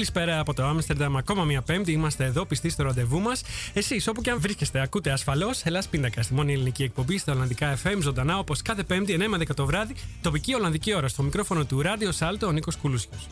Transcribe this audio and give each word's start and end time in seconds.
Καλησπέρα 0.00 0.38
από 0.38 0.54
το 0.54 0.64
Άμστερνταμ. 0.64 1.16
Ακόμα 1.16 1.44
μια 1.44 1.62
Πέμπτη. 1.62 1.92
Είμαστε 1.92 2.24
εδώ 2.24 2.44
πιστοί 2.44 2.68
στο 2.68 2.82
ραντεβού 2.82 3.20
μας. 3.20 3.42
Εσείς, 3.72 4.08
όπου 4.08 4.22
και 4.22 4.30
αν 4.30 4.40
βρίσκεστε, 4.40 4.80
ακούτε 4.80 5.10
ασφαλώς 5.10 5.64
Ελλάς 5.64 5.88
Πίντακα, 5.88 6.22
στη 6.22 6.34
μόνη 6.34 6.52
ελληνική 6.52 6.82
εκπομπή 6.82 7.18
στα 7.18 7.32
Ολλανδικά 7.32 7.78
FM, 7.84 7.98
ζωντανά 8.00 8.38
όπως 8.38 8.62
κάθε 8.62 8.82
Πέμπτη 8.82 9.12
9 9.12 9.28
με 9.28 9.36
10 9.36 9.54
το 9.54 9.66
βράδυ, 9.66 9.94
τοπική 10.22 10.54
Ολλανδική 10.54 10.94
ώρα. 10.94 11.08
Στο 11.08 11.22
μικρόφωνο 11.22 11.64
του 11.64 11.82
Ράδιο 11.82 12.12
Σάλτο, 12.12 12.46
ο 12.46 12.52
Νίκος 12.52 12.76
Κουλούσιος. 12.76 13.26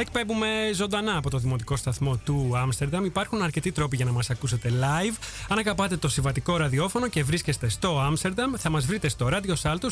Εκπέμπουμε 0.00 0.70
ζωντανά 0.74 1.16
από 1.16 1.30
το 1.30 1.38
δημοτικό 1.38 1.76
σταθμό 1.76 2.16
του 2.16 2.52
Άμστερνταμ. 2.56 3.04
Υπάρχουν 3.04 3.42
αρκετοί 3.42 3.72
τρόποι 3.72 3.96
για 3.96 4.04
να 4.04 4.12
μας 4.12 4.30
ακούσετε 4.30 4.72
live. 4.72 5.16
Αν 5.48 5.58
αγαπάτε 5.58 5.96
το 5.96 6.08
συμβατικό 6.08 6.56
ραδιόφωνο 6.56 7.08
και 7.08 7.24
βρίσκεστε 7.24 7.68
στο 7.68 8.00
Άμστερνταμ, 8.00 8.52
θα 8.56 8.70
μας 8.70 8.86
βρείτε 8.86 9.08
στο 9.08 9.28
Radio 9.32 9.54
Salto 9.62 9.88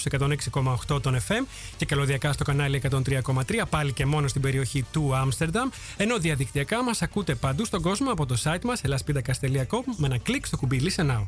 106,8 0.90 1.02
των 1.02 1.16
FM 1.16 1.46
και 1.76 1.84
καλωδιακά 1.84 2.32
στο 2.32 2.44
κανάλι 2.44 2.82
103,3 2.90 3.62
πάλι 3.70 3.92
και 3.92 4.06
μόνο 4.06 4.28
στην 4.28 4.42
περιοχή 4.42 4.84
του 4.92 5.16
Άμστερνταμ. 5.16 5.68
Ενώ 5.96 6.18
διαδικτυακά 6.18 6.82
μας 6.84 7.02
ακούτε 7.02 7.34
παντού 7.34 7.64
στον 7.64 7.82
κόσμο 7.82 8.10
από 8.10 8.26
το 8.26 8.36
site 8.44 8.64
μας 8.64 8.80
elaspidacas.com 8.86 9.82
με 9.96 10.06
ένα 10.06 10.18
κλικ 10.18 10.46
στο 10.46 10.56
κουμπί 10.56 10.80
Listen 10.84 11.10
Now. 11.10 11.22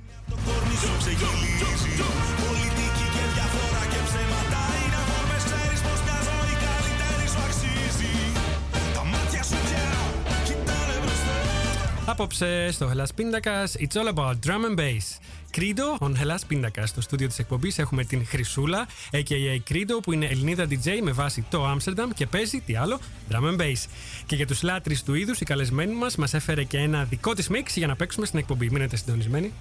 Απόψε 12.10 12.70
στο 12.70 12.90
Hellas 12.92 13.14
Πίντακα, 13.14 13.66
It's 13.66 14.00
all 14.00 14.14
about 14.14 14.32
drum 14.46 14.70
and 14.70 14.78
bass. 14.78 15.18
Κρίδο, 15.50 15.96
on 16.00 16.10
Hellas 16.10 16.40
Πίντακα. 16.46 16.86
Στο 16.86 17.00
στούντιο 17.00 17.28
της 17.28 17.38
εκπομπής 17.38 17.78
έχουμε 17.78 18.04
την 18.04 18.26
Χρυσούλα, 18.26 18.86
a.k.a. 19.12 19.58
Κρίδο, 19.64 20.00
που 20.00 20.12
είναι 20.12 20.26
Ελληνίδα 20.26 20.64
DJ 20.64 21.00
με 21.02 21.12
βάση 21.12 21.44
το 21.50 21.66
Άμστερνταμ 21.66 22.10
και 22.10 22.26
παίζει, 22.26 22.60
τι 22.60 22.76
άλλο, 22.76 23.00
drum 23.30 23.42
and 23.42 23.60
bass. 23.60 23.84
Και 24.26 24.36
για 24.36 24.46
τους 24.46 24.62
λάτρε 24.62 24.94
του 25.04 25.14
είδους, 25.14 25.40
η 25.40 25.44
καλεσμένη 25.44 25.94
μας 25.94 26.16
μας 26.16 26.34
έφερε 26.34 26.64
και 26.64 26.78
ένα 26.78 27.04
δικό 27.04 27.34
της 27.34 27.48
μίξ 27.48 27.76
για 27.76 27.86
να 27.86 27.96
παίξουμε 27.96 28.26
στην 28.26 28.38
εκπομπή. 28.38 28.70
Μείνετε 28.70 28.96
συντονισμένοι. 28.96 29.52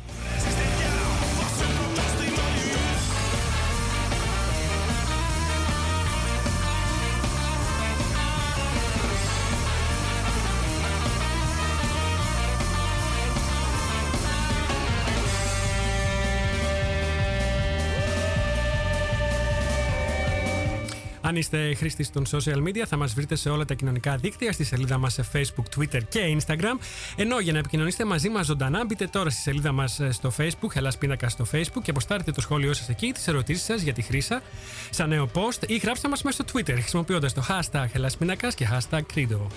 Αν 21.28 21.36
είστε 21.36 21.74
χρήστη 21.74 22.10
των 22.10 22.26
social 22.32 22.68
media, 22.68 22.84
θα 22.88 22.98
μας 22.98 23.14
βρείτε 23.14 23.36
σε 23.36 23.50
όλα 23.50 23.66
τα 23.66 23.74
κοινωνικά 23.74 24.16
δίκτυα, 24.16 24.52
στη 24.52 24.64
σελίδα 24.64 24.98
μας 24.98 25.14
σε 25.14 25.26
Facebook, 25.34 25.78
Twitter 25.78 26.02
και 26.10 26.38
Instagram. 26.38 26.80
Ενώ 27.16 27.40
για 27.40 27.54
να 27.54 27.60
επικοινωνήσετε 27.60 28.06
μαζί 28.06 28.30
μας 28.30 28.46
ζωντανά, 28.46 28.86
μπείτε 28.86 29.08
τώρα 29.08 29.30
στη 29.30 29.42
σελίδα 29.42 29.72
μας 29.72 30.02
στο 30.10 30.34
Facebook, 30.38 30.80
Hellas 30.80 31.00
Πίνακα 31.00 31.30
στο 31.30 31.46
Facebook 31.52 31.82
και 31.84 31.90
αποστάρετε 31.90 32.32
το 32.32 32.42
σχόλιο 32.42 32.74
σας 32.74 32.90
εκεί, 32.90 33.12
τις 33.12 33.28
ερωτήσεις 33.28 33.64
σας 33.64 33.82
για 33.82 33.94
τη 33.94 34.02
χρήσα, 34.02 34.42
σαν 34.90 35.10
νέο 35.10 35.30
post 35.34 35.68
ή 35.68 35.78
γράψτε 35.78 36.08
μας 36.08 36.24
μέσα 36.24 36.44
στο 36.44 36.60
Twitter 36.60 36.74
χρησιμοποιώντας 36.74 37.34
το 37.34 37.44
hashtag 37.50 37.86
Hellas 37.94 38.54
και 38.56 38.68
hashtag 38.72 39.02
Credo. 39.16 39.48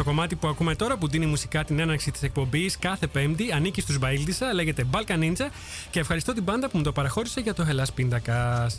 Το 0.00 0.06
κομμάτι 0.06 0.36
που 0.36 0.48
ακούμε 0.48 0.74
τώρα 0.74 0.96
που 0.96 1.08
δίνει 1.08 1.26
μουσικά 1.26 1.64
την 1.64 1.78
έναρξη 1.78 2.10
της 2.10 2.22
εκπομπής 2.22 2.78
κάθε 2.78 3.06
Πέμπτη 3.06 3.52
ανήκει 3.52 3.80
στους 3.80 3.98
Μπαίλτισα, 3.98 4.52
λέγεται 4.52 4.86
Balkan 4.92 5.18
Ninja 5.18 5.48
και 5.90 6.00
ευχαριστώ 6.00 6.32
την 6.32 6.44
πάντα 6.44 6.68
που 6.68 6.76
μου 6.76 6.82
το 6.82 6.92
παραχώρησε 6.92 7.40
για 7.40 7.54
το 7.54 7.66
Hellas 7.68 7.88
Πίντακα. 7.94 8.70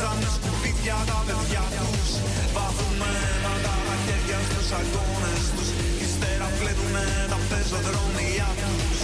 Σαν 0.00 0.22
σκουπίδια 0.34 0.98
τα 1.10 1.18
παιδιά 1.26 1.64
τους. 1.76 2.10
Βάζουνε 2.54 3.14
με 3.44 3.54
τα 3.64 3.74
μαχαίρια 3.86 4.38
στους 4.46 4.68
αγώνε 4.78 5.34
τους. 5.54 5.68
Ύστερα 6.04 6.48
φλένουνε 6.58 7.06
τα 7.30 7.38
πεζοδρόμια 7.48 8.48
τους. 8.60 9.00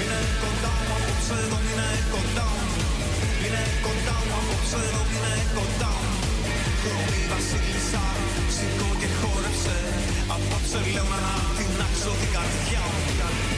Είναι 0.00 0.20
κοντά 0.42 0.72
μου 0.86 0.94
απόψε 0.96 1.36
εδώ, 1.44 1.58
είναι 1.70 1.88
κοντά 2.14 2.46
μου. 2.56 2.66
Είναι 3.44 3.64
κοντά 3.86 4.16
μου 4.26 4.34
απόψε 4.40 4.78
εδώ, 4.88 5.02
είναι 5.14 5.34
κοντά 5.56 5.92
μου. 6.02 6.14
Χρωμή 6.82 7.22
βασίλισσα, 7.30 8.04
σηκώ 8.56 8.88
και 9.00 9.08
χόρεψε. 9.18 9.78
Απόψε 10.34 10.80
λέω 10.94 11.08
να 11.24 11.34
την 11.56 11.72
άξω 11.86 12.12
την 12.20 12.30
καρδιά 12.34 12.84
μου. 12.92 13.51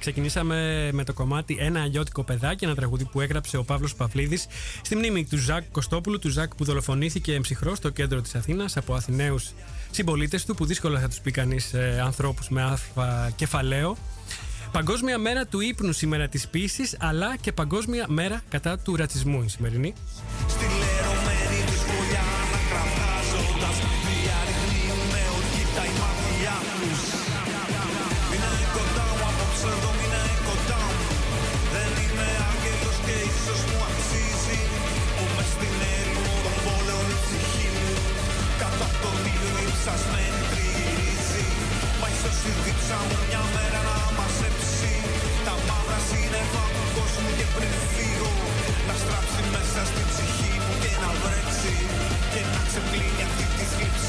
Ξεκινήσαμε 0.00 0.88
με 0.92 1.04
το 1.04 1.12
κομμάτι 1.12 1.56
Ένα 1.60 1.82
αλλιώτικο 1.82 2.24
παιδάκι, 2.24 2.64
ένα 2.64 2.74
τραγούδι 2.74 3.04
που 3.04 3.20
έγραψε 3.20 3.56
ο 3.56 3.64
Παύλος 3.64 3.94
Παυλίδης 3.94 4.46
στη 4.82 4.96
μνήμη 4.96 5.24
του 5.24 5.36
Ζακ 5.36 5.64
Κωστόπουλου, 5.72 6.18
του 6.18 6.28
Ζακ 6.28 6.54
που 6.54 6.64
δολοφονήθηκε 6.64 7.34
εμψυχρό 7.34 7.74
στο 7.74 7.88
κέντρο 7.88 8.20
της 8.20 8.34
Αθήνας 8.34 8.76
από 8.76 8.94
Αθηναίους 8.94 9.50
συμπολίτες 9.90 10.44
του, 10.44 10.54
που 10.54 10.64
δύσκολα 10.64 11.00
θα 11.00 11.08
τους 11.08 11.20
πει 11.20 11.30
κανείς 11.30 11.74
ε, 11.74 12.00
ανθρώπους 12.04 12.48
με 12.48 12.62
αλφα 12.62 13.30
κεφαλαίο. 13.36 13.96
Παγκόσμια 14.72 15.18
μέρα 15.18 15.46
του 15.46 15.60
ύπνου 15.60 15.92
σήμερα 15.92 16.28
της 16.28 16.48
πίστη, 16.48 16.88
αλλά 16.98 17.36
και 17.36 17.52
Παγκόσμια 17.52 18.06
μέρα 18.08 18.42
κατά 18.48 18.78
του 18.78 18.96
ρατσισμού 18.96 19.42
η 19.42 19.48
σημερινή. 19.48 19.92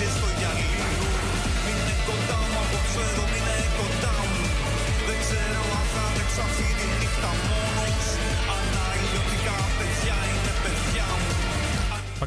This 0.02 0.16
is 0.16 0.24
for 0.24 0.31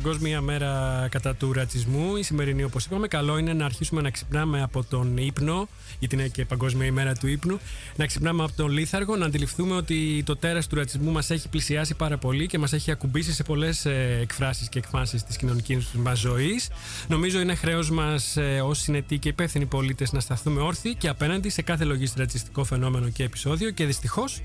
Παγκόσμια 0.05 0.41
μέρα 0.41 1.07
κατά 1.11 1.35
του 1.35 1.53
ρατσισμού. 1.53 2.17
Η 2.17 2.23
σημερινή, 2.23 2.65
όπως 2.65 2.85
είπαμε, 2.85 3.09
καλό 3.09 3.39
είναι 3.39 3.53
να 3.53 3.65
αρχίσουμε 3.65 4.01
να 4.01 4.11
ξυπνάμε 4.11 4.63
από 4.63 4.85
τον 4.85 5.17
ύπνο, 5.17 5.69
γιατί 5.99 6.15
είναι 6.15 6.29
και 6.29 6.45
Παγκόσμια 6.45 6.87
ημέρα 6.87 7.15
του 7.15 7.27
ύπνου. 7.27 7.59
Να 7.97 8.07
ξυπνάμε 8.07 8.43
από 8.43 8.53
τον 8.57 8.71
λίθαργο, 8.71 9.17
να 9.17 9.27
αντιληφθούμε 9.27 9.77
ότι 9.77 10.23
το 10.27 10.37
τέρας 10.37 10.67
του 10.67 10.75
ρατσισμού 10.75 11.11
μας 11.13 11.31
έχει 11.31 11.49
πλησιάσει 11.49 11.95
πάρα 11.95 12.19
πολύ 12.19 12.47
και 12.47 12.59
μας 12.59 12.73
έχει 12.73 12.91
ακουμπήσει 12.91 13.33
σε 13.33 13.43
πολλές 13.43 13.85
ε, 13.85 14.19
εκφράσεις 14.21 14.69
και 14.69 14.79
εκφάνσει 14.79 15.25
της 15.25 15.37
κοινωνικής 15.37 15.87
μας 15.93 16.19
ζωής. 16.19 16.71
Νομίζω 17.09 17.41
είναι 17.41 17.55
χρέος 17.55 17.91
μας 17.91 18.37
ε, 18.37 18.61
ως 18.61 18.79
συνετοί 18.79 19.19
και 19.19 19.29
υπεύθυνοι 19.29 19.67
πολίτες 19.67 20.13
να 20.13 20.21
σταθούμε 20.21 20.61
όρθιοι 20.61 20.95
και 20.95 21.09
απέναντι 21.09 21.49
σε 21.49 21.63
κάθε 21.63 21.85
λογιστή 21.85 22.19
ρατσιστικό 22.19 22.65
φαινόμενο 22.65 23.09
και 23.09 23.25
επεισόδιο 23.25 23.71
και 23.71 23.85
δυστυχώς 23.85 24.41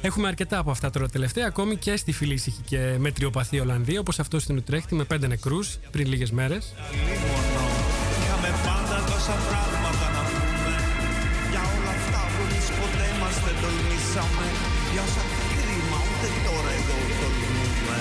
Έχουμε 0.00 0.28
αρκετά 0.28 0.58
από 0.58 0.70
αυτά 0.70 0.90
τώρα 0.90 1.08
τελευταία, 1.08 1.46
ακόμη 1.46 1.76
και 1.76 1.96
στη 1.96 2.12
φιλήσυχη 2.12 2.62
και 2.66 2.96
μετριοπαθή 2.98 3.60
Ολλανδία, 3.60 4.00
όπως 4.00 4.18
αυτό 4.18 4.38
στην 4.38 4.56
Ουτρέχτη 4.56 4.94
με 4.94 5.04
πέντε 5.04 5.26
νεκρούς 5.26 5.78
πριν 5.90 6.06
λίγες 6.06 6.30
μέρες. 6.30 6.74
Είχαμε 8.22 8.48
πάντα 8.64 9.04
τόσα 9.04 9.32
πράγματα 9.48 10.06
να 10.16 10.22
πούμε. 10.30 10.74
Για 11.50 11.60
όλα 11.60 11.90
αυτά 11.98 12.20
που 12.32 12.42
εμείς 12.50 12.66
ποτέ 12.66 13.08
μας 13.20 13.34
δεν 13.44 13.54
τολμήσαμε 13.62 14.46
Για 14.92 15.02
όσα 15.02 15.22
κρίμα 15.56 15.98
ούτε 16.08 16.28
τώρα 16.46 16.70
εδώ 16.78 16.96
τολμούμε 17.20 17.98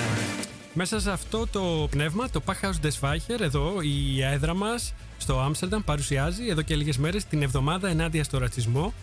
Μέσα 0.73 0.99
σε 0.99 1.11
αυτό 1.11 1.47
το 1.51 1.87
πνεύμα, 1.89 2.29
το 2.29 2.41
Packhouse 2.45 2.85
Desfeicher, 2.85 3.39
εδώ 3.39 3.73
η 3.81 4.23
έδρα 4.23 4.53
μας 4.53 4.93
στο 5.17 5.39
Άμστερνταμ 5.39 5.81
παρουσιάζει 5.81 6.47
εδώ 6.47 6.61
και 6.61 6.75
λίγες 6.75 6.97
μέρες 6.97 7.25
την 7.25 7.41
εβδομάδα 7.41 7.89
ενάντια 7.89 8.23
στο 8.23 8.37
ρατσισμό 8.37 8.93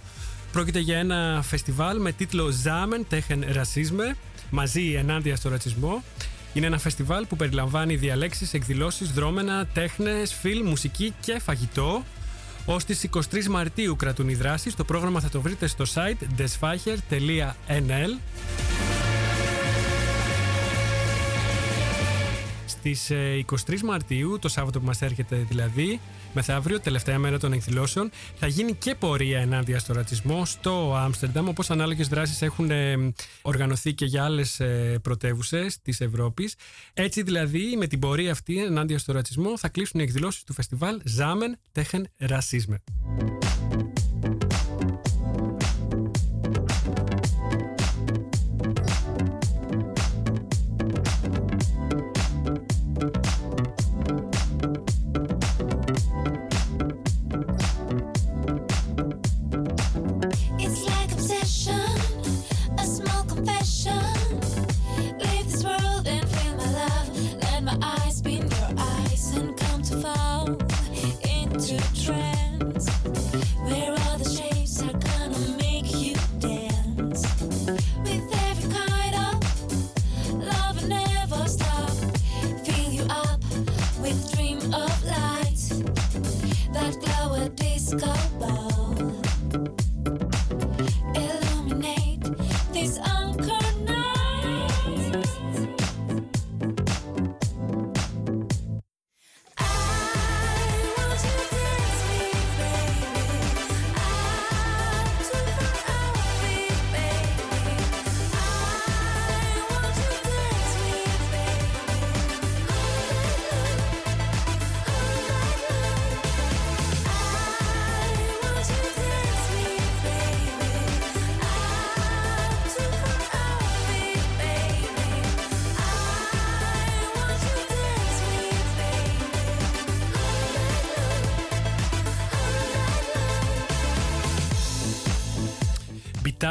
Πρόκειται 0.53 0.79
για 0.79 0.99
ένα 0.99 1.43
φεστιβάλ 1.43 2.01
με 2.01 2.13
τίτλο 2.13 2.53
Zamen 2.65 3.15
Tegen 3.15 3.39
Rassisme, 3.57 4.15
μαζί 4.51 4.93
ενάντια 4.93 5.37
στο 5.37 5.49
ρατσισμό. 5.49 6.03
Είναι 6.53 6.67
ένα 6.67 6.79
φεστιβάλ 6.79 7.27
που 7.27 7.37
περιλαμβάνει 7.37 7.97
διαλέξεις, 7.97 8.55
εκδηλώσεις, 8.55 9.13
δρόμενα, 9.13 9.67
τέχνες, 9.67 10.35
φιλμ, 10.35 10.69
μουσική 10.69 11.15
και 11.21 11.39
φαγητό. 11.39 12.05
Ω 12.67 12.77
τις 12.77 13.03
23 13.03 13.47
Μαρτίου 13.51 13.97
κρατούν 13.97 14.29
οι 14.29 14.35
δράσεις. 14.35 14.75
Το 14.75 14.85
πρόγραμμα 14.85 15.21
θα 15.21 15.29
το 15.29 15.41
βρείτε 15.41 15.67
στο 15.67 15.85
site 15.95 16.41
desfacher.nl. 16.41 18.11
Στις 22.81 23.11
23 23.11 23.13
ε, 23.69 23.85
Μαρτίου, 23.85 24.39
το 24.41 24.49
Σάββατο 24.49 24.81
που 24.81 24.87
μας 24.87 25.03
έρχεται 25.03 25.37
δηλαδή, 25.37 26.01
μεθαύριο, 26.33 26.81
τελευταία 26.81 27.19
μέρα 27.19 27.39
των 27.39 27.53
εκδηλώσεων, 27.53 28.11
θα 28.35 28.47
γίνει 28.47 28.75
και 28.75 28.95
πορεία 28.95 29.41
ενάντια 29.41 29.79
στο 29.79 29.93
ρατσισμό 29.93 30.45
στο 30.45 30.95
Άμστερνταμ, 30.97 31.49
όπως 31.49 31.71
ανάλογες 31.71 32.09
δράσεις 32.09 32.43
έχουν 32.43 32.71
ε, 32.71 33.13
οργανωθεί 33.43 33.95
και 33.95 34.05
για 34.05 34.25
άλλες 34.25 34.61
πρωτεύουσες 35.03 35.83
της 35.83 36.01
Ευρώπης. 36.01 36.55
Έτσι 36.93 37.23
δηλαδή, 37.23 37.75
με 37.79 37.87
την 37.87 37.99
πορεία 37.99 38.31
αυτή 38.31 38.65
ενάντια 38.65 38.99
στο 38.99 39.13
ρατσισμό, 39.13 39.59
θα 39.59 39.69
κλείσουν 39.69 40.01
οι 40.01 40.03
εκδηλώσεις 40.03 40.45
του 40.45 40.53
φεστιβάλ 40.53 41.01
Zamen 41.19 41.81
Tegen 41.81 42.03
Rassisme. 42.29 43.40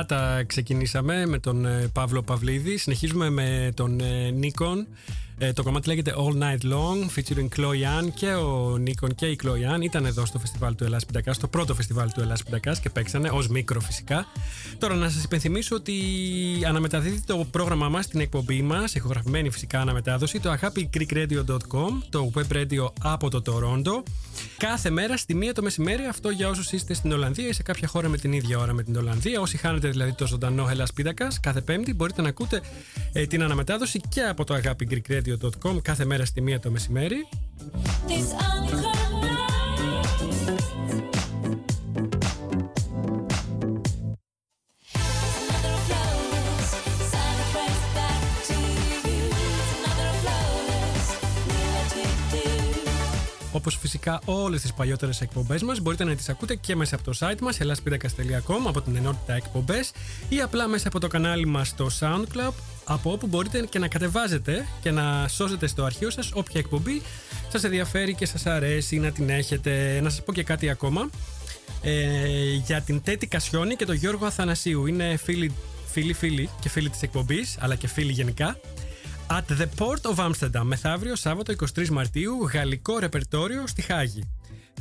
Τα 0.06 0.44
ξεκινήσαμε 0.48 1.25
με 1.25 1.39
τον 1.39 1.65
ε, 1.65 1.89
Παύλο 1.94 2.22
Παυλίδη. 2.22 2.77
Συνεχίζουμε 2.77 3.29
με 3.29 3.72
τον 3.75 4.00
ε, 4.00 4.29
Νίκον. 4.29 4.88
Ε, 5.41 5.53
το 5.53 5.63
κομμάτι 5.63 5.88
λέγεται 5.88 6.13
All 6.18 6.44
Night 6.44 6.72
Long, 6.72 7.06
featuring 7.15 7.48
Chloe 7.58 8.00
Ann 8.00 8.10
και 8.13 8.34
ο 8.34 8.77
Νίκον 8.77 9.15
και 9.15 9.25
η 9.25 9.39
Chloe 9.44 9.75
Ann 9.75 9.82
ήταν 9.82 10.06
εδώ 10.06 10.25
στο 10.25 10.39
φεστιβάλ 10.39 10.75
του 10.75 10.84
Ελλάς 10.84 11.06
Πιντακάς, 11.06 11.36
στο 11.36 11.48
πρώτο 11.48 11.75
φεστιβάλ 11.75 12.12
του 12.12 12.22
Ελλάς 12.22 12.44
Πιντακάς 12.44 12.79
και 12.79 12.89
παίξανε 12.89 13.29
ως 13.29 13.48
μικρό 13.48 13.79
φυσικά. 13.79 14.25
Τώρα 14.79 14.95
να 14.95 15.09
σας 15.09 15.24
υπενθυμίσω 15.24 15.75
ότι 15.75 15.93
αναμεταδίδει 16.67 17.21
το 17.25 17.48
πρόγραμμά 17.51 17.89
μας, 17.89 18.07
την 18.07 18.19
εκπομπή 18.19 18.62
μας, 18.62 18.95
ηχογραφημένη 18.95 19.50
φυσικά 19.50 19.79
αναμετάδοση, 19.79 20.39
το 20.39 20.55
agapigreekradio.com, 20.62 21.89
το 22.09 22.31
web 22.36 22.55
radio 22.55 22.88
από 23.01 23.29
το 23.29 23.41
Toronto. 23.45 24.03
Κάθε 24.57 24.89
μέρα 24.89 25.17
στη 25.17 25.36
μία 25.36 25.53
το 25.53 25.62
μεσημέρι, 25.62 26.05
αυτό 26.05 26.29
για 26.29 26.50
όσους 26.50 26.71
είστε 26.71 26.93
στην 26.93 27.12
Ολλανδία 27.12 27.48
ή 27.48 27.53
σε 27.53 27.63
κάποια 27.63 27.88
χώρα 27.88 28.09
με 28.09 28.17
την 28.17 28.33
ίδια 28.33 28.57
ώρα 28.57 28.74
με 28.74 28.83
την 28.83 28.95
Ολλανδία. 28.95 29.41
Όσοι 29.41 29.57
χάνετε 29.57 29.89
δηλαδή 29.89 30.13
το 30.13 30.27
ζωντανό 30.27 30.69
Hellas 30.71 30.93
Πίδακα, 30.95 31.27
κάθε 31.41 31.62
Πέμπτη 31.62 31.93
μπορείτε 31.93 32.21
να 32.21 32.29
ακούτε 32.29 32.62
ε, 33.13 33.25
την 33.25 33.43
αναμετάδοση 33.43 34.01
και 34.09 34.21
από 34.21 34.43
το 34.43 34.59
agapigreekradio.com 34.63 35.81
κάθε 35.81 36.05
μέρα 36.05 36.25
στη 36.25 36.41
μία 36.41 36.59
το 36.59 36.71
μεσημέρι. 36.71 37.27
Όπως 53.60 53.78
φυσικά 53.78 54.22
όλες 54.25 54.62
τις 54.62 54.74
παλιότερες 54.74 55.22
εκπομπές 55.22 55.63
μας 55.63 55.80
μπορείτε 55.80 56.04
να 56.04 56.16
τις 56.16 56.30
ακούτε 56.30 56.56
και 56.56 56.75
μέσα 56.75 56.96
από 56.96 57.04
το 57.04 57.18
site 57.20 57.39
μας 57.42 57.60
ελάσπιντακα.com 57.60 58.68
από 58.68 58.82
την 58.82 58.96
ενότητα 58.96 59.34
εκπομπές 59.34 59.92
ή 60.30 60.42
απλά 60.42 60.68
μέσα 60.68 60.88
από 60.88 61.00
το 61.00 61.08
κανάλι 61.08 61.46
μας 61.46 61.68
στο 61.68 61.88
SoundCloud 62.00 62.54
από 62.84 63.12
όπου 63.12 63.28
μπορείτε 63.28 63.66
και 63.70 63.80
να 63.80 63.88
κατεβάζετε 63.88 64.68
και 64.82 64.92
να 64.92 65.28
σώσετε 65.28 65.68
στο 65.68 65.84
αρχείο 65.84 66.10
σας 66.10 66.32
όποια 66.34 66.60
εκπομπή 66.60 67.01
σας 67.50 67.63
ενδιαφέρει 67.63 68.16
και 68.16 68.25
σας 68.25 68.46
αρέσει 68.46 68.98
να 68.98 69.12
την 69.12 69.30
έχετε. 69.30 70.00
Να 70.04 70.10
σας 70.10 70.24
πω 70.24 70.34
και 70.34 70.44
κάτι 70.44 70.70
ακόμα 70.70 71.10
ε, 71.82 72.54
για 72.66 72.82
την 72.82 73.01
Τέτη 73.01 73.28
Κασιόνη 73.28 73.75
και 73.75 73.86
τον 73.86 73.96
Γιώργο 73.96 74.25
Αθανασίου. 74.25 74.86
Είναι 74.86 75.18
φίλοι, 75.18 75.51
φίλοι, 75.92 76.13
φίλοι 76.13 76.50
και 76.60 76.70
φίλοι 76.70 76.89
της 76.89 77.01
εκπομπής, 77.01 77.58
αλλά 77.60 77.75
και 77.75 77.88
φίλοι 77.88 78.12
γενικά. 78.12 78.60
At 79.31 79.41
the 79.57 79.67
Port 79.77 80.15
of 80.15 80.15
Amsterdam, 80.15 80.63
μεθαύριο 80.63 81.15
Σάββατο 81.15 81.53
23 81.75 81.88
Μαρτίου, 81.88 82.50
γαλλικό 82.53 83.00
ρεπερτόριο 83.00 83.67
στη 83.67 83.81
Χάγη. 83.81 84.24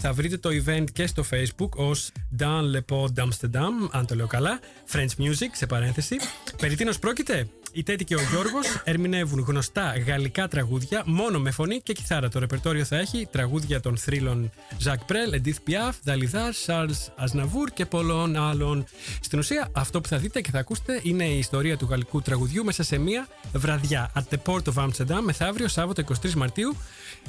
Θα 0.00 0.12
βρείτε 0.12 0.36
το 0.36 0.50
event 0.64 0.84
και 0.92 1.06
στο 1.06 1.24
facebook 1.30 1.68
ως 1.68 2.10
Dan 2.38 2.62
Le 2.74 2.80
Pod 2.90 3.24
Amsterdam, 3.24 3.88
αν 3.90 4.06
το 4.06 4.14
λέω 4.14 4.26
καλά, 4.26 4.60
French 4.92 5.22
Music, 5.22 5.50
σε 5.52 5.66
παρένθεση. 5.66 6.16
Περί 6.56 6.74
τίνος 6.74 6.98
πρόκειται; 6.98 7.48
Η 7.72 7.82
Τέτη 7.82 8.04
και 8.04 8.14
ο 8.14 8.20
Γιώργος 8.30 8.82
ερμηνεύουν 8.84 9.44
γνωστά 9.48 9.94
γαλλικά 10.06 10.48
τραγούδια 10.48 11.02
μόνο 11.06 11.38
με 11.38 11.50
φωνή 11.50 11.80
και 11.80 11.92
κιθάρα. 11.92 12.28
Το 12.28 12.38
ρεπερτόριο 12.38 12.84
θα 12.84 12.96
έχει 12.96 13.28
τραγούδια 13.30 13.80
των 13.80 13.96
θρύλων 13.96 14.50
Ζακ 14.78 15.04
Πρέλ, 15.04 15.32
Εντίθ 15.32 15.60
Πιάφ, 15.60 15.96
Δαλιδά, 16.04 16.52
Σάρλ 16.52 16.90
Ασναβούρ 17.16 17.70
και 17.70 17.87
πολλών 17.87 18.37
άλλων. 18.37 18.84
Στην 19.20 19.38
ουσία, 19.38 19.68
αυτό 19.72 20.00
που 20.00 20.08
θα 20.08 20.18
δείτε 20.18 20.40
και 20.40 20.50
θα 20.50 20.58
ακούσετε 20.58 21.00
είναι 21.02 21.25
η 21.25 21.38
ιστορία 21.38 21.76
του 21.76 21.87
γαλλικού 21.90 22.22
τραγουδιού 22.22 22.64
μέσα 22.64 22.82
σε 22.82 22.98
μία 22.98 23.28
βραδιά. 23.52 24.12
At 24.14 24.34
the 24.34 24.38
Port 24.46 24.75
of 24.75 24.84
Amsterdam, 24.84 25.20
μεθαύριο 25.22 25.68
Σάββατο 25.68 26.02
23 26.22 26.32
Μαρτίου. 26.32 26.76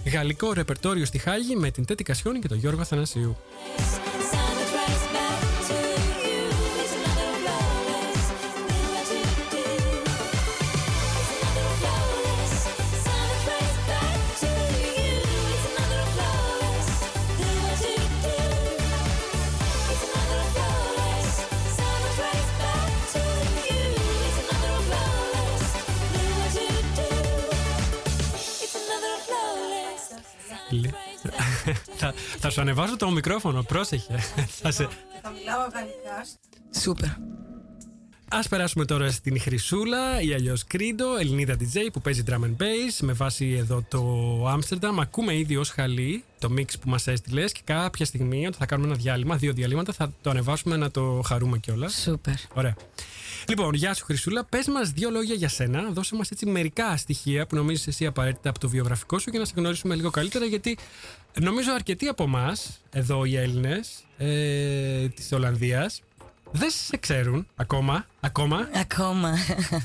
Γαλλικό 0.05 0.53
ρεπερτόριο 0.53 1.05
στη 1.05 1.17
Χάγη 1.17 1.55
με 1.55 1.71
την 1.71 1.85
Τέτη 1.85 2.03
Κασιόνη 2.03 2.39
και 2.39 2.47
τον 2.47 2.57
Γιώργο 2.57 2.81
Αθανασίου. 2.81 3.37
Θα, 31.99 32.13
θα 32.39 32.49
σου 32.49 32.61
ανεβάζω 32.61 32.97
το 32.97 33.11
μικρόφωνο, 33.11 33.63
πρόσεχε. 33.63 34.15
θα, 34.61 34.71
σε... 34.71 34.87
θα 35.21 35.29
μιλάω 35.29 35.67
γαλλικά. 35.73 36.25
Σούπερ. 36.79 37.09
Α 38.31 38.39
περάσουμε 38.49 38.85
τώρα 38.85 39.11
στην 39.11 39.39
Χρυσούλα 39.39 40.21
ή 40.21 40.33
αλλιώς 40.33 40.63
Κρίντο, 40.67 41.17
Ελληνίδα 41.17 41.55
DJ 41.59 41.87
που 41.93 42.01
παίζει 42.01 42.23
drum 42.27 42.33
and 42.33 42.55
bass 42.61 42.97
με 43.01 43.13
βάση 43.13 43.55
εδώ 43.59 43.85
το 43.87 44.01
Άμστερνταμ. 44.47 44.99
Ακούμε 44.99 45.37
ήδη 45.37 45.55
ως 45.55 45.69
χαλί 45.69 46.23
το 46.39 46.49
mix 46.57 46.65
που 46.81 46.89
μας 46.89 47.07
έστειλες 47.07 47.51
και 47.51 47.61
κάποια 47.63 48.05
στιγμή 48.05 48.39
όταν 48.39 48.59
θα 48.59 48.65
κάνουμε 48.65 48.87
ένα 48.87 48.97
διάλειμμα, 48.97 49.35
δύο 49.35 49.53
διαλύματα, 49.53 49.93
θα 49.93 50.13
το 50.21 50.29
ανεβάσουμε 50.29 50.77
να 50.77 50.91
το 50.91 51.21
χαρούμε 51.25 51.57
κιόλας. 51.57 52.01
Σούπερ. 52.03 52.33
Ωραία. 52.53 52.75
Λοιπόν, 53.47 53.73
γεια 53.73 53.93
σου 53.93 54.05
Χρυσούλα. 54.05 54.45
Πες 54.45 54.67
μας 54.67 54.91
δύο 54.91 55.09
λόγια 55.09 55.35
για 55.35 55.49
σένα. 55.49 55.89
Δώσε 55.91 56.15
μας 56.15 56.31
έτσι 56.31 56.45
μερικά 56.45 56.97
στοιχεία 56.97 57.47
που 57.47 57.55
νομίζεις 57.55 57.87
εσύ 57.87 58.05
απαραίτητα 58.05 58.49
από 58.49 58.59
το 58.59 58.69
βιογραφικό 58.69 59.19
σου 59.19 59.29
για 59.29 59.39
να 59.39 59.45
σε 59.45 59.53
γνωρίσουμε 59.55 59.95
λίγο 59.95 60.09
καλύτερα. 60.09 60.45
Γιατί 60.45 60.77
νομίζω 61.39 61.71
αρκετοί 61.73 62.07
από 62.07 62.23
εμάς, 62.23 62.79
εδώ 62.91 63.25
οι 63.25 63.37
Έλληνες 63.37 64.03
ε, 64.17 65.07
της 65.07 65.31
Ολλανδίας, 65.31 66.01
δεν 66.51 66.69
σε 66.69 66.97
ξέρουν 66.97 67.47
ακόμα. 67.55 68.05
Ακόμα. 68.19 68.69
Ακόμα. 68.75 69.33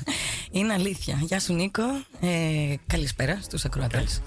Είναι 0.51 0.73
αλήθεια. 0.73 1.19
Γεια 1.21 1.39
σου 1.39 1.53
Νίκο. 1.53 1.83
Ε, 2.19 2.73
καλησπέρα 2.87 3.39
στους 3.41 3.65
ακροατές. 3.65 4.21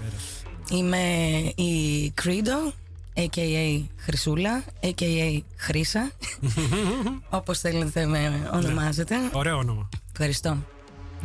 Είμαι 0.71 0.97
η 1.55 2.13
Credo, 2.23 2.73
a.k.a. 3.13 3.83
Χρυσούλα, 3.97 4.63
a.k.a. 4.83 5.39
Χρύσα. 5.55 6.11
Όπως 7.29 7.59
θέλετε 7.59 8.05
με 8.05 8.49
ονομάζετε. 8.53 9.15
Ναι. 9.15 9.29
Ωραίο 9.33 9.57
όνομα. 9.57 9.89
Ευχαριστώ. 10.11 10.57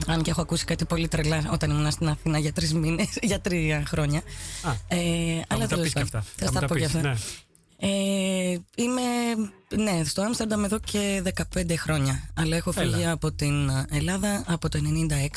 Αν 0.07 0.23
και 0.23 0.31
έχω 0.31 0.41
ακούσει 0.41 0.65
κάτι 0.65 0.85
πολύ 0.85 1.09
τρελά 1.09 1.49
όταν 1.53 1.71
ήμουν 1.71 1.91
στην 1.91 2.09
Αθήνα 2.09 2.39
για 2.39 2.53
τρεις 2.53 2.75
μήνες, 2.75 3.09
για 3.23 3.41
τρία 3.41 3.83
χρόνια. 3.87 4.23
Α, 4.63 4.97
ε, 4.97 5.45
αλλά 5.49 5.67
τέλος 5.67 5.93
πάντων. 5.93 6.23
Θα 6.37 6.51
τα 6.51 6.67
πω 6.67 6.77
και 6.77 6.85
αυτά. 6.85 7.01
Ναι. 7.01 7.15
Ε, 7.79 8.57
είμαι 8.77 9.03
ναι, 9.77 10.05
στο 10.05 10.23
Άμστερνταμ 10.23 10.65
εδώ 10.65 10.79
και 10.79 11.23
15 11.55 11.75
χρόνια. 11.77 12.31
Αλλά 12.35 12.57
έχω 12.57 12.73
φύγει 12.73 13.07
από 13.07 13.33
την 13.33 13.71
Ελλάδα 13.91 14.45
από 14.47 14.69
το 14.69 14.79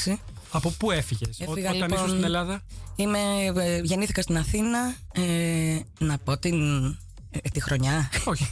96. 0.07 0.13
Από 0.51 0.73
πού 0.79 0.91
έφυγες, 0.91 1.41
Όταν 1.45 1.73
λοιπόν, 1.73 1.89
ήσουν 1.91 2.09
στην 2.09 2.23
Ελλάδα, 2.23 2.61
είμαι, 2.95 3.19
ε, 3.55 3.79
Γεννήθηκα 3.83 4.21
στην 4.21 4.37
Αθήνα. 4.37 4.95
Ε, 5.13 5.79
να 5.99 6.17
πω 6.17 6.37
την, 6.37 6.55
ε, 7.43 7.49
τη 7.49 7.61
χρονιά. 7.61 8.09
Όχι. 8.25 8.51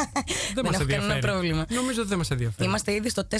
δεν 0.54 0.64
μας 0.64 0.80
ενδιαφέρει. 0.80 1.08
κανένα 1.08 1.18
πρόβλημα. 1.18 1.66
Νομίζω 1.68 2.00
ότι 2.00 2.08
δεν 2.08 2.18
μας 2.18 2.30
ενδιαφέρει. 2.30 2.68
Είμαστε 2.68 2.92
ήδη 2.92 3.08
στο 3.08 3.26
4,0 3.30 3.38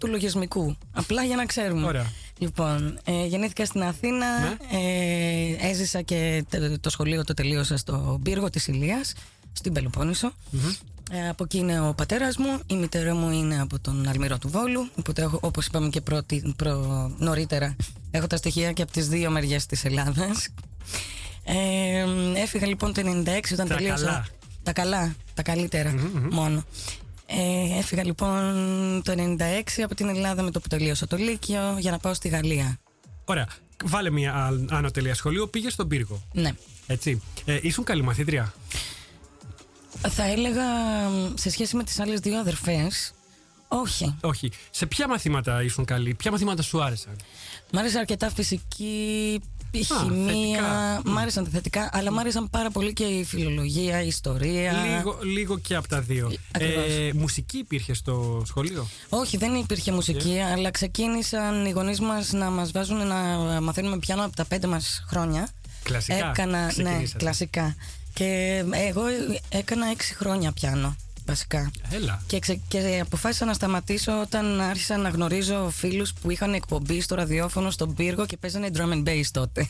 του 0.00 0.06
λογισμικού. 0.06 0.76
Απλά 0.92 1.24
για 1.24 1.36
να 1.36 1.46
ξέρουμε. 1.46 1.86
Ωραία. 1.86 2.12
Λοιπόν, 2.38 2.98
ε, 3.04 3.26
γεννήθηκα 3.26 3.64
στην 3.64 3.82
Αθήνα. 3.82 4.38
Ναι. 4.40 4.56
Ε, 4.70 5.68
έζησα 5.70 6.02
και 6.02 6.44
το 6.80 6.90
σχολείο 6.90 7.24
το 7.24 7.34
τελείωσα 7.34 7.76
στο 7.76 8.20
πύργο 8.22 8.50
της 8.50 8.66
Ηλίας, 8.66 9.14
στην 9.52 9.72
πελοποννησο 9.72 10.32
ε, 11.14 11.28
από 11.28 11.44
εκεί 11.44 11.58
είναι 11.58 11.80
ο 11.80 11.94
πατέρας 11.94 12.36
μου, 12.36 12.60
η 12.66 12.76
μητέρα 12.76 13.14
μου 13.14 13.30
είναι 13.30 13.60
από 13.60 13.78
τον 13.78 14.08
Αλμυρό 14.08 14.38
του 14.38 14.48
Βόλου. 14.48 14.88
Οπότε, 14.98 15.30
όπως 15.40 15.66
είπαμε 15.66 15.88
και 15.88 16.00
προ, 16.00 16.20
προ, 16.56 17.10
νωρίτερα, 17.18 17.76
έχω 18.10 18.26
τα 18.26 18.36
στοιχεία 18.36 18.72
και 18.72 18.82
από 18.82 18.92
τις 18.92 19.08
δύο 19.08 19.30
μεριές 19.30 19.66
της 19.66 19.84
Ελλάδας. 19.84 20.48
Ε, 21.44 22.40
έφυγα 22.40 22.66
λοιπόν 22.66 22.92
το 22.92 23.02
96 23.04 23.40
όταν 23.52 23.68
τα 23.68 23.74
τελείωσα. 23.74 24.04
Καλά. 24.04 24.26
Τα 24.62 24.72
καλά, 24.72 25.14
τα 25.34 25.42
καλύτερα 25.42 25.94
μόνο. 26.30 26.64
Ε, 27.26 27.78
έφυγα 27.78 28.04
λοιπόν 28.04 29.02
το 29.04 29.14
96 29.16 29.82
από 29.84 29.94
την 29.94 30.08
Ελλάδα 30.08 30.42
με 30.42 30.50
το 30.50 30.60
που 30.60 30.68
τελείωσα 30.68 31.06
το 31.06 31.16
Λύκειο 31.16 31.76
για 31.78 31.90
να 31.90 31.98
πάω 31.98 32.14
στη 32.14 32.28
Γαλλία. 32.28 32.78
Ωραία. 33.24 33.46
Βάλε 33.84 34.10
μια 34.10 34.52
άνω 34.70 34.90
τελεία 34.90 35.14
σχολείο, 35.14 35.46
πήγε 35.46 35.70
στον 35.70 35.88
πύργο. 35.88 36.22
Ναι. 36.32 36.50
Έτσι. 36.86 37.22
Ε, 37.44 37.58
ήσουν 37.62 37.84
καλή 37.84 38.02
μαθήτρια; 38.02 38.54
Θα 40.08 40.24
έλεγα 40.24 40.64
σε 41.34 41.50
σχέση 41.50 41.76
με 41.76 41.84
τις 41.84 42.00
άλλες 42.00 42.20
δύο 42.20 42.38
αδερφές, 42.38 43.14
όχι. 43.68 44.16
Όχι. 44.20 44.50
Σε 44.70 44.86
ποια 44.86 45.08
μαθήματα 45.08 45.62
ήσουν 45.62 45.84
καλή, 45.84 46.14
ποια 46.14 46.30
μαθήματα 46.30 46.62
σου 46.62 46.82
άρεσαν; 46.82 47.16
Μ' 47.72 47.78
άρεσε 47.78 47.98
αρκετά 47.98 48.30
φυσική, 48.30 49.40
η 49.78 49.84
χημεία. 49.84 51.00
Μ' 51.04 51.18
άρεσαν 51.18 51.44
τα 51.44 51.50
θετικά, 51.50 51.90
αλλά 51.92 52.12
μ' 52.12 52.18
άρεσαν 52.18 52.50
πάρα 52.50 52.70
πολύ 52.70 52.92
και 52.92 53.04
η 53.04 53.24
φιλολογία, 53.24 54.02
η 54.02 54.06
ιστορία. 54.06 54.72
Λίγο, 54.72 55.18
λίγο 55.22 55.58
και 55.58 55.74
από 55.74 55.88
τα 55.88 56.00
δύο. 56.00 56.32
Ε, 56.58 57.10
μουσική 57.14 57.58
υπήρχε 57.58 57.94
στο 57.94 58.42
σχολείο; 58.46 58.88
Όχι, 59.08 59.36
δεν 59.36 59.54
υπήρχε 59.54 59.92
μουσική, 59.92 60.36
yeah. 60.36 60.52
αλλά 60.52 60.70
ξεκίνησαν 60.70 61.66
οι 61.66 61.70
γονείς 61.70 62.00
μας 62.00 62.32
να 62.32 62.50
μας 62.50 62.70
βάζουν 62.70 63.06
να 63.06 63.16
μαθαίνουμε 63.60 63.98
πιάνο 63.98 64.24
από 64.24 64.36
τα 64.36 64.44
πέντε 64.44 64.66
μας 64.66 65.04
χρόνια. 65.08 65.48
Κλασικά. 65.82 66.28
Έκανα, 66.28 66.72
ναι, 66.76 67.02
κλασικά. 67.16 67.76
Και 68.12 68.62
εγώ 68.70 69.02
έκανα 69.48 69.86
έξι 69.86 70.14
χρόνια 70.14 70.52
πιάνο. 70.52 70.96
Βασικά. 71.26 71.70
Έλα. 71.90 72.22
Και, 72.26 72.38
ξε, 72.38 72.60
και 72.68 73.00
αποφάσισα 73.02 73.44
να 73.44 73.52
σταματήσω 73.52 74.20
όταν 74.20 74.60
άρχισα 74.60 74.96
να 74.96 75.08
γνωρίζω 75.08 75.70
φίλους 75.70 76.12
που 76.12 76.30
είχαν 76.30 76.54
εκπομπή 76.54 77.00
στο 77.00 77.14
ραδιόφωνο 77.14 77.70
στον 77.70 77.94
πύργο 77.94 78.26
και 78.26 78.36
παίζανε 78.36 78.68
drum 78.74 78.92
and 78.92 79.08
bass 79.08 79.24
τότε. 79.32 79.68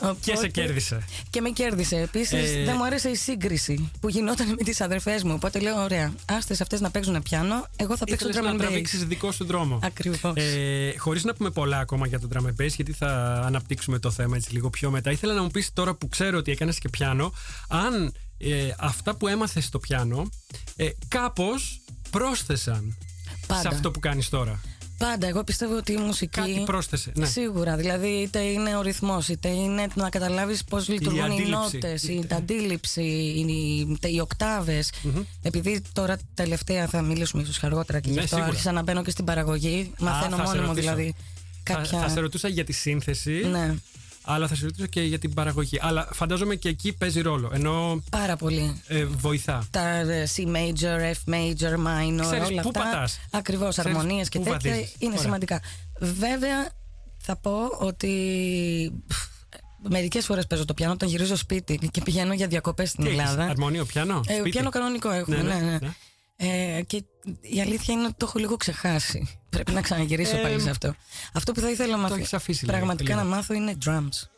Οπότε, 0.00 0.16
και 0.24 0.36
σε 0.36 0.48
κέρδισε. 0.48 1.04
Και 1.30 1.40
με 1.40 1.50
κέρδισε. 1.50 1.96
Επίσης, 1.96 2.54
ε... 2.54 2.64
δεν 2.64 2.74
μου 2.78 2.84
άρεσε 2.84 3.08
η 3.08 3.14
σύγκριση 3.14 3.90
που 4.00 4.08
γινόταν 4.08 4.48
με 4.48 4.56
τις 4.64 4.80
αδερφές 4.80 5.22
μου. 5.22 5.32
Οπότε 5.34 5.58
λέω: 5.58 5.82
Ωραία, 5.82 6.12
άστε 6.24 6.56
αυτές 6.60 6.80
να 6.80 6.90
παίζουν 6.90 7.22
πιάνο. 7.22 7.66
Εγώ 7.76 7.96
θα 7.96 8.04
παίξω 8.04 8.26
drum 8.28 8.36
and 8.36 8.48
bass. 8.48 8.52
να 8.52 8.56
τραβήξεις 8.56 9.04
δικό 9.04 9.32
σου 9.32 9.44
δρόμο. 9.44 9.78
Ακριβώς. 9.82 10.36
Ε, 10.36 10.94
Χωρίς 10.98 11.24
να 11.24 11.34
πούμε 11.34 11.50
πολλά 11.50 11.78
ακόμα 11.78 12.06
για 12.06 12.20
το 12.20 12.28
drum 12.32 12.46
and 12.46 12.64
bass, 12.64 12.72
γιατί 12.76 12.92
θα 12.92 13.42
αναπτύξουμε 13.46 13.98
το 13.98 14.10
θέμα 14.10 14.36
έτσι 14.36 14.52
λίγο 14.52 14.70
πιο 14.70 14.90
μετά. 14.90 15.10
Ήθελα 15.10 15.34
να 15.34 15.42
μου 15.42 15.50
πεις 15.50 15.72
τώρα 15.72 15.94
που 15.94 16.08
ξέρω 16.08 16.38
ότι 16.38 16.50
έκανες 16.50 16.78
και 16.78 16.88
πιάνο, 16.88 17.32
αν 17.68 18.12
ε, 18.40 18.70
αυτά 18.78 19.16
που 19.16 19.28
έμαθες 19.28 19.64
στο 19.64 19.78
πιάνο 19.78 20.28
ε, 20.76 20.88
κάπως 21.08 21.80
πρόσθεσαν 22.10 22.96
Πάντα. 23.46 23.60
σε 23.60 23.68
αυτό 23.68 23.90
που 23.90 24.00
κάνεις 24.00 24.28
τώρα. 24.28 24.60
Πάντα. 24.98 25.26
Εγώ 25.26 25.44
πιστεύω 25.44 25.76
ότι 25.76 25.92
η 25.92 25.96
μουσική. 25.96 26.40
Κάτι 26.40 26.62
πρόσθεσε. 26.64 27.12
Ναι. 27.14 27.26
Σίγουρα. 27.26 27.76
Δηλαδή, 27.76 28.06
είτε 28.06 28.38
είναι 28.38 28.76
ο 28.76 28.82
ρυθμός, 28.82 29.28
είτε 29.28 29.48
είναι 29.48 29.86
να 29.94 30.08
καταλάβεις 30.08 30.64
πώς 30.64 30.88
λειτουργούν 30.88 31.30
οι 31.30 31.48
νότες, 31.48 32.02
η 32.02 32.26
αντίληψη, 32.30 33.02
οι, 33.02 33.98
οι 34.00 34.20
οκταβε 34.20 34.84
Επειδή 35.42 35.82
τώρα 35.92 36.18
τελευταία 36.34 36.86
θα 36.86 37.02
μιλήσουμε 37.02 37.42
ίσως 37.42 37.62
αργότερα 37.62 38.00
και 38.00 38.08
ναι, 38.08 38.12
γι' 38.12 38.18
αυτό 38.20 38.34
σίγουρα. 38.34 38.52
άρχισα 38.52 38.72
να 38.72 38.82
μπαίνω 38.82 39.02
και 39.02 39.10
στην 39.10 39.24
παραγωγή. 39.24 39.92
Μαθαίνω 39.98 40.36
μόνο 40.36 40.62
μου 40.62 40.72
δηλαδή. 40.72 41.14
Κάποια... 41.62 41.98
Θα, 41.98 41.98
θα 41.98 42.08
σε 42.08 42.20
ρωτούσα 42.20 42.48
για 42.48 42.64
τη 42.64 42.72
σύνθεση. 42.72 43.46
Ναι. 43.50 43.74
Αλλά 44.32 44.48
θα 44.48 44.54
σε 44.54 44.64
ρωτήσω 44.64 44.86
και 44.86 45.00
για 45.02 45.18
την 45.18 45.34
παραγωγή. 45.34 45.78
Αλλά 45.80 46.08
φαντάζομαι 46.12 46.54
και 46.54 46.68
εκεί 46.68 46.92
παίζει 46.92 47.20
ρόλο. 47.20 47.50
Ενώ. 47.54 48.02
Πάρα 48.10 48.36
πολύ. 48.36 48.82
Ε, 48.86 49.04
βοηθά. 49.04 49.66
Τα 49.70 49.88
ε, 49.88 50.28
C 50.36 50.40
major, 50.46 51.00
F 51.00 51.34
major, 51.34 51.74
minor, 51.74 52.20
Ξέρεις 52.20 52.48
όλα 52.48 52.62
πού 52.62 52.70
αυτά. 52.76 53.08
Ακριβώς, 53.30 53.78
αρμονίες 53.78 54.28
και 54.28 54.38
πού 54.38 54.44
τέτοια 54.44 54.70
βαδίζεις. 54.70 54.94
είναι 54.98 55.10
Ωραία. 55.10 55.22
σημαντικά. 55.22 55.60
Βέβαια, 56.00 56.68
θα 57.18 57.36
πω 57.36 57.52
ότι. 57.78 58.12
Μερικές 59.88 60.24
φορές 60.24 60.46
παίζω 60.46 60.64
το 60.64 60.74
πιάνο 60.74 60.92
όταν 60.92 61.08
γυρίζω 61.08 61.36
σπίτι 61.36 61.88
και 61.90 62.00
πηγαίνω 62.04 62.32
για 62.32 62.46
διακοπές 62.46 62.88
στην 62.90 63.04
Τι 63.04 63.10
έχεις, 63.10 63.20
Ελλάδα. 63.20 63.44
Αρμονίο, 63.44 63.84
πιάνο; 63.84 64.20
Ε, 64.26 64.34
σπίτι; 64.34 64.50
πιάνο 64.50 64.70
κανονικό 64.70 65.10
έχουμε, 65.10 65.36
Ναι, 65.36 65.42
ναι, 65.42 65.54
ναι, 65.60 65.78
ναι. 65.80 65.90
Ναι. 66.40 66.76
Ε, 66.76 66.82
και 66.82 67.04
η 67.40 67.60
αλήθεια 67.60 67.94
είναι 67.94 68.04
ότι 68.04 68.14
το 68.16 68.26
έχω 68.28 68.38
λίγο 68.38 68.56
ξεχάσει. 68.56 69.38
Πρέπει 69.50 69.72
να 69.72 69.80
ξαναγυρίσω 69.80 70.36
Ε, 70.36 70.40
πάλι 70.40 70.60
σε 70.60 70.70
αυτό. 70.70 70.94
Αυτό 71.32 71.52
που 71.52 71.60
θα 71.60 71.70
ήθελα 71.70 71.96
να 71.96 72.02
μάθω. 72.02 72.14
έχεις 72.14 72.32
αφήσει 72.34 72.64
λίγο, 72.64 72.76
Πραγματικά 72.76 73.14
λίγο. 73.14 73.28
να 73.28 73.34
μάθω 73.36 73.54
είναι 73.54 73.76
drums. 73.86 74.28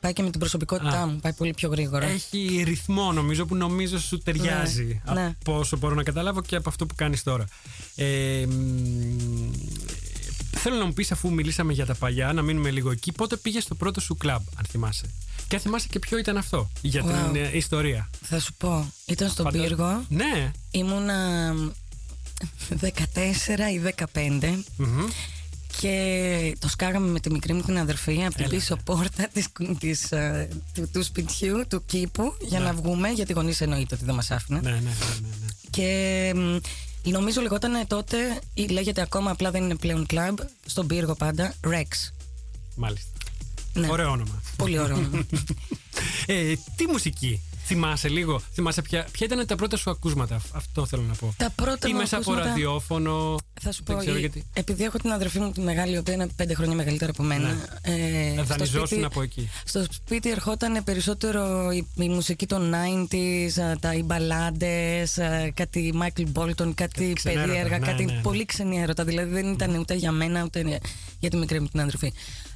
Πάει 0.00 0.12
και 0.12 0.22
με 0.22 0.30
την 0.30 0.40
προσωπικότητά 0.40 1.00
Α. 1.02 1.06
μου, 1.06 1.18
πάει 1.22 1.32
πολύ 1.32 1.54
πιο 1.54 1.68
γρήγορα. 1.68 2.06
Έχει 2.06 2.62
ρυθμό 2.66 3.12
νομίζω 3.12 3.46
που 3.46 3.56
νομίζω 3.56 3.98
σου 4.00 4.18
ταιριάζει 4.18 5.00
Ναι, 5.06 5.12
ναι. 5.12 5.34
από 5.40 5.58
όσο 5.58 5.76
μπορώ 5.76 5.94
να 5.94 6.02
καταλάβω 6.02 6.42
και 6.42 6.56
από 6.56 6.68
αυτό 6.68 6.86
που 6.86 6.94
κάνεις 6.94 7.22
τώρα. 7.22 7.44
Ε, 7.94 8.46
μ, 8.46 9.50
θέλω 10.56 10.76
να 10.76 10.84
μου 10.84 10.92
πεις 10.92 11.12
αφού 11.12 11.32
μιλήσαμε 11.32 11.72
για 11.72 11.86
τα 11.86 11.94
παλιά, 11.94 12.32
να 12.32 12.42
μείνουμε 12.42 12.70
λίγο 12.70 12.90
εκεί, 12.90 13.12
πότε 13.12 13.36
πήγες 13.36 13.62
στο 13.62 13.74
πρώτο 13.74 14.00
σου 14.00 14.16
κλαμπ, 14.16 14.42
αν 14.56 14.64
θυμάσαι. 14.70 15.10
Και 15.48 15.56
αν 15.56 15.62
θυμάσαι 15.62 15.86
και 15.90 15.98
ποιο 15.98 16.18
ήταν 16.18 16.36
αυτό 16.36 16.70
για 16.80 17.02
την 17.02 17.10
Wow. 17.32 17.34
ε, 17.52 17.56
ιστορία. 17.56 18.10
Θα 18.22 18.40
σου 18.40 18.52
πω, 18.58 18.92
ήταν 19.06 19.28
στον 19.30 19.44
Φαντα- 19.44 19.62
πύργο, 19.62 20.04
Ναι. 20.08 20.50
ήμουνα 20.70 21.52
14 22.80 23.70
ή 23.72 23.78
15 23.78 24.64
Μμμ. 24.76 25.04
και 25.80 26.56
το 26.58 26.68
σκάγαμε 26.68 27.06
με 27.10 27.20
τη 27.20 27.30
μικρή 27.30 27.52
μου 27.52 27.62
την 27.62 27.78
αδερφή 27.78 28.24
από 28.24 28.34
την 28.34 28.44
Έλα, 28.44 28.54
πίσω 28.54 28.74
ναι. 28.74 28.82
πόρτα 28.82 29.28
της, 29.32 29.46
της, 29.78 30.12
ε, 30.12 30.48
του, 30.74 30.88
του 30.92 31.02
σπιτιού, 31.04 31.64
του 31.68 31.82
κήπου, 31.86 32.34
για 32.40 32.58
Ναι. 32.58 32.64
να 32.64 32.72
βγούμε, 32.72 33.08
γιατί 33.08 33.30
οι 33.30 33.34
γονείς 33.34 33.60
εννοείται 33.60 33.94
ότι 33.94 34.04
δεν 34.04 34.14
μας 34.14 34.30
άφηναν. 34.30 34.62
Ναι, 34.62 34.70
ναι, 34.70 34.76
ναι, 34.76 34.82
ναι, 35.20 35.28
ναι. 35.40 35.46
Και 35.70 36.32
μ, 36.36 36.56
νομίζω 37.04 37.40
λεγόταν 37.40 37.86
τότε, 37.86 38.40
ή 38.54 38.66
λέγεται 38.66 39.00
ακόμα 39.00 39.30
απλά 39.30 39.50
δεν 39.50 39.62
είναι 39.62 39.76
πλέον 39.76 40.06
κλαμπ, 40.06 40.38
στον 40.66 40.86
πύργο 40.86 41.14
πάντα, 41.14 41.54
Rex. 41.64 42.12
Μάλιστα. 42.76 43.10
Ναι. 43.72 43.88
Ωραίο 43.90 44.10
όνομα. 44.10 44.42
Πολύ 44.56 44.78
ωραίο. 44.78 44.96
όνομα. 44.96 45.26
Ε, 46.26 46.54
τι 46.76 46.86
μουσική 46.86 47.40
θυμάσαι 47.74 48.08
λίγο, 48.08 48.40
θυμάσαι 48.52 48.82
ποια, 48.82 49.06
ποια 49.12 49.26
ήταν 49.26 49.46
τα 49.46 49.56
πρώτα 49.56 49.76
σου 49.76 49.90
ακούσματα, 49.90 50.34
αυ- 50.34 50.54
αυτό 50.56 50.86
θέλω 50.86 51.02
να 51.02 51.14
πω. 51.14 51.34
Τα 51.36 51.50
πρώτα 51.54 51.88
Ή 51.88 51.92
μου 51.92 51.98
μέσα 51.98 52.16
από 52.16 52.24
ακούσματα- 52.30 52.48
ραδιόφωνο. 52.48 53.36
Θα 53.62 53.72
σου 53.72 53.82
δεν 53.84 53.94
πω, 53.96 54.00
ξέρω 54.02 54.16
η- 54.16 54.20
γιατί. 54.20 54.44
επειδή 54.52 54.84
έχω 54.84 54.98
την 54.98 55.12
αδερφή 55.12 55.38
μου 55.38 55.52
τη 55.52 55.60
μεγάλη, 55.60 55.94
η 55.94 55.96
οποία 55.98 56.14
είναι 56.14 56.28
πέντε 56.36 56.54
χρόνια 56.54 56.74
μεγαλύτερα 56.76 57.10
από 57.10 57.22
μένα. 57.22 57.48
Ναι. 57.48 57.94
ε, 57.94 58.32
στο 58.34 58.44
Δανειζόσουν 58.44 58.86
σπίτι- 58.86 59.04
από 59.04 59.22
εκεί. 59.22 59.48
Στο 59.64 59.84
σπίτι 59.90 60.30
ερχόταν 60.30 60.84
περισσότερο 60.84 61.70
η, 61.70 61.86
η 61.96 62.08
μουσική 62.08 62.46
των 62.46 62.70
90s, 62.74 63.58
α, 63.62 63.78
τα 63.78 63.94
οι 63.94 64.02
μπαλάντες, 64.02 65.18
α, 65.18 65.50
κάτι 65.54 65.94
Michael 66.02 66.26
Bolton, 66.34 66.72
κάτι 66.74 67.12
ξενέρωτα, 67.12 67.46
περίεργα, 67.46 67.78
ναι, 67.78 67.86
κάτι 67.86 68.04
ναι, 68.04 68.12
ναι. 68.12 68.20
πολύ 68.20 68.44
ξενή 68.44 68.80
έρωτα. 68.80 69.04
Δηλαδή 69.04 69.32
δεν 69.32 69.52
ήταν 69.52 69.74
ούτε 69.78 69.94
για 69.94 70.12
μένα 70.12 70.44
ούτε 70.44 70.80
για 71.20 71.30
τη 71.30 71.36
μικρή 71.36 71.60
μου 71.60 71.66
την 71.68 71.80
αδερφή. 71.80 72.12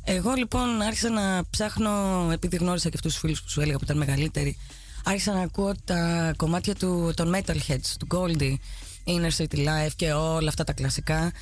Εγώ 0.06 0.32
λοιπόν 0.32 0.80
άρχισα 0.82 1.10
να 1.10 1.42
ψάχνω, 1.50 1.90
επειδή 2.32 2.56
γνώρισα 2.56 2.88
και 2.88 2.96
αυτούς 2.96 3.12
τους 3.12 3.20
φίλους 3.20 3.42
που 3.42 3.48
σου 3.50 3.60
έλεγα 3.60 3.78
που 3.78 3.84
ήταν 3.84 3.96
μεγαλύτεροι, 3.96 4.56
άρχισα 5.04 5.32
να 5.32 5.40
ακούω 5.40 5.74
τα 5.84 6.32
κομμάτια 6.36 6.74
του, 6.74 7.12
των 7.16 7.34
Metalheads, 7.34 7.94
του 7.98 8.06
Goldie, 8.10 8.54
Inner 9.04 9.36
City 9.36 9.56
Life 9.56 9.92
και 9.96 10.12
όλα 10.12 10.48
αυτά 10.48 10.64
τα 10.64 10.72
κλασικά. 10.72 11.32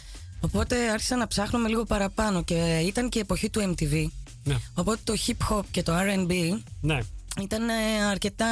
Οπότε 0.41 0.91
άρχισα 0.91 1.17
να 1.17 1.27
ψάχνω 1.27 1.59
με 1.59 1.69
λίγο 1.69 1.85
παραπάνω 1.85 2.43
και 2.43 2.83
ήταν 2.87 3.09
και 3.09 3.19
η 3.19 3.21
εποχή 3.21 3.51
του 3.51 3.75
MTV. 3.75 4.07
Ναι. 4.45 4.57
Οπότε 4.75 5.01
το 5.05 5.15
hip 5.27 5.53
hop 5.53 5.63
και 5.71 5.83
το 5.83 5.93
R&B 5.97 6.59
ναι. 6.81 6.99
Ήταν 7.41 7.69
ε, 7.69 8.05
αρκετά 8.11 8.47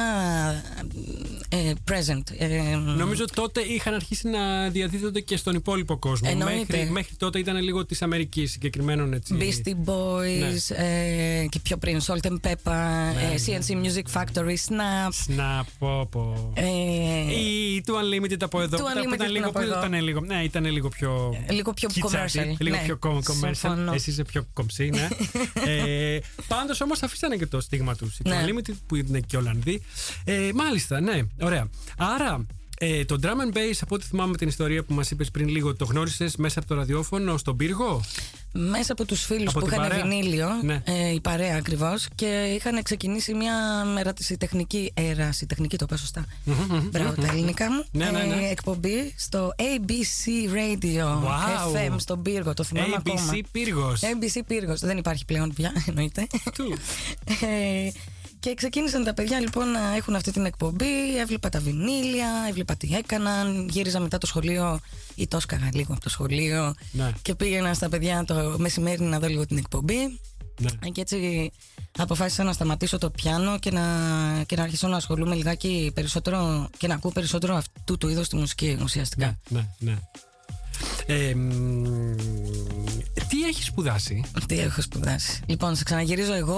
ε, 1.49 1.71
present. 1.91 2.23
Ε, 2.37 2.75
Νομίζω 2.75 3.25
τότε 3.33 3.61
είχαν 3.61 3.93
αρχίσει 3.93 4.27
να 4.27 4.69
διαδίδονται 4.69 5.19
και 5.19 5.37
στον 5.37 5.55
υπόλοιπο 5.55 5.97
κόσμο. 5.97 6.29
Εννοείται. 6.31 6.65
Μέχρι, 6.77 6.89
μέχρι 6.91 7.15
τότε 7.15 7.39
ήταν 7.39 7.61
λίγο 7.61 7.85
της 7.85 8.01
Αμερικής 8.01 8.51
συγκεκριμένων 8.51 9.13
έτσι. 9.13 9.35
Beastie 9.39 9.89
Boys 9.89 10.75
ε, 10.75 11.45
και 11.49 11.59
πιο 11.59 11.77
πριν 11.77 11.99
Salt 12.07 12.27
and 12.31 12.37
Pepper, 12.49 12.53
Ναι, 13.13 13.33
ε, 13.33 13.39
CNC 13.45 13.71
Music 13.85 14.21
Factory, 14.21 14.55
Snap. 14.67 15.33
Να 15.35 15.65
πω 15.79 16.07
πω. 16.11 16.51
Ε, 16.55 16.65
Ή 17.35 17.81
του 17.85 17.93
Unlimited 17.95 18.37
από 18.43 18.61
εδώ. 18.61 18.77
Του 18.77 18.83
που 18.83 18.89
Unlimited 19.09 19.13
ήταν 19.13 19.31
λίγο, 19.31 19.47
από 19.47 19.59
που 19.59 19.65
εδώ. 19.65 19.79
ήταν 19.79 20.01
λίγο, 20.01 20.19
ναι, 20.19 20.43
ήταν 20.43 20.65
λίγο 20.65 20.89
πιο. 20.89 21.35
λίγο 21.49 21.73
πιο 21.73 21.89
κιτσάτι, 21.89 22.31
commercial. 22.39 22.55
Λίγο 22.59 22.75
ναι. 22.75 22.81
πιο 22.83 22.99
com- 23.03 23.09
commercial. 23.09 23.51
Συμφωνώ. 23.51 23.93
Εσύ 23.93 24.09
είσαι 24.09 24.23
πιο 24.23 24.45
κομψή, 24.53 24.89
ναι. 24.89 25.07
ε, 26.15 26.19
Πάντως 26.47 26.81
όμως 26.81 27.01
αφήσανε 27.03 27.35
και 27.35 27.45
το 27.47 27.61
στίγμα 27.61 27.95
τους. 27.95 28.17
Ναι. 28.23 28.31
Το 28.31 28.37
Unlimited 28.45 28.70
που 28.87 28.95
είναι 28.95 29.19
και 29.19 29.37
Ολλανδοί. 29.37 29.81
Ε, 30.25 30.49
μάλιστα, 30.55 30.99
ναι, 31.01 31.21
ωραία. 31.41 31.67
Άρα. 31.97 32.45
Ε, 32.83 33.05
το 33.05 33.17
drum 33.21 33.25
and 33.27 33.57
bass, 33.57 33.77
από 33.81 33.95
ό,τι 33.95 34.05
θυμάμαι 34.05 34.37
την 34.37 34.47
ιστορία 34.47 34.83
που 34.83 34.93
μας 34.93 35.11
είπες 35.11 35.31
πριν 35.31 35.47
λίγο, 35.47 35.75
το 35.75 35.85
γνώρισες 35.85 36.35
μέσα 36.35 36.59
από 36.59 36.67
το 36.67 36.75
ραδιόφωνο 36.75 37.37
στον 37.37 37.57
πύργο; 37.57 38.01
Μέσα 38.53 38.91
από 38.91 39.05
τους 39.05 39.23
φίλους 39.25 39.47
Από 39.55 39.59
που 39.59 39.65
την 39.65 39.73
είχαν 39.77 39.87
παρέα. 39.89 40.03
βινίλιο, 40.05 40.47
Ναι. 40.63 40.81
ε, 40.85 41.13
η 41.13 41.19
παρέα 41.21 41.55
ακριβώς, 41.57 42.07
και 42.15 42.53
είχαν 42.55 42.83
ξεκινήσει 42.83 43.33
μια 43.33 43.53
μερατησιτεχνική, 43.93 44.91
ερασιτεχνική 44.93 45.77
το 45.77 45.85
είπα 45.87 45.97
σωστά, 45.97 46.25
μπράβο 46.91 47.21
τα 47.21 47.27
ελληνικά 47.27 47.71
μου, 47.71 47.85
Ναι, 47.91 48.05
ναι, 48.11 48.23
ναι. 48.23 48.35
Ε, 48.47 48.49
εκπομπή 48.51 49.13
στο 49.17 49.53
ABC 49.57 50.49
Radio 50.53 51.05
Wow. 51.05 51.89
FM 51.89 51.95
στον 51.97 52.21
Πύργο, 52.21 52.53
το 52.53 52.63
θυμάμαι 52.63 52.95
ακόμα. 52.97 53.29
ABC 53.31 53.39
Πύργο. 53.51 53.93
ABC 53.99 54.41
Πύργος, 54.47 54.79
δεν 54.79 54.97
υπάρχει 54.97 55.25
πλέον 55.25 55.53
πια, 55.53 55.71
εννοείται. 55.87 56.27
Του. 56.57 56.73
Ε, 58.43 58.49
και 58.49 58.53
ξεκίνησαν 58.53 59.03
τα 59.03 59.13
παιδιά 59.13 59.39
λοιπόν 59.39 59.71
να 59.71 59.95
έχουν 59.95 60.15
αυτή 60.15 60.31
την 60.31 60.45
εκπομπή. 60.45 61.17
Έβλεπα 61.19 61.49
τα 61.49 61.59
βινίλια, 61.59 62.27
έβλεπα 62.49 62.75
τι 62.75 62.95
έκαναν. 62.95 63.67
Γύριζα 63.69 63.99
μετά 63.99 64.17
το 64.17 64.25
σχολείο 64.27 64.79
ή 65.15 65.27
το 65.27 65.37
έσκαγα 65.37 65.69
λίγο 65.73 65.93
από 65.93 66.01
το 66.01 66.09
σχολείο. 66.09 66.75
Ναι. 66.91 67.11
Και 67.21 67.35
πήγαινα 67.35 67.73
στα 67.73 67.89
παιδιά 67.89 68.23
το 68.23 68.55
μεσημέρι 68.57 69.03
να 69.03 69.19
δω 69.19 69.27
λίγο 69.27 69.45
την 69.45 69.57
εκπομπή. 69.57 70.19
Ναι. 70.59 70.69
Ε, 70.85 70.89
Και 70.89 71.01
έτσι 71.01 71.51
αποφάσισα 71.97 72.43
να 72.43 72.53
σταματήσω 72.53 72.97
το 72.97 73.09
πιάνο 73.09 73.59
και 73.59 73.71
να, 73.71 73.83
και 74.45 74.55
να 74.55 74.63
αρχίσω 74.63 74.87
να 74.87 74.95
ασχολούμαι 74.95 75.35
λιγάκι 75.35 75.91
περισσότερο 75.93 76.69
και 76.77 76.87
να 76.87 76.93
ακούω 76.93 77.11
περισσότερο 77.11 77.55
αυτού 77.55 77.97
του 77.97 78.07
είδους 78.07 78.27
τη 78.27 78.35
μουσική 78.35 78.77
ουσιαστικά. 78.83 79.39
Ναι, 79.49 79.67
ναι, 79.79 79.91
ναι. 79.91 79.97
Ε, 81.05 81.35
μ, 81.35 82.15
τι 83.27 83.43
έχεις 83.47 83.65
σπουδάσει; 83.65 84.23
Τι 84.47 84.59
έχω 84.59 84.81
σπουδάσει. 84.81 85.41
Λοιπόν, 85.45 85.75
σε 85.75 85.83
ξαναγυρίζω 85.83 86.33
εγώ 86.33 86.57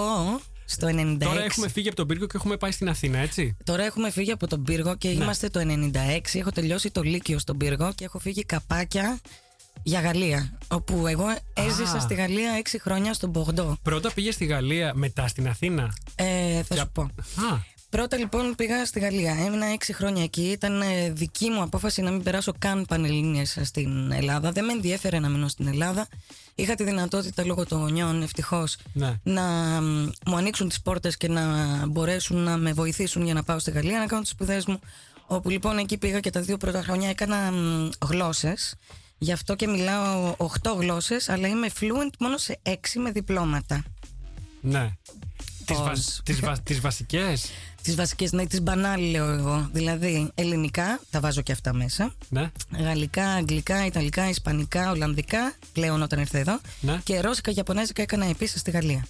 στο 0.66 0.88
96. 0.88 1.18
Τώρα 1.20 1.44
έχουμε 1.44 1.68
φύγει 1.70 1.88
από 1.88 1.96
τον 1.98 2.08
πύργο 2.08 2.26
και 2.26 2.38
έχουμε 2.38 2.58
πάει 2.58 2.72
στην 2.72 2.90
Αθήνα, 2.90 3.18
έτσι; 3.18 3.58
Τώρα 3.64 3.84
έχουμε 3.84 4.12
φύγει 4.12 4.32
από 4.32 4.48
τον 4.48 4.64
πύργο 4.64 4.96
και 4.96 5.08
Ναι. 5.08 5.24
είμαστε 5.24 5.50
το 5.50 5.60
96. 5.60 6.40
Έχω 6.40 6.52
τελειώσει 6.52 6.92
το 6.92 7.02
Λύκειο 7.02 7.40
στον 7.40 7.58
πύργο 7.58 7.92
και 7.96 8.04
έχω 8.06 8.20
φύγει 8.20 8.44
καπάκια 8.46 9.20
για 9.84 10.00
Γαλλία. 10.02 10.58
Όπου 10.68 11.08
εγώ 11.08 11.26
έζησα 11.54 11.98
Α. 11.98 12.00
στη 12.00 12.14
Γαλλία 12.14 12.52
6 12.58 12.78
χρόνια 12.82 13.14
στον 13.14 13.32
Πογντό. 13.32 13.78
Πρώτα 13.82 14.12
πήγες 14.14 14.34
στη 14.34 14.46
Γαλλία, 14.46 14.92
μετά 14.96 15.28
στην 15.28 15.48
Αθήνα. 15.48 15.94
Ε, 16.16 16.64
θα 16.64 16.76
Για- 16.76 16.84
σου 16.84 16.90
πω. 16.94 17.02
Α, 17.02 17.60
Πρώτα 17.94 18.18
λοιπόν 18.18 18.56
πήγα 18.56 18.86
στη 18.86 19.00
Γαλλία. 19.00 19.32
Έμεινα 19.32 19.66
6 19.80 19.90
χρόνια 19.94 20.24
εκεί. 20.24 20.42
Ήταν 20.42 20.82
ε, 20.82 21.10
δική 21.12 21.50
μου 21.50 21.62
απόφαση 21.62 22.02
να 22.02 22.12
μην 22.12 22.24
περάσω 22.24 22.54
καν 22.60 22.86
πανελλήνιες 22.88 23.58
στην 23.64 24.12
Ελλάδα. 24.12 24.52
Δεν 24.52 24.66
με 24.66 24.72
ενδιέφερε 24.72 25.20
να 25.20 25.30
μείνω 25.30 25.48
στην 25.48 25.68
Ελλάδα. 25.68 26.08
Είχα 26.56 26.76
τη 26.76 26.84
δυνατότητα 26.84 27.46
λόγω 27.46 27.66
των 27.66 27.80
γονιών 27.80 28.22
ευτυχώς 28.22 28.78
ναι. 28.94 29.20
να 29.24 29.42
μ, 29.82 30.10
μου 30.26 30.36
ανοίξουν 30.36 30.68
τις 30.68 30.82
πόρτες 30.82 31.18
και 31.18 31.28
να 31.28 31.46
μπορέσουν 31.88 32.38
να 32.38 32.58
με 32.58 32.74
βοηθήσουν 32.74 33.24
για 33.24 33.34
να 33.34 33.44
πάω 33.44 33.60
στη 33.60 33.72
Γαλλία 33.72 34.00
να 34.00 34.06
κάνω 34.06 34.22
τις 34.22 34.32
σπουδές 34.32 34.66
μου 34.66 34.80
όπου 35.28 35.50
λοιπόν 35.50 35.78
εκεί 35.78 35.98
πήγα 35.98 36.20
και 36.20 36.30
τα 36.30 36.42
δύο 36.42 36.58
πρώτα 36.58 36.82
χρόνια 36.82 37.10
έκανα 37.10 37.52
μ, 37.52 37.90
γλώσσες 38.08 38.76
γι' 39.18 39.32
αυτό 39.32 39.56
και 39.56 39.68
μιλάω 39.68 40.36
8 40.38 40.48
γλώσσες 40.78 41.30
αλλά 41.30 41.48
είμαι 41.48 41.68
fluent 41.80 42.14
μόνο 42.20 42.38
σε 42.38 42.60
6 42.64 42.72
με 42.96 43.12
διπλώματα 43.12 43.84
ναι. 44.62 44.92
Τις, 45.66 45.78
Πώς. 45.78 45.86
βα- 45.86 46.24
τις, 46.24 46.40
βα- 46.40 46.60
τις 46.64 46.80
βασικές; 46.80 47.50
τις 47.84 47.96
βασικές, 47.96 48.32
ναι 48.32 48.46
τις 48.46 48.62
μπανάλι 48.62 49.12
λέω 49.12 49.30
εγώ 49.32 49.70
δηλαδή 49.74 50.32
ελληνικά, 50.36 51.00
τα 51.10 51.20
βάζω 51.20 51.42
και 51.42 51.52
αυτά 51.52 51.74
μέσα 51.74 52.14
Ναι. 52.30 52.52
Γαλλικά, 52.80 53.28
αγγλικά, 53.30 53.86
ιταλικά, 53.86 54.30
ισπανικά, 54.30 54.92
ολλανδικά 54.92 55.54
πλέον 55.74 56.02
όταν 56.02 56.20
ήρθε 56.20 56.40
εδώ 56.40 56.60
Ναι. 56.82 57.00
και 57.04 57.20
ρώσικα, 57.22 57.52
ιαπωνέζικα 57.56 58.02
έκανα 58.02 58.26
επίσης 58.26 58.60
στη 58.60 58.72
Γαλλία 58.72 59.06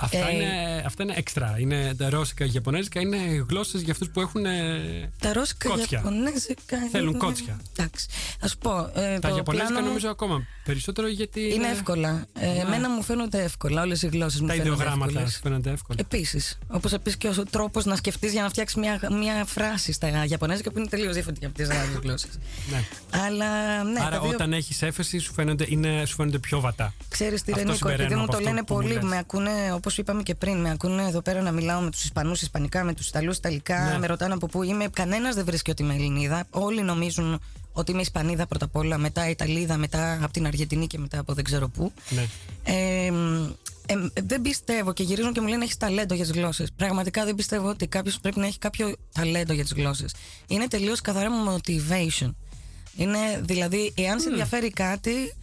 Αυτά, 0.00 0.28
Ε, 0.28 0.34
είναι, 0.34 0.82
αυτά 0.86 1.02
είναι 1.02 1.14
έξτρα. 1.16 1.54
Είναι 1.58 1.94
τα 1.94 2.10
ρώσικα, 2.10 2.44
γιαπωνέζικα, 2.44 3.00
είναι 3.00 3.16
γλώσσες 3.48 3.80
για 3.80 3.92
αυτούς 3.92 4.08
που 4.10 4.20
έχουν. 4.20 4.46
ε, 4.46 5.12
Τα 5.18 5.32
ρώσικα 5.32 5.68
Κότσια. 5.68 5.98
Ιαπωνέζικα. 5.98 6.76
Θέλουν 6.90 7.08
είναι- 7.08 7.18
κότσια. 7.18 7.60
Εντάξει. 7.76 8.06
Α 8.44 8.48
σου 8.48 8.58
πω. 8.58 8.90
Ε, 8.94 9.18
τα 9.18 9.28
το 9.28 9.34
γιαπωνέζικα 9.34 9.44
πλάνο 9.68 9.80
μου 9.80 9.86
νομίζω 9.86 10.08
ακόμα 10.08 10.46
περισσότερο 10.64 11.08
γιατί. 11.08 11.54
Είναι 11.54 11.68
εύκολα. 11.68 12.26
Ε, 12.40 12.46
Ναι. 12.46 12.52
Εμένα 12.52 12.90
μου 12.90 13.02
φαίνονται 13.02 13.42
εύκολα. 13.42 13.82
Όλες 13.82 14.02
οι 14.02 14.06
γλώσσες 14.06 14.40
μου 14.40 14.46
Τα 14.46 14.52
φαίνονται 14.52 14.70
ιδεογράμματα 14.70 15.10
εύκολες. 15.10 15.32
σου 15.32 15.40
φαίνονται 15.42 15.70
εύκολα. 15.70 15.98
Επίσης. 16.00 16.58
Όπως 16.68 16.92
επίσης 16.92 17.18
και 17.18 17.28
ο 17.28 17.44
τρόπος 17.50 17.84
να 17.84 17.96
σκεφτείς 17.96 18.32
για 18.32 18.42
να 18.42 18.48
φτιάξεις 18.48 18.76
μια, 18.76 19.00
μια 19.10 19.44
φράση 19.44 19.92
στα 19.92 20.24
Ιαπωνέζικα 20.24 20.70
που 20.70 20.78
είναι 20.78 20.88
τελείως 20.88 21.12
διαφορετική 21.12 21.46
από 21.46 21.54
τις 21.54 21.70
άλλες 21.70 21.98
γλώσσες. 22.02 22.30
Ναι. 22.70 22.84
Αλλά 23.26 23.82
ναι, 23.84 24.00
Άρα 24.00 24.10
τα 24.16 24.20
δύο... 24.22 24.30
όταν 24.30 24.52
έχεις 24.52 24.82
έφεση 24.82 25.18
σου 25.18 25.32
φαίνονται, 25.32 25.64
είναι, 25.68 26.02
σου 26.06 26.14
φαίνονται 26.14 26.38
πιο 26.38 26.60
βατά. 26.60 26.94
Ξέρεις 27.08 27.42
τι, 27.42 27.52
Αυτό 27.52 27.64
Ρενίκο, 27.64 27.76
συμπεραίνω 27.88 28.02
επειδή 28.02 28.14
μου 28.14 28.22
από 28.22 28.30
το 28.32 28.36
αυτό 28.38 28.48
λένε 28.48 28.64
που 28.64 28.74
μου 28.74 28.80
πολλοί 28.80 28.92
λες. 28.92 29.02
που 29.02 29.08
με 29.08 29.18
ακούνε, 29.18 29.72
όπως 29.88 30.00
όπω 30.00 30.10
είπαμε 30.10 30.22
και 30.22 30.34
πριν, 30.34 30.60
με 30.60 30.70
ακούνε 30.70 31.02
εδώ 31.02 31.22
πέρα 31.22 31.40
να 31.40 31.52
μιλάω 31.52 31.80
με 31.80 31.90
τους 31.90 32.04
Ισπανούς 32.04 32.42
Ισπανικά, 32.42 32.84
με 32.84 32.94
τους 32.94 33.08
Ιταλούς 33.08 33.36
Ιταλικά, 33.36 33.90
Ναι. 33.92 33.98
με 33.98 34.06
ρωτάνε 34.06 34.34
από 34.34 34.46
πού 34.46 34.62
είμαι. 34.62 34.88
Κανένας 34.92 35.34
δεν 35.34 35.44
βρίσκει 35.44 35.70
ότι 35.70 35.82
είμαι 35.82 35.94
Ελληνίδα. 35.94 36.46
Όλοι 36.50 36.82
νομίζουν 36.82 37.40
ότι 37.72 37.90
είμαι 37.92 38.00
Ισπανίδα 38.00 38.46
πρώτα 38.46 38.64
απ' 38.64 38.76
όλα, 38.76 38.98
μετά 38.98 39.28
Ιταλίδα, 39.28 39.76
μετά 39.76 40.18
από 40.22 40.32
την 40.32 40.46
Αργεντινή 40.46 40.86
και 40.86 40.98
μετά 40.98 41.18
από 41.18 41.32
δεν 41.34 41.44
ξέρω 41.44 41.68
πού. 41.68 41.92
Ναι. 42.08 42.26
Ε, 42.64 43.06
ε, 43.86 43.94
δεν 44.26 44.40
πιστεύω 44.42 44.92
και 44.92 45.02
γυρίζουν 45.02 45.32
και 45.32 45.40
μου 45.40 45.46
λένε 45.46 45.64
έχεις 45.64 45.76
ταλέντο 45.76 46.14
για 46.14 46.24
τις 46.24 46.32
γλώσσες. 46.32 46.68
Πραγματικά 46.76 47.24
δεν 47.24 47.34
πιστεύω 47.34 47.68
ότι 47.68 47.86
κάποιος 47.86 48.18
πρέπει 48.20 48.38
να 48.38 48.46
έχει 48.46 48.58
κάποιο 48.58 48.94
ταλέντο 49.12 49.52
για 49.52 49.62
τις 49.62 49.72
γλώσσες. 49.72 50.14
Είναι 50.46 50.68
τελείως 50.68 51.00
καθαρά 51.00 51.28
motivation. 51.48 52.34
Είναι 52.96 53.18
δηλαδή, 53.42 53.92
εάν 53.96 54.20
σε 54.20 54.28
ενδιαφέρει 54.28 54.70
κάτι, 54.70 55.34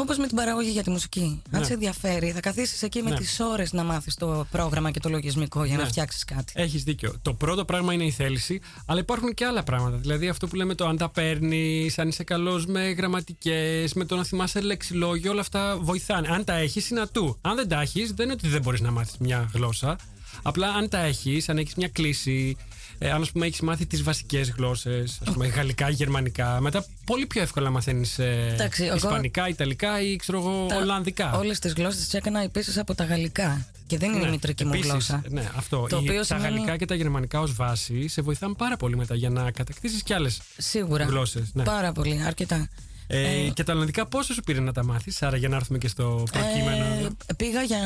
όπως 0.00 0.18
με 0.18 0.26
την 0.26 0.36
παραγωγή 0.36 0.70
για 0.70 0.82
τη 0.82 0.90
μουσική. 0.90 1.42
Αν 1.50 1.60
Ναι. 1.60 1.66
σε 1.66 1.72
ενδιαφέρει, 1.72 2.30
θα 2.30 2.40
καθίσεις 2.40 2.82
εκεί 2.82 3.02
με 3.02 3.10
Ναι. 3.10 3.16
τις 3.16 3.40
ώρες 3.40 3.72
να 3.72 3.84
μάθεις 3.84 4.14
το 4.14 4.46
πρόγραμμα 4.50 4.90
και 4.90 5.00
το 5.00 5.08
λογισμικό 5.08 5.64
για 5.64 5.76
να 5.76 5.82
Ναι. 5.82 5.88
φτιάξεις 5.88 6.24
κάτι. 6.24 6.52
Έχεις 6.56 6.82
δίκιο. 6.82 7.14
Το 7.22 7.34
πρώτο 7.34 7.64
πράγμα 7.64 7.92
είναι 7.92 8.04
η 8.04 8.10
θέληση, 8.10 8.60
αλλά 8.86 9.00
υπάρχουν 9.00 9.34
και 9.34 9.44
άλλα 9.44 9.62
πράγματα. 9.62 9.96
Δηλαδή 9.96 10.28
αυτό 10.28 10.46
που 10.46 10.56
λέμε 10.56 10.74
το 10.74 10.86
αν 10.86 10.96
τα 10.96 11.08
παίρνεις, 11.08 11.98
αν 11.98 12.08
είσαι 12.08 12.24
καλός 12.24 12.66
με 12.66 12.90
γραμματικές, 12.90 13.92
με 13.94 14.04
το 14.04 14.16
να 14.16 14.24
θυμάσαι 14.24 14.60
λεξιλόγιο, 14.60 15.30
όλα 15.30 15.40
αυτά 15.40 15.78
βοηθάνε. 15.80 16.28
Αν 16.30 16.44
τα 16.44 16.54
έχεις, 16.54 16.90
είναι 16.90 17.00
ατού. 17.00 17.38
Αν 17.40 17.56
δεν 17.56 17.68
τα 17.68 17.80
έχεις, 17.80 18.12
δεν 18.12 18.24
είναι 18.24 18.34
ότι 18.34 18.48
δεν 18.48 18.62
μπορείς 18.62 18.80
να 18.80 18.90
μάθεις 18.90 19.16
μια 19.18 19.50
γλώσσα. 19.54 19.96
Απλά 20.42 20.68
αν 20.68 20.88
τα 20.88 20.98
έχεις, 20.98 21.48
αν 21.48 21.58
έχεις 21.58 21.74
μια 21.74 21.88
κλίση, 21.88 22.56
ε, 22.98 23.10
αν 23.10 23.22
ας 23.22 23.30
πούμε 23.32 23.46
έχεις 23.46 23.60
μάθει 23.60 23.86
τις 23.86 24.02
βασικές 24.02 24.50
γλώσσες, 24.50 25.18
ας 25.26 25.32
πούμε 25.32 25.46
γαλλικά, 25.46 25.88
γερμανικά, 25.90 26.60
μετά 26.60 26.84
πολύ 27.04 27.26
πιο 27.26 27.42
εύκολα 27.42 27.70
μαθαίνεις 27.70 28.18
Εντάξει, 28.18 28.84
εγώ- 28.84 28.94
ισπανικά, 28.96 29.48
ιταλικά 29.48 30.00
ή 30.02 30.16
ξέρω 30.16 30.38
εγώ, 30.38 30.66
ολλανδικά. 30.76 31.32
Όλες 31.38 31.58
τις 31.58 31.72
γλώσσες 31.72 32.02
τις 32.04 32.14
έκανα 32.14 32.42
επίσης 32.42 32.78
από 32.78 32.94
τα 32.94 33.04
γαλλικά. 33.04 33.66
Και 33.86 33.98
δεν 33.98 34.12
είναι 34.12 34.26
η 34.26 34.30
μητρική 34.30 34.64
μου 34.64 34.70
Επίσης, 34.72 34.90
γλώσσα. 34.90 35.22
Ναι, 35.28 35.50
αυτό. 35.56 35.86
Το 35.88 35.96
Η- 35.96 35.98
οποίο 35.98 36.16
τα 36.18 36.24
σημαίνει- 36.24 36.44
γαλλικά 36.48 36.76
και 36.76 36.84
τα 36.84 36.94
γερμανικά 36.94 37.40
ως 37.40 37.54
βάση 37.54 38.08
σε 38.08 38.22
βοηθάνε 38.22 38.54
πάρα 38.54 38.76
πολύ 38.76 38.96
μετά 38.96 39.14
για 39.14 39.30
να 39.30 39.50
κατακτήσεις 39.50 40.02
κι 40.02 40.12
άλλες 40.14 40.40
Σίγουρα. 40.56 41.04
γλώσσες. 41.04 41.50
Ναι. 41.52 41.62
Πάρα 41.62 41.92
πολύ, 41.92 42.22
αρκετά. 42.26 42.68
Ε, 43.10 43.50
και 43.54 43.64
τα 43.64 43.72
ολλανδικά 43.72 44.06
πόσο 44.06 44.34
σου 44.34 44.42
πήρε 44.42 44.60
να 44.60 44.72
τα 44.72 44.84
μάθεις, 44.84 45.22
άρα 45.22 45.36
για 45.36 45.48
να 45.48 45.56
έρθουμε 45.56 45.78
και 45.78 45.88
στο 45.88 46.24
προκείμενο. 46.32 46.84
Ε, 47.26 47.32
πήγα 47.36 47.62
για 47.62 47.78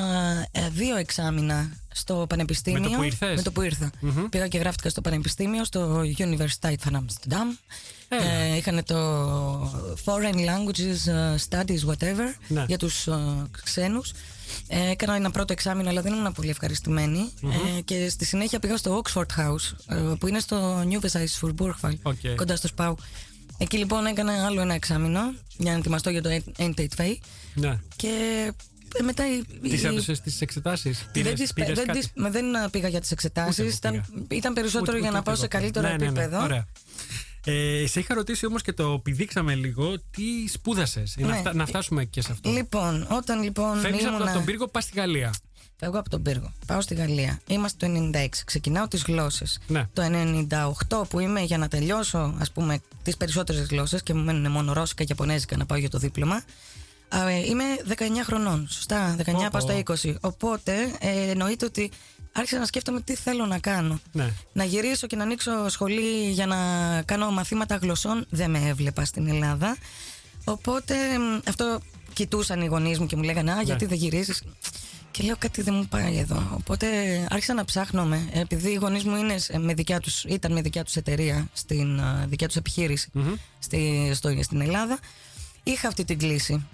ε, 0.52 0.68
δύο 0.68 0.96
εξάμηνα 0.96 1.70
στο 1.92 2.26
πανεπιστήμιο. 2.28 2.80
Με 2.80 2.88
το 2.88 2.96
που 2.96 3.02
ήρθες; 3.02 3.36
Με 3.36 3.42
το 3.42 3.52
που 3.52 3.62
ηρθα 3.62 3.90
Πήγα 4.30 4.48
και 4.48 4.58
γράφτηκα 4.58 4.88
στο 4.88 5.00
πανεπιστήμιο, 5.00 5.64
στο 5.64 6.00
Universiteit 6.18 6.74
van 6.88 6.92
Amsterdam. 6.92 7.58
Έλα. 8.08 8.32
Ε, 8.32 8.56
είχαν 8.56 8.84
το 8.84 8.96
Foreign 10.04 10.34
Languages 10.36 11.12
ε, 11.12 11.34
Studies, 11.48 11.90
whatever, 11.90 12.34
Ναι. 12.48 12.64
για 12.68 12.78
τους 12.78 13.06
ε, 13.06 13.18
ξένους. 13.64 14.12
Ε, 14.68 14.90
έκανα 14.90 15.14
ένα 15.14 15.30
πρώτο 15.30 15.52
εξάμεινο, 15.52 15.88
αλλά 15.88 16.02
δεν 16.02 16.12
ήμουν 16.12 16.32
πολύ 16.32 16.50
ευχαριστημένη. 16.50 17.18
Ε, 17.76 17.80
και 17.80 18.08
στη 18.08 18.24
συνέχεια 18.24 18.58
πήγα 18.58 18.76
στο 18.76 19.02
Oxford 19.04 19.38
House, 19.40 19.94
ε, 19.96 20.14
που 20.18 20.26
είναι 20.28 20.40
στο 20.40 20.82
New 20.88 21.00
Burgwall, 21.58 21.94
OK. 22.02 22.16
κοντά 22.36 22.56
στο 22.56 22.66
Spui. 22.66 22.96
Εκεί 23.62 23.76
λοιπόν 23.76 24.06
έκανα 24.06 24.46
άλλο 24.46 24.60
ένα 24.60 24.74
εξάμεινο 24.74 25.20
για 25.56 25.72
να 25.72 25.78
ετοιμαστώ 25.78 26.10
για 26.10 26.22
το 26.22 26.30
NT2. 26.58 27.16
ναι. 27.54 27.78
Και 27.96 28.08
ε, 28.98 29.02
μετά. 29.02 29.24
η- 29.36 29.68
Τις 29.68 29.82
η- 29.82 29.86
έδωσε 29.86 30.12
τις 30.22 30.40
εξετάσεις. 30.40 31.06
δεν, 31.12 31.34
τις- 31.34 31.52
δεν, 31.56 31.86
τις- 31.92 32.10
με- 32.14 32.30
δεν 32.30 32.44
πήγα 32.70 32.88
για 32.88 33.00
τις 33.00 33.10
εξετάσεις. 33.10 33.58
Ούτε 33.58 33.88
εγώ 33.88 33.96
Ήταν, 33.96 34.26
ήταν 34.30 34.52
περισσότερο 34.52 34.98
για 34.98 35.10
να 35.10 35.22
πάω 35.22 35.34
σε 35.34 35.46
καλύτερο 35.46 35.86
ναι, 35.88 35.92
ναι, 35.92 35.98
ναι. 35.98 36.04
επίπεδο. 36.06 36.42
Ωραία. 36.42 36.66
Ε, 37.44 37.86
σε 37.86 38.00
είχα 38.00 38.14
ρωτήσει 38.14 38.46
όμως 38.46 38.62
και 38.62 38.72
το 38.72 39.00
πηδήξαμε 39.02 39.54
λίγο 39.54 39.98
τι 39.98 40.48
σπούδασες; 40.52 41.14
Να, 41.18 41.26
Ναι. 41.26 41.36
φτα- 41.36 41.54
να 41.54 41.66
φτάσουμε 41.66 42.04
και 42.04 42.20
σε 42.22 42.32
αυτό. 42.32 42.50
Λοιπόν, 42.50 43.06
όταν 43.10 43.42
λοιπόν. 43.42 43.78
Φεύγεις 43.80 44.04
από 44.06 44.16
ήμουνα- 44.16 44.32
τον 44.32 44.44
πύργο, 44.44 44.68
πας 44.68 44.84
στη 44.84 44.92
Γαλλία. 44.98 45.34
Φεύγω 45.84 45.98
από 45.98 46.10
τον 46.10 46.22
πύργο. 46.22 46.52
Πάω 46.66 46.80
στη 46.80 46.94
Γαλλία. 46.94 47.40
Είμαστε 47.46 47.86
το 47.86 48.10
96. 48.14 48.26
Ξεκινάω 48.44 48.88
τις 48.88 49.02
γλώσσες. 49.02 49.58
Ναι. 49.66 49.88
Το 49.92 50.02
98 50.88 51.02
που 51.08 51.18
είμαι 51.20 51.40
για 51.40 51.58
να 51.58 51.68
τελειώσω, 51.68 52.34
ας 52.38 52.50
πούμε, 52.52 52.78
τις 53.02 53.16
περισσότερες 53.16 53.66
γλώσσες 53.66 54.02
και 54.02 54.14
μου 54.14 54.22
μένουν 54.22 54.50
μόνο 54.52 54.72
ρώσικα 54.72 55.02
και 55.02 55.08
ιαπωνέζικα 55.08 55.56
να 55.56 55.66
πάω 55.66 55.78
για 55.78 55.90
το 55.90 55.98
δίπλωμα. 55.98 56.42
α, 57.08 57.28
ε, 57.28 57.38
Είμαι 57.46 57.64
19 57.88 57.94
χρονών. 58.24 58.66
Σωστά, 58.70 59.16
19 59.18 59.46
Ω, 59.46 59.50
πάω 59.50 59.60
στα 59.60 59.74
ω. 59.74 59.82
20. 60.02 60.14
Οπότε 60.20 60.72
ε, 61.00 61.30
εννοείται 61.30 61.64
ότι 61.64 61.90
άρχισα 62.32 62.58
να 62.58 62.64
σκέφτομαι 62.64 63.00
τι 63.00 63.14
θέλω 63.14 63.46
να 63.46 63.58
κάνω. 63.58 64.00
Ναι. 64.12 64.32
Να 64.52 64.64
γυρίσω 64.64 65.06
και 65.06 65.16
να 65.16 65.22
ανοίξω 65.22 65.68
σχολή 65.68 66.30
για 66.30 66.46
να 66.46 66.56
κάνω 67.02 67.30
μαθήματα 67.30 67.76
γλωσσών 67.76 68.26
δεν 68.30 68.50
με 68.50 68.58
έβλεπα 68.68 69.04
στην 69.04 69.28
Ελλάδα. 69.28 69.76
Οπότε 70.44 70.94
μ, 71.18 71.38
αυτό 71.48 71.80
κοιτούσαν 72.12 72.60
οι 72.60 72.66
γονείς 72.66 72.98
μου 72.98 73.06
και 73.06 73.16
μου 73.16 73.22
λέγανε 73.22 73.52
Α, 73.52 73.62
γιατί 73.62 73.86
δεν 73.86 73.98
γυρίζεις; 73.98 74.42
Και 75.12 75.22
λέω 75.22 75.36
κάτι 75.38 75.62
δεν 75.62 75.74
μου 75.74 75.86
πάει 75.86 76.16
εδώ. 76.18 76.48
Οπότε 76.54 76.86
άρχισα 77.30 77.54
να 77.54 77.64
ψάχνω 77.64 78.04
με. 78.04 78.28
Επειδή 78.32 78.70
οι 78.70 78.74
γονείς 78.74 79.04
μου 79.04 79.16
είναι 79.16 79.38
σε- 79.38 79.58
με 79.58 79.74
δικιά 79.74 80.00
τους, 80.00 80.24
ήταν 80.24 80.52
με 80.52 80.60
δικιά 80.60 80.84
τους 80.84 80.96
εταιρεία 80.96 81.48
στην 81.52 82.00
α, 82.00 82.24
δικιά 82.28 82.46
τους 82.46 82.56
επιχειρηση 82.56 83.10
στη, 83.58 84.10
στο, 84.14 84.34
στην 84.42 84.60
Ελλάδα. 84.60 84.98
Είχα 85.62 85.88
αυτή 85.88 86.04
την 86.04 86.18
κλίση. 86.18 86.66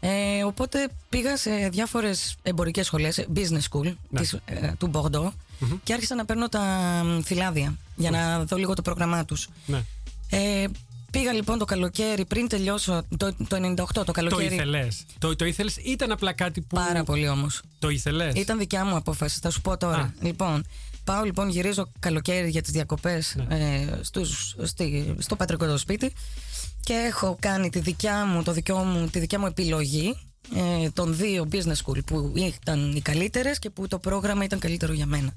Ε, 0.00 0.44
οπότε 0.44 0.88
πήγα 1.08 1.36
σε 1.36 1.68
διάφορες 1.68 2.36
εμπορικές 2.42 2.86
σχολές, 2.86 3.26
business 3.34 3.62
school 3.70 3.94
Ναι. 4.10 4.20
της, 4.20 4.32
ε, 4.44 4.72
του 4.78 4.90
Bordeaux 4.94 5.30
και 5.84 5.92
άρχισα 5.92 6.14
να 6.14 6.24
παίρνω 6.24 6.48
τα 6.48 6.60
μ, 7.04 7.20
φυλάδια 7.20 7.76
για 7.96 8.10
να 8.10 8.44
δω 8.44 8.56
λίγο 8.56 8.74
το 8.74 8.82
πρόγραμμά 8.82 9.24
τους. 9.24 9.48
ναι. 9.66 9.82
Ε, 10.30 10.64
πήγα 11.18 11.32
λοιπόν 11.32 11.58
το 11.58 11.64
καλοκαίρι 11.64 12.24
πριν 12.24 12.48
τελειώσω 12.48 13.02
το, 13.16 13.34
το 13.48 13.74
98 13.76 13.84
το 13.92 14.04
Το 14.04 14.12
καλοκαίρι. 14.12 14.54
ήθελες. 14.54 15.04
Το, 15.18 15.36
το 15.36 15.44
ήθελες, 15.44 15.76
ήταν 15.76 16.12
απλά 16.12 16.32
κάτι 16.32 16.60
που. 16.60 16.76
Πάρα 16.76 17.04
πολύ 17.04 17.28
όμως. 17.28 17.60
Το 17.78 17.88
ήθελες. 17.88 18.34
Ήταν 18.34 18.58
δικιά 18.58 18.84
μου 18.84 18.96
απόφαση, 18.96 19.38
θα 19.42 19.50
σου 19.50 19.60
πω 19.60 19.76
τώρα. 19.76 19.96
Α. 20.02 20.10
Λοιπόν, 20.20 20.64
πάω 21.04 21.24
λοιπόν, 21.24 21.48
γυρίζω 21.48 21.90
καλοκαίρι 21.98 22.48
για 22.50 22.62
τις 22.62 22.72
διακοπές 22.72 23.36
Ναι. 23.48 23.56
ε, 23.58 23.98
στους, 24.02 24.56
στη, 24.62 25.14
στο 25.18 25.36
πατρικό 25.36 25.66
το 25.66 25.78
σπίτι 25.78 26.12
και 26.80 26.92
έχω 26.92 27.36
κάνει 27.40 27.70
τη 27.70 27.78
δικιά 27.78 28.24
μου, 28.24 28.42
το 28.42 28.52
δικιό 28.52 28.76
μου, 28.78 29.06
τη 29.08 29.18
δικιά 29.18 29.38
μου 29.38 29.46
επιλογή 29.46 30.16
ε, 30.82 30.90
των 30.90 31.16
δύο 31.16 31.48
business 31.52 31.76
school 31.84 32.04
που 32.06 32.32
ήταν 32.36 32.92
οι 32.96 33.00
καλύτερες 33.00 33.58
και 33.58 33.70
που 33.70 33.88
το 33.88 33.98
πρόγραμμα 33.98 34.44
ήταν 34.44 34.58
καλύτερο 34.58 34.92
για 34.92 35.06
μενα 35.06 35.34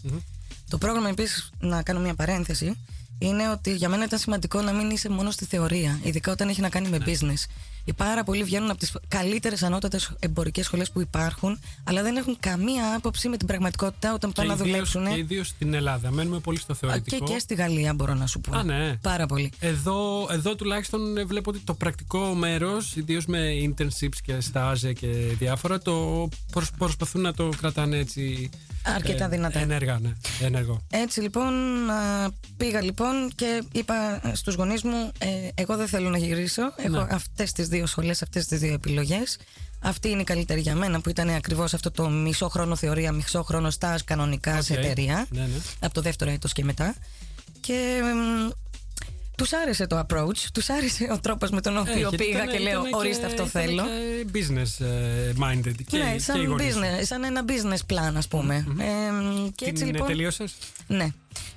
Το 0.70 0.78
πρόγραμμα 0.78 1.10
επίσης, 1.10 1.50
να 1.60 1.84
κάνω 1.84 2.00
μια 2.00 2.16
παρένθεση, 2.16 2.78
είναι 3.20 3.50
ότι 3.50 3.76
για 3.76 3.90
μένα 3.90 4.04
ήταν 4.04 4.20
σημαντικό 4.20 4.62
να 4.62 4.72
μην 4.74 4.90
είσαι 4.90 5.10
μόνος 5.10 5.34
στη 5.34 5.46
θεωρία, 5.46 6.00
ειδικά 6.04 6.32
όταν 6.32 6.50
έχει 6.50 6.62
να 6.62 6.70
κάνει 6.70 6.90
Ναι. 6.90 6.98
με 6.98 7.06
business. 7.08 7.46
Οι 7.88 7.94
πάρα 7.94 8.24
πολλοί 8.24 8.44
βγαίνουν 8.44 8.70
από 8.70 8.80
τις 8.80 8.92
καλύτερες 9.08 9.64
ανώτατες 9.64 10.12
εμπορικές 10.20 10.66
σχολές 10.66 10.92
που 10.92 11.02
υπάρχουν, 11.02 11.60
αλλά 11.84 12.02
δεν 12.04 12.16
έχουν 12.16 12.38
καμία 12.40 12.96
άποψη 12.96 13.30
με 13.30 13.38
την 13.38 13.48
πραγματικότητα 13.48 14.14
όταν 14.14 14.32
πάνε 14.32 14.50
να 14.50 14.56
δουλέψουν. 14.56 15.08
Και 15.08 15.18
ιδίως 15.18 15.48
στην 15.48 15.74
Ελλάδα. 15.74 16.12
Μένουμε 16.12 16.40
πολύ 16.40 16.58
στο 16.60 16.74
Και, 16.74 16.80
θεωρητικό. 16.88 17.26
και 17.26 17.40
στη 17.40 17.54
Γαλλία 17.56 17.94
μπορώ 17.94 18.14
να 18.14 18.28
σου 18.28 18.42
πω. 18.42 18.58
Α, 18.58 18.64
ναι. 18.64 18.96
Πάρα 19.02 19.26
πολύ. 19.26 19.52
Εδώ, 19.60 20.28
εδώ 20.32 20.56
τουλάχιστον 20.56 21.18
ε, 21.18 21.24
βλέπω 21.26 21.50
ότι 21.50 21.60
το 21.60 21.74
πρακτικό 21.74 22.34
μέρος, 22.34 22.96
ιδίως 22.96 23.26
με 23.26 23.50
internships 23.64 24.16
και 24.24 24.34
stage 24.54 24.94
και 25.00 25.08
διάφορα, 25.40 25.80
το 25.80 26.28
προσ- 26.52 26.78
προσπαθούν 26.78 27.22
να 27.22 27.34
το 27.34 27.50
κρατάνε 27.58 27.98
έτσι. 27.98 28.50
Αρκετά 28.96 29.28
δυνατά. 29.30 29.60
Ενεργά, 29.60 30.00
ναι. 30.02 30.14
Ενεργό. 30.42 30.82
Έτσι 30.90 31.22
λοιπόν 31.22 31.54
α, 31.90 32.30
πήγα 32.58 32.82
λοιπόν 32.82 33.32
και 33.36 33.64
είπα 33.72 34.22
στους 34.34 34.56
γονείς 34.56 34.84
μου 34.84 35.12
ε, 35.18 35.28
εγώ 35.56 35.76
δεν 35.76 35.88
θέλω 35.88 36.10
να 36.10 36.18
γυρίσω, 36.18 36.62
έχω 36.76 36.90
Ναι. 36.90 37.08
αυτές 37.12 37.52
τις 37.52 37.68
δύο 37.78 37.86
σχολές, 37.86 38.22
αυτές 38.22 38.48
τις 38.48 38.60
δύο 38.60 38.74
επιλογές 38.74 39.38
αυτή 39.80 40.10
είναι 40.10 40.22
η 40.22 40.24
καλύτερη 40.24 40.62
για 40.62 40.76
μένα 40.76 41.02
που 41.02 41.10
ήταν 41.10 41.30
ακριβώς 41.30 41.74
αυτό 41.74 41.92
το 41.92 42.10
μισό 42.10 42.50
χρόνο 42.50 42.76
θεωρία, 42.76 43.12
μισό 43.12 43.44
χρόνο 43.44 43.70
σταζ 43.70 44.02
κανονικά 44.02 44.62
σε 44.62 44.74
Οκ. 44.74 44.80
εταιρεία 44.80 45.26
Ναι, 45.30 45.42
ναι. 45.42 45.48
από 45.80 45.94
το 45.94 46.02
δεύτερο 46.02 46.32
έτος 46.32 46.54
και 46.54 46.64
μετά 46.64 46.96
και 47.60 48.02
μ, 49.38 49.44
τους 49.44 49.54
άρεσε 49.54 49.88
το 49.88 50.06
approach, 50.10 50.38
τους 50.54 50.70
άρεσε 50.70 51.08
ο 51.12 51.20
τρόπος 51.20 51.50
με 51.50 51.62
τον 51.62 51.78
οποίο 51.78 51.94
Ε, 51.94 51.98
γιατί 51.98 52.18
πήγα 52.18 52.30
ήταν- 52.44 52.50
και 52.50 52.60
λέω 52.60 52.80
ήταν 52.88 52.94
ορίστε 53.00 53.20
και- 53.20 53.26
αυτό 53.26 53.46
ήταν 53.46 53.62
θέλω 53.62 53.84
και 53.84 54.26
business 54.34 54.86
ε, 54.86 55.32
minded. 55.40 55.74
Και, 55.88 55.98
ναι, 55.98 56.10
και 56.10 56.16
οι 56.16 56.20
σαν, 56.20 56.46
γονείς. 56.46 56.76
business, 56.76 57.04
σαν 57.04 57.24
ένα 57.24 57.46
business 57.48 57.94
plan 57.94 58.14
ας 58.16 58.28
πούμε 58.28 58.56
ε, 58.80 59.50
και 59.56 59.66
Την 59.66 59.68
έτσι 59.74 59.84
λοιπόν 59.84 60.08
τελείωσες; 60.08 60.56
ναι. 60.88 61.08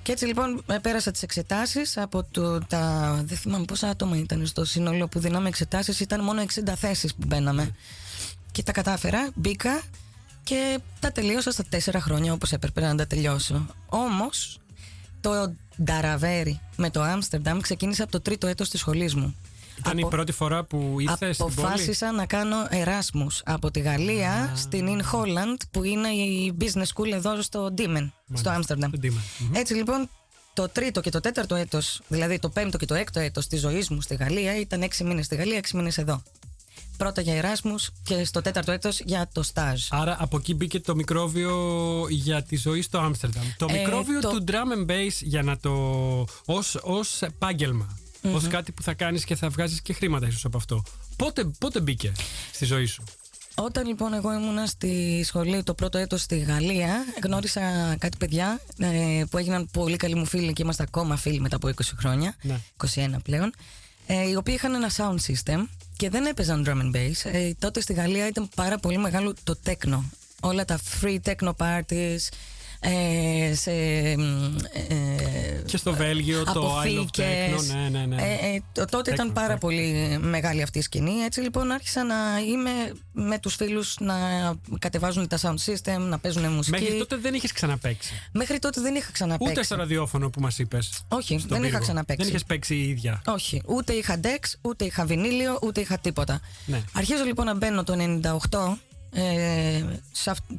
Και 0.03 0.11
έτσι 0.11 0.25
λοιπόν 0.25 0.63
ε, 0.67 0.77
πέρασα 0.77 1.11
τις 1.11 1.23
εξετάσεις 1.23 1.97
από 1.97 2.23
το, 2.31 2.59
τα. 2.59 3.13
Δεν 3.25 3.37
θυμάμαι 3.37 3.65
πόσα 3.65 3.87
άτομα 3.87 4.17
ήταν 4.17 4.45
στο 4.45 4.65
σύνολο 4.65 5.07
που 5.07 5.19
δίναμε 5.19 5.47
εξετάσεις, 5.47 5.99
ήταν 5.99 6.23
μόνο 6.23 6.41
60 6.41 6.73
θέσεις 6.77 7.13
που 7.15 7.23
μπαίναμε. 7.27 7.75
Και 8.51 8.63
τα 8.63 8.71
κατάφερα, 8.71 9.29
μπήκα 9.35 9.81
και 10.43 10.79
τα 10.99 11.11
τελείωσα 11.11 11.51
στα 11.51 11.63
τέσσερα 11.69 12.01
χρόνια 12.01 12.33
όπως 12.33 12.51
έπρεπε 12.51 12.81
να 12.81 12.95
τα 12.95 13.07
τελειώσω. 13.07 13.65
Όμως 13.89 14.59
το 15.21 15.53
Νταραβέρι 15.83 16.59
με 16.75 16.89
το 16.89 17.01
Άμστερνταμ 17.01 17.59
ξεκίνησε 17.59 18.03
από 18.03 18.11
το 18.11 18.21
τρίτο 18.21 18.47
έτος 18.47 18.69
της 18.69 18.79
σχολής 18.79 19.15
μου. 19.15 19.35
Ήταν 19.77 19.97
η 19.97 20.01
Από- 20.01 20.09
πρώτη 20.09 20.31
φορά 20.31 20.63
που 20.63 20.95
ήρθες 20.99 21.35
στην 21.35 21.47
πόλη; 21.47 21.57
Αποφάσισα 21.67 22.11
να 22.11 22.25
κάνω 22.25 22.55
Εράσμους 22.69 23.41
από 23.45 23.71
τη 23.71 23.79
Γαλλία 23.79 24.53
στην 24.55 24.87
In 24.87 25.01
Holland 25.01 25.57
που 25.71 25.83
είναι 25.83 26.07
η 26.07 26.57
business 26.61 26.85
school 26.95 27.11
εδώ 27.13 27.41
στο 27.41 27.73
Diemen, 27.77 28.09
στο 28.33 28.49
Άμστερνταμ. 28.49 28.89
στο 28.91 28.99
Diemen. 29.03 29.21
Μμμ. 29.39 29.55
Έτσι 29.55 29.73
λοιπόν 29.73 30.09
το 30.53 30.69
τρίτο 30.69 31.01
και 31.01 31.09
το 31.09 31.19
τέταρτο 31.19 31.55
έτος, 31.55 32.01
δηλαδή 32.07 32.39
το 32.39 32.49
πέμπτο 32.49 32.77
και 32.77 32.85
το 32.85 32.93
έκτο 32.93 33.19
έτος 33.19 33.47
της 33.47 33.59
ζωής 33.59 33.89
μου 33.89 34.01
στη 34.01 34.15
Γαλλία 34.15 34.59
ήταν 34.59 34.81
έξι 34.81 35.03
μήνες 35.03 35.25
στη 35.25 35.35
Γαλλία, 35.35 35.57
έξι 35.57 35.75
μήνες 35.75 35.97
εδώ. 35.97 36.23
Πρώτα 37.01 37.21
για 37.21 37.35
Εράσμους 37.35 37.89
και 38.03 38.25
στο 38.25 38.41
τέταρτο 38.41 38.71
έτος 38.71 38.99
για 38.99 39.29
το 39.33 39.43
στάζ. 39.43 39.87
Άρα 39.89 40.17
από 40.19 40.37
εκεί 40.37 40.53
μπήκε 40.53 40.79
το 40.79 40.95
μικρόβιο 40.95 41.53
για 42.09 42.43
τη 42.43 42.55
ζωή 42.55 42.81
στο 42.81 42.99
Άμστερνταμ. 42.99 43.43
Το 43.57 43.67
ε, 43.69 43.77
μικρόβιο 43.77 44.19
του 44.19 44.43
drum 44.47 44.87
and 44.87 44.91
bass 44.91 45.11
για 45.21 45.43
να 45.43 45.57
το. 45.57 45.71
ως 46.81 47.21
επάγγελμα. 47.21 47.97
Mm-hmm. 48.23 48.33
Ω 48.45 48.47
κάτι 48.49 48.71
που 48.71 48.83
θα 48.83 48.93
κάνεις 48.93 49.23
και 49.25 49.35
θα 49.35 49.49
βγάζεις 49.49 49.81
και 49.81 49.93
χρήματα 49.93 50.27
ίσως 50.27 50.45
από 50.45 50.57
αυτό. 50.57 50.83
Πότε, 51.15 51.43
πότε 51.59 51.79
μπήκε 51.79 52.11
στη 52.53 52.65
ζωή 52.65 52.85
σου; 52.85 53.03
Όταν 53.55 53.87
λοιπόν 53.87 54.13
εγώ 54.13 54.33
ήμουνα 54.33 54.65
στη 54.65 55.23
σχολή 55.25 55.63
το 55.63 55.73
πρώτο 55.73 55.97
έτος 55.97 56.21
στη 56.21 56.37
Γαλλία 56.37 57.05
γνώρισα 57.23 57.95
κάτι 57.99 58.17
παιδιά 58.17 58.61
ε, 58.77 59.23
που 59.29 59.37
έγιναν 59.37 59.69
πολύ 59.71 59.95
καλοί 59.95 60.15
μου 60.15 60.25
φίλοι 60.25 60.53
και 60.53 60.61
είμαστε 60.61 60.83
ακόμα 60.83 61.15
φίλοι 61.15 61.39
μετά 61.39 61.55
από 61.55 61.67
20 61.67 61.71
χρόνια, 61.97 62.35
ναι. 62.41 62.59
21 62.95 63.15
πλέον 63.23 63.53
ε, 64.07 64.29
οι 64.29 64.35
οποίοι 64.35 64.53
είχαν 64.57 64.73
ένα 64.73 64.89
sound 64.97 65.17
system 65.31 65.67
και 65.97 66.09
δεν 66.09 66.25
έπαιζαν 66.25 66.65
drum 66.67 66.81
and 66.81 66.95
bass. 66.95 67.31
Ε, 67.31 67.51
τότε 67.59 67.81
στη 67.81 67.93
Γαλλία 67.93 68.27
ήταν 68.27 68.49
πάρα 68.55 68.77
πολύ 68.77 68.97
μεγάλο 68.97 69.33
το 69.43 69.59
techno. 69.65 69.99
Όλα 70.41 70.65
τα 70.65 70.79
free 71.01 71.17
techno 71.25 71.51
parties, 71.57 72.17
ε, 72.83 73.55
σε, 73.55 73.71
ε, 73.71 74.15
και 75.65 75.77
στο 75.77 75.93
Βέλγιο 75.93 76.43
το 76.43 76.81
I 76.81 76.99
Love 76.99 77.21
Techno. 77.21 77.65
Ναι, 77.67 77.89
ναι, 77.89 78.05
ναι. 78.05 78.21
Ε, 78.21 78.61
ε 78.75 78.85
τότε 78.85 79.11
ήταν 79.11 79.33
πάρα 79.33 79.57
πολύ 79.57 80.17
μεγάλη 80.21 80.61
αυτή 80.61 80.77
η 80.79 80.81
σκηνή. 80.81 81.11
Έτσι 81.11 81.41
λοιπόν 81.41 81.71
άρχισα 81.71 82.03
να 82.03 82.15
είμαι 82.47 82.71
με 83.11 83.39
τους 83.39 83.55
φίλους 83.55 83.95
να 83.99 84.15
κατεβάζουν 84.79 85.27
τα 85.27 85.39
sound 85.41 85.55
system, 85.65 85.97
να 85.99 86.19
παίζουν 86.19 86.51
μουσική. 86.51 86.81
Μέχρι 86.81 86.97
τότε 86.97 87.17
δεν 87.17 87.33
είχες 87.33 87.51
ξαναπέξει. 87.51 88.13
Μέχρι 88.31 88.59
τότε 88.59 88.81
δεν 88.81 88.95
είχα 88.95 89.11
ξαναπέξει. 89.11 89.53
Ούτε 89.53 89.63
στο 89.63 89.75
ραδιόφωνο 89.75 90.29
που 90.29 90.41
μας 90.41 90.59
είπες. 90.59 91.03
Όχι, 91.07 91.35
δεν 91.35 91.47
πύργο. 91.47 91.65
είχα 91.65 91.79
ξαναπέξει. 91.79 92.23
Δεν 92.23 92.33
είχες 92.33 92.43
παίξει 92.43 92.75
η 92.75 92.89
ίδια. 92.89 93.21
Όχι, 93.25 93.61
ούτε 93.65 93.93
είχα 93.93 94.19
Dex, 94.23 94.53
ούτε 94.61 94.85
είχα 94.85 95.05
βινίλιο, 95.05 95.59
ούτε 95.61 95.81
είχα 95.81 95.97
τίποτα. 95.97 96.39
Ναι. 96.65 96.81
Αρχίζω 96.93 97.23
λοιπόν 97.23 97.45
να 97.45 97.55
μπαίνω 97.55 97.83
το 97.83 98.19
98 98.49 98.77
ε, 99.13 99.83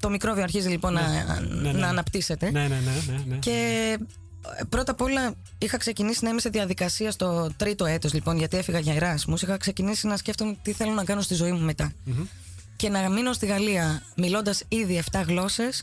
το 0.01 0.11
μικρόβιο 0.11 0.43
αρχίζει 0.43 0.69
λοιπόν 0.69 0.93
ναι. 0.93 1.01
να, 1.01 1.41
ναι, 1.41 1.73
ναι, 1.73 1.79
να 1.79 1.88
αναπτύσσεται. 1.88 2.51
Ναι, 2.51 2.61
ναι, 2.61 2.67
ναι, 2.67 3.25
ναι, 3.27 3.37
Και 3.37 3.99
ε, 4.59 4.65
πρώτα 4.69 4.93
απ' 4.93 5.01
όλα 5.01 5.35
είχα 5.59 5.77
ξεκινήσει 5.77 6.25
να 6.25 6.31
είμαι 6.31 6.41
σε 6.41 6.49
διαδικασία 6.49 7.11
στο 7.11 7.51
τρίτο 7.57 7.85
έτος 7.85 8.12
λοιπόν 8.12 8.38
γιατί 8.38 8.57
έφυγα 8.57 8.79
για 8.79 8.95
Εράσμους. 8.95 9.43
Είχα 9.43 9.57
ξεκινήσει 9.57 10.07
να 10.07 10.17
σκέφτομαι 10.17 10.57
τι 10.62 10.73
θέλω 10.73 10.93
να 10.93 11.05
κάνω 11.05 11.21
στη 11.21 11.35
ζωή 11.35 11.53
μου 11.53 11.61
μετά. 11.61 11.93
Και 12.77 12.88
να 12.88 13.09
μείνω 13.09 13.33
στη 13.33 13.47
Γαλλία 13.47 14.03
μιλώντας 14.17 14.62
ήδη 14.69 15.03
7 15.11 15.23
γλώσσες 15.27 15.83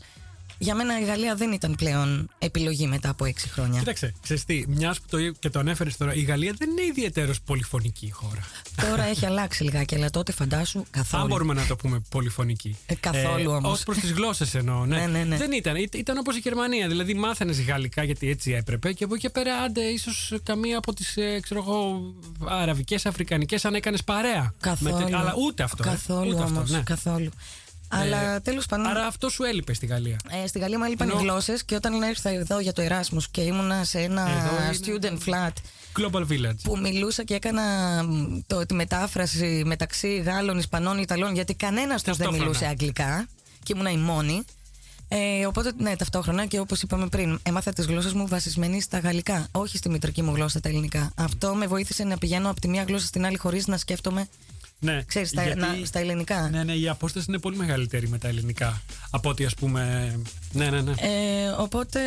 για 0.62 0.74
μένα 0.74 1.00
η 1.00 1.04
Γαλλία 1.04 1.34
δεν 1.34 1.52
ήταν 1.52 1.74
πλέον 1.74 2.30
επιλογή 2.38 2.86
μετά 2.86 3.08
από 3.08 3.24
έξι 3.24 3.48
χρόνια. 3.48 3.78
Κοίταξε, 3.78 4.14
ξέρεις 4.22 4.44
τι, 4.44 4.64
μιας 4.68 5.00
που 5.00 5.06
το, 5.10 5.30
και 5.30 5.50
το 5.50 5.58
ανέφερες 5.58 5.96
τώρα, 5.96 6.14
η 6.14 6.20
Γαλλία 6.20 6.54
δεν 6.58 6.70
είναι 6.70 6.82
ιδιαίτερος 6.82 7.40
πολυφωνική 7.40 8.10
χώρα. 8.10 8.40
Τώρα 8.88 9.04
έχει 9.04 9.26
αλλάξει 9.26 9.62
λιγάκι, 9.62 9.94
αλλά 9.94 10.10
τότε 10.10 10.32
φαντάσου 10.32 10.84
καθόλου. 10.90 11.22
Αν 11.22 11.28
μπορούμε 11.28 11.54
να 11.54 11.66
το 11.66 11.76
πούμε 11.76 12.02
πολυφωνική. 12.08 12.76
Ε, 12.86 12.94
καθόλου 12.94 13.50
ε, 13.50 13.54
όμως. 13.54 13.80
Ω 13.80 13.84
προς 13.84 13.98
τις 13.98 14.12
γλώσσες 14.12 14.54
εννοώ. 14.54 14.86
Ναι. 14.86 14.96
ναι, 14.96 15.06
ναι, 15.06 15.24
ναι. 15.24 15.36
Δεν 15.36 15.52
ήταν. 15.52 15.76
Ήταν 15.76 16.18
όπως 16.18 16.36
η 16.36 16.38
Γερμανία. 16.38 16.88
Δηλαδή 16.88 17.14
μάθανε 17.14 17.52
γαλλικά 17.52 18.02
γιατί 18.02 18.30
έτσι 18.30 18.52
έπρεπε 18.52 18.92
και 18.92 19.04
από 19.04 19.14
εκεί 19.14 19.22
και 19.22 19.30
πέρα 19.30 19.56
άντε 19.56 19.80
ίσως 19.80 20.34
καμία 20.42 20.78
από 20.78 20.94
τις 20.94 21.16
ε, 21.16 21.40
αραβικές, 22.48 23.06
αφρικανικές 23.06 23.64
αν 23.64 23.74
έκανες 23.74 24.04
παρέα. 24.04 24.54
Καθόλου. 24.60 25.10
Με, 25.10 25.16
αλλά 25.16 25.34
ούτε 25.46 25.62
αυτό. 25.62 25.82
Ε. 25.86 25.90
Καθόλου 25.90 26.30
ούτε 26.30 26.42
αυτό, 26.42 26.64
ναι. 26.66 26.82
καθόλου. 26.84 27.30
Αλλά 27.92 28.34
ε, 28.34 28.40
τέλος 28.40 28.66
πάντων. 28.66 28.86
Άρα 28.86 29.06
αυτό 29.06 29.28
σου 29.28 29.42
έλειπε 29.42 29.74
στη 29.74 29.86
Γαλλία. 29.86 30.16
Ε, 30.42 30.46
στη 30.46 30.58
Γαλλία 30.58 30.78
μου 30.78 30.84
έλειπαν 30.84 31.08
οι 31.08 31.12
γλώσσες 31.18 31.64
και 31.64 31.74
όταν 31.74 32.02
ήρθα 32.02 32.30
εδώ 32.30 32.60
για 32.60 32.72
το 32.72 32.82
Εράσμους 32.82 33.28
και 33.28 33.40
ήμουνα 33.40 33.84
σε 33.84 33.98
ένα 33.98 34.26
student 34.84 35.18
flat. 35.28 35.52
Global 35.98 36.26
Village. 36.26 36.56
Που 36.62 36.78
μιλούσα 36.78 37.24
και 37.24 37.34
έκανα 37.34 37.62
το, 38.46 38.66
τη 38.66 38.74
μετάφραση 38.74 39.62
μεταξύ 39.66 40.16
Γάλλων, 40.16 40.58
Ισπανών, 40.58 40.98
Ιταλών, 40.98 41.34
γιατί 41.34 41.54
κανένας 41.54 42.02
τους 42.02 42.16
δεν 42.16 42.30
μιλούσε 42.30 42.66
αγγλικά 42.66 43.28
και 43.62 43.72
ήμουνα 43.74 43.90
η 43.90 43.96
μόνη. 43.96 44.44
Ε, 45.08 45.46
οπότε, 45.46 45.72
ναι, 45.78 45.96
ταυτόχρονα 45.96 46.46
και 46.46 46.58
όπως 46.60 46.82
είπαμε 46.82 47.06
πριν, 47.06 47.38
έμαθα 47.42 47.72
τις 47.72 47.86
γλώσσες 47.86 48.12
μου 48.12 48.26
βασισμένη 48.26 48.80
στα 48.80 48.98
γαλλικά, 48.98 49.46
όχι 49.52 49.76
στη 49.76 49.88
μητρική 49.88 50.22
μου 50.22 50.34
γλώσσα 50.34 50.60
τα 50.60 50.68
ελληνικά. 50.68 51.12
Αυτό 51.14 51.54
με 51.54 51.66
βοήθησε 51.66 52.04
να 52.04 52.18
πηγαίνω 52.18 52.50
από 52.50 52.60
τη 52.60 52.68
μία 52.68 52.82
γλώσσα 52.82 53.06
στην 53.06 53.26
άλλη 53.26 53.36
χωρίς 53.36 53.66
να 53.66 53.76
σκέφτομαι 53.76 54.28
ναι, 54.80 55.02
Ξέρεις, 55.06 55.28
στα, 55.28 55.42
γιατί, 55.42 55.58
να, 55.58 55.78
στα 55.84 55.98
ελληνικά. 55.98 56.48
Ναι, 56.48 56.64
ναι, 56.64 56.72
η 56.72 56.88
απόσταση 56.88 57.26
είναι 57.28 57.38
πολύ 57.38 57.56
μεγαλύτερη 57.56 58.08
με 58.08 58.18
τα 58.18 58.28
ελληνικά 58.28 58.82
από 59.10 59.28
ότι 59.28 59.44
ας 59.44 59.54
πούμε... 59.54 60.12
Ναι, 60.52 60.70
ναι, 60.70 60.80
ναι. 60.80 60.90
Ε, 60.90 61.48
οπότε 61.58 62.00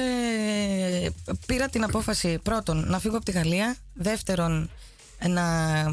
πήρα 1.45 1.69
την 1.69 1.83
απόφαση 1.83 2.39
πρώτον 2.43 2.86
να 2.88 2.99
φύγω 2.99 3.15
από 3.15 3.25
τη 3.25 3.31
Γαλλία, 3.31 3.75
δεύτερον 3.93 4.69
να 5.27 5.43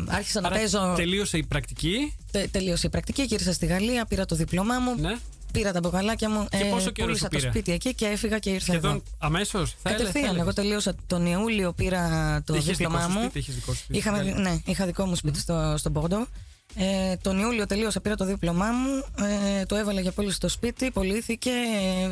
άρχισα 0.08 0.38
Άρα 0.38 0.48
να 0.48 0.56
παίζω... 0.56 0.92
τελείωσε 0.96 1.38
η 1.38 1.44
πρακτική. 1.46 2.16
Τε, 2.30 2.46
τελείωσε 2.50 2.86
η 2.86 2.90
πρακτική, 2.90 3.22
γύρισα 3.22 3.52
στη 3.52 3.66
Γαλλία, 3.66 4.04
πήρα 4.06 4.24
το 4.24 4.34
δίπλωμά 4.34 4.78
μου. 4.78 4.94
Ναι. 4.98 5.16
Πήρα 5.52 5.72
τα 5.72 5.80
μποκαλάκια 5.80 6.30
μου. 6.30 6.46
Και 6.50 6.64
πόσο 6.70 6.88
ε, 6.88 6.92
καιρό 6.92 7.14
σου 7.14 7.28
πήρε; 7.28 7.42
το 7.42 7.48
σπίτι 7.48 7.72
εκεί 7.72 7.94
και 7.94 8.06
έφυγα 8.06 8.38
και 8.38 8.50
ήρθα 8.50 8.72
Σχεδόν 8.72 8.90
εδώ. 8.90 9.02
αμέσως. 9.18 9.76
Κατευθείαν. 9.82 10.36
Εγώ 10.36 10.52
τελείωσα 10.52 10.94
τον 11.06 11.26
Ιούλιο, 11.26 11.72
πήρα 11.72 12.42
το 12.46 12.54
είχες 12.54 12.76
δίπλωμά 12.76 13.08
μου. 13.08 13.20
Σπίτι, 13.20 13.38
είχες 13.38 13.54
δικό 13.54 13.74
σπίτι, 13.74 13.98
Είχα, 13.98 14.22
ναι, 14.22 14.60
είχα 14.64 14.86
δικό 14.86 15.06
μου 15.06 15.14
σπίτι 15.14 15.38
mm. 15.38 15.42
στο, 15.42 15.74
στον 15.78 15.92
Πόρντο. 15.92 16.26
Ε, 16.74 17.16
τον 17.16 17.38
Ιούλιο 17.38 17.66
τελείωσα, 17.66 18.00
πήρα 18.00 18.14
το 18.14 18.24
δίπλωμά 18.24 18.66
μου, 18.70 19.04
ε, 19.58 19.64
το 19.64 19.76
έβαλα 19.76 20.00
για 20.00 20.12
πώληση 20.12 20.34
στο 20.34 20.48
σπίτι, 20.48 20.90
πωλήθηκε, 20.90 21.50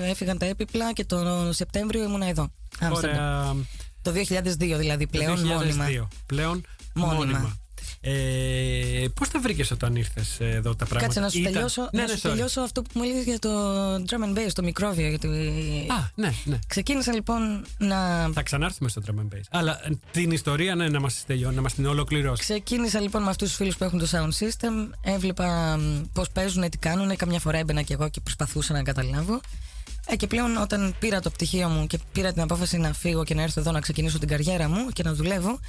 ε, 0.00 0.10
έφυγαν 0.10 0.38
τα 0.38 0.46
έπιπλα 0.46 0.92
και 0.92 1.04
τον 1.04 1.52
Σεπτέμβριο 1.52 2.02
ήμουνα 2.02 2.26
εδώ. 2.26 2.48
Ωραία. 2.92 3.54
Το 4.02 4.12
2002 4.12 4.76
δηλαδή 4.78 5.06
πλέον 5.06 5.36
το 5.36 5.42
2002, 5.42 5.54
μόνιμα. 5.54 6.08
Πλέον 6.26 6.64
μόνιμα. 6.94 7.14
μόνιμα. 7.14 7.56
Ε, 8.00 9.06
Πώς 9.14 9.28
τα 9.28 9.40
βρήκες 9.40 9.70
όταν 9.70 9.96
ήρθες 9.96 10.36
εδώ 10.40 10.74
τα 10.74 10.86
πράγματα, 10.86 11.04
Κάτσε 11.04 11.20
να 11.20 11.28
σου, 11.28 11.42
τελειώσω, 11.42 11.88
ναι, 11.92 12.00
να 12.00 12.08
ναι, 12.08 12.14
σου 12.14 12.28
τελειώσω 12.28 12.60
αυτό 12.60 12.82
που 12.82 12.90
μου 12.94 13.02
έλεγες 13.02 13.24
για 13.24 13.38
το 13.38 13.50
drum 13.94 14.24
and 14.24 14.38
bass, 14.38 14.50
το 14.52 14.62
μικρόβιο. 14.62 15.08
Γιατί... 15.08 15.28
Α, 15.88 16.10
ναι, 16.14 16.32
ναι. 16.44 16.58
Ξεκίνησα 16.66 17.12
λοιπόν 17.12 17.64
να. 17.78 18.30
Θα 18.32 18.42
ξανάρθουμε 18.42 18.88
στο 18.88 19.02
drum 19.06 19.20
and 19.20 19.36
bass. 19.36 19.42
Αλλά 19.50 19.80
ε, 19.84 19.98
την 20.10 20.30
ιστορία, 20.30 20.74
ναι, 20.74 20.88
να 20.88 21.00
μας 21.00 21.24
να 21.52 21.60
μας 21.60 21.74
την 21.74 21.86
ολοκληρώσεις. 21.86 22.44
Ξεκίνησα 22.44 23.00
λοιπόν 23.00 23.22
με 23.22 23.30
αυτούς 23.30 23.48
τους 23.48 23.56
φίλους 23.56 23.76
που 23.76 23.84
έχουν 23.84 23.98
το 23.98 24.06
sound 24.10 24.44
system. 24.44 24.90
Έβλεπα 25.02 25.78
πώς 26.12 26.30
παίζουν, 26.30 26.70
τι 26.70 26.78
κάνουν. 26.78 27.16
Καμιά 27.16 27.40
φορά 27.40 27.58
έμπαινα 27.58 27.82
κι 27.82 27.92
εγώ 27.92 28.08
και 28.08 28.20
προσπαθούσα 28.20 28.72
να 28.72 28.82
καταλάβω. 28.82 29.40
Ε, 30.10 30.16
και 30.16 30.26
πλέον 30.26 30.56
όταν 30.56 30.94
πήρα 30.98 31.20
το 31.20 31.30
πτυχίο 31.30 31.68
μου 31.68 31.86
και 31.86 31.98
πήρα 32.12 32.32
την 32.32 32.42
απόφαση 32.42 32.78
να 32.78 32.92
φύγω 32.92 33.24
και 33.24 33.34
να 33.34 33.42
έρθω 33.42 33.60
εδώ 33.60 33.70
να 33.70 33.80
ξεκινήσω 33.80 34.18
την 34.18 34.28
καριέρα 34.28 34.68
μου 34.68 34.88
και 34.92 35.02
να 35.02 35.14
δουλεύω, 35.14 35.60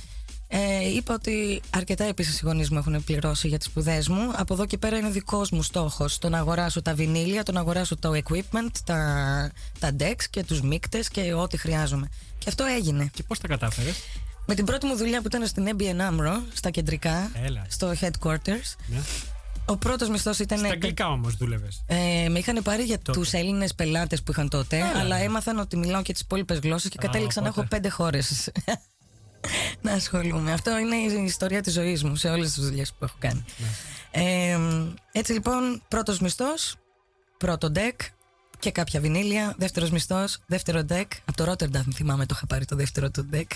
ε, 0.52 0.90
είπα 0.96 1.14
ότι 1.14 1.62
αρκετά 1.70 2.04
επίσης 2.04 2.40
οι 2.40 2.46
γονείς 2.46 2.70
μου 2.70 2.78
έχουν 2.78 3.04
πληρώσει 3.04 3.48
για 3.48 3.58
τις 3.58 3.68
σπουδές 3.68 4.08
μου. 4.08 4.32
Από 4.36 4.54
εδώ 4.54 4.66
και 4.66 4.78
πέρα 4.78 4.98
είναι 4.98 5.10
δικός 5.10 5.50
μου 5.50 5.62
στόχος 5.64 6.18
το 6.18 6.30
να 6.30 6.38
αγοράσω 6.38 6.82
τα 6.82 6.94
βινίλια, 6.94 7.44
το 7.44 7.52
να 7.52 7.60
αγοράσω 7.60 7.98
το 7.98 8.12
equipment, 8.14 8.72
τα, 8.86 9.52
τα 9.80 9.96
decks 10.00 10.24
και 10.30 10.44
τους 10.44 10.62
μείκτε 10.62 11.04
και 11.12 11.34
ό,τι 11.34 11.58
χρειάζομαι. 11.58 12.10
Και 12.38 12.46
αυτό 12.48 12.64
έγινε. 12.64 13.10
Και 13.14 13.24
πώς 13.24 13.40
τα 13.40 13.48
κατάφερες; 13.48 13.96
Με 14.46 14.56
την 14.56 14.66
πρώτη 14.66 14.86
μου 14.86 14.96
δουλειά 14.96 15.22
που 15.22 15.28
ήταν 15.28 15.48
στην 15.48 15.70
ABN 15.70 16.00
AMRO, 16.10 16.42
στα 16.54 16.70
κεντρικά, 16.70 17.32
στο 17.68 17.94
headquarters. 18.02 18.76
Ναι. 18.86 19.00
Ο 19.66 19.78
πρώτος 19.78 20.10
μισθός 20.10 20.40
ήταν. 20.40 20.58
Στα 20.58 20.68
αγγλικά 20.68 21.08
όμως 21.08 21.36
δούλευες. 21.36 21.84
Ε, 21.88 22.30
με 22.30 22.40
είχαν 22.40 22.60
πάρει 22.64 22.84
για 22.84 23.00
τους 23.00 23.34
Έλληνες 23.34 23.76
πελάτες 23.76 24.24
που 24.24 24.32
είχαν 24.32 24.50
τότε, 24.50 24.82
αλλά 25.00 25.16
έμαθαν 25.16 25.60
ότι 25.60 25.78
μιλάω 25.78 26.02
και 26.02 26.14
τις 26.14 26.22
υπόλοιπες 26.22 26.60
γλώσσες 26.60 26.90
και 26.90 26.98
κατέληξα 26.98 27.42
να 27.42 27.48
έχω 27.48 27.64
πέντε 27.64 27.90
χώρες 27.90 28.52
να 29.82 29.92
ασχολούμαι. 29.92 30.54
Αυτό 30.54 30.78
είναι 30.78 30.96
η 30.96 31.24
ιστορία 31.24 31.62
της 31.62 31.74
ζωής 31.74 32.04
μου 32.04 32.16
σε 32.16 32.30
όλες 32.30 32.54
τις 32.54 32.64
δουλειές 32.64 32.90
που 32.90 33.06
έχω 33.06 33.16
κάνει. 33.20 33.46
Ε, 34.12 34.60
έτσι 35.12 35.34
λοιπόν, 35.34 35.82
πρώτος 35.88 36.20
μισθός, 36.20 36.76
πρώτο 37.38 37.72
deck 37.76 38.08
και 38.60 38.72
κάποια 38.72 39.00
βινίλια. 39.00 39.56
Δεύτερος 39.58 39.90
μισθός, 39.90 40.38
δεύτερο 40.46 40.86
deck. 40.90 41.08
Από 41.26 41.44
το 41.44 41.52
Rotterdam 41.52 41.94
θυμάμαι 41.94 42.26
το 42.26 42.34
είχα 42.38 42.46
πάρει 42.46 42.66
το 42.66 42.76
δεύτερο 42.76 43.12
το 43.12 43.26
deck. 43.34 43.48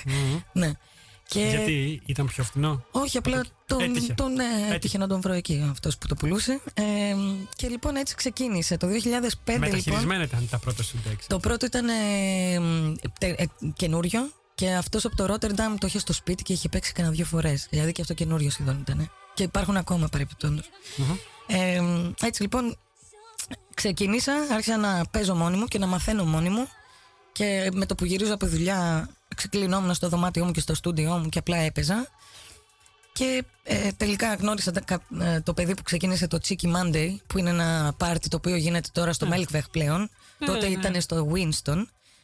Ναι. 0.54 0.72
Και... 1.28 1.40
Γιατί 1.40 2.02
ήταν 2.06 2.26
πιο 2.26 2.44
φθηνό; 2.44 2.86
Όχι, 2.92 3.18
απλά 3.18 3.44
τον, 3.66 3.82
έτυχε. 3.82 4.14
τον 4.14 4.40
ε, 4.40 4.74
έτυχε 4.76 4.98
να 4.98 5.08
τον 5.08 5.22
βρω 5.22 5.34
εκεί 5.34 5.68
αυτός 5.72 5.98
που 5.98 6.08
το 6.08 6.16
πουλούσε. 6.16 6.62
Ε, 6.74 6.84
και 7.56 7.68
λοιπόν 7.68 7.96
έτσι 7.96 8.16
ξεκίνησε. 8.16 8.78
Το 8.78 8.88
2005 8.88 9.58
Μεταχειρισμένα 9.58 10.22
λοιπόν, 10.22 10.22
ήταν 10.22 10.48
τα 10.50 10.58
πρώτα 10.58 10.84
σου 10.84 10.98
Το 11.28 11.40
πρώτο 11.40 11.66
ήταν 11.66 11.88
ε, 11.88 12.54
ε, 13.20 13.46
καινούριο. 13.76 14.32
Και 14.56 14.74
αυτός 14.74 15.06
από 15.06 15.16
το 15.16 15.26
Ρότερνταμ 15.26 15.76
το 15.76 15.88
είχε 15.88 16.00
στο 16.00 16.14
σπίτι 16.14 16.44
και 16.44 16.54
είχε 16.54 16.70
παίξει 16.70 16.92
κανένα 16.94 17.16
δύο 17.16 17.26
φορές. 17.26 17.68
Δηλαδή 17.70 17.92
και 17.92 18.02
αυτό 18.02 18.14
καινούριο 18.14 18.50
σχεδόν 18.50 18.80
ήταν. 18.80 19.12
Και 19.34 19.44
υπάρχουν 19.44 19.78
ακόμα 19.78 20.10
Ε, 21.48 21.82
έτσι 22.22 22.42
λοιπόν 22.42 22.78
ξεκίνησα, 23.74 24.34
άρχισα 24.52 24.78
να 24.78 25.06
παίζω 25.12 25.36
μόνη 25.36 25.58
μου 25.58 25.66
και 25.66 25.78
να 25.78 25.88
μαθαίνω 25.88 26.26
μόνη 26.26 26.50
μου. 26.50 26.68
Και 27.32 27.70
με 27.74 27.86
το 27.86 27.96
που 27.96 28.06
γυρίζω 28.06 28.34
από 28.34 28.48
δουλειά, 28.48 29.10
ξεκλεινόμουν 29.36 29.94
στο 29.94 30.10
δωμάτιό 30.10 30.46
μου 30.46 30.52
και 30.52 30.60
στο 30.60 30.76
στούντιό 30.76 31.18
μου 31.18 31.30
και 31.30 31.40
απλά 31.40 31.58
έπαιζα. 31.58 32.08
Και 33.14 33.44
ε, 33.64 33.92
τελικά 33.98 34.34
γνώρισα 34.36 34.72
ε, 35.22 35.40
το 35.42 35.54
παιδί 35.54 35.74
που 35.74 35.84
ξεκίνησε 35.84 36.28
το 36.28 36.40
Cheeky 36.48 36.76
Monday, 36.76 37.16
που 37.28 37.38
είναι 37.38 37.50
ένα 37.50 37.94
πάρτι 37.98 38.30
το 38.30 38.38
οποίο 38.38 38.56
γίνεται 38.56 38.90
τώρα 38.92 39.14
στο 39.14 39.28
yeah. 39.28 39.30
Ναι. 39.30 39.38
Melkweg 39.38 39.70
πλέον. 39.72 40.08
Yeah, 40.08 40.36
ναι, 40.38 40.48
Τότε 40.48 40.68
yeah. 40.68 40.70
Ναι, 40.70 40.80
ήταν 40.80 41.02
στο 41.02 41.32
Winston. 41.34 41.84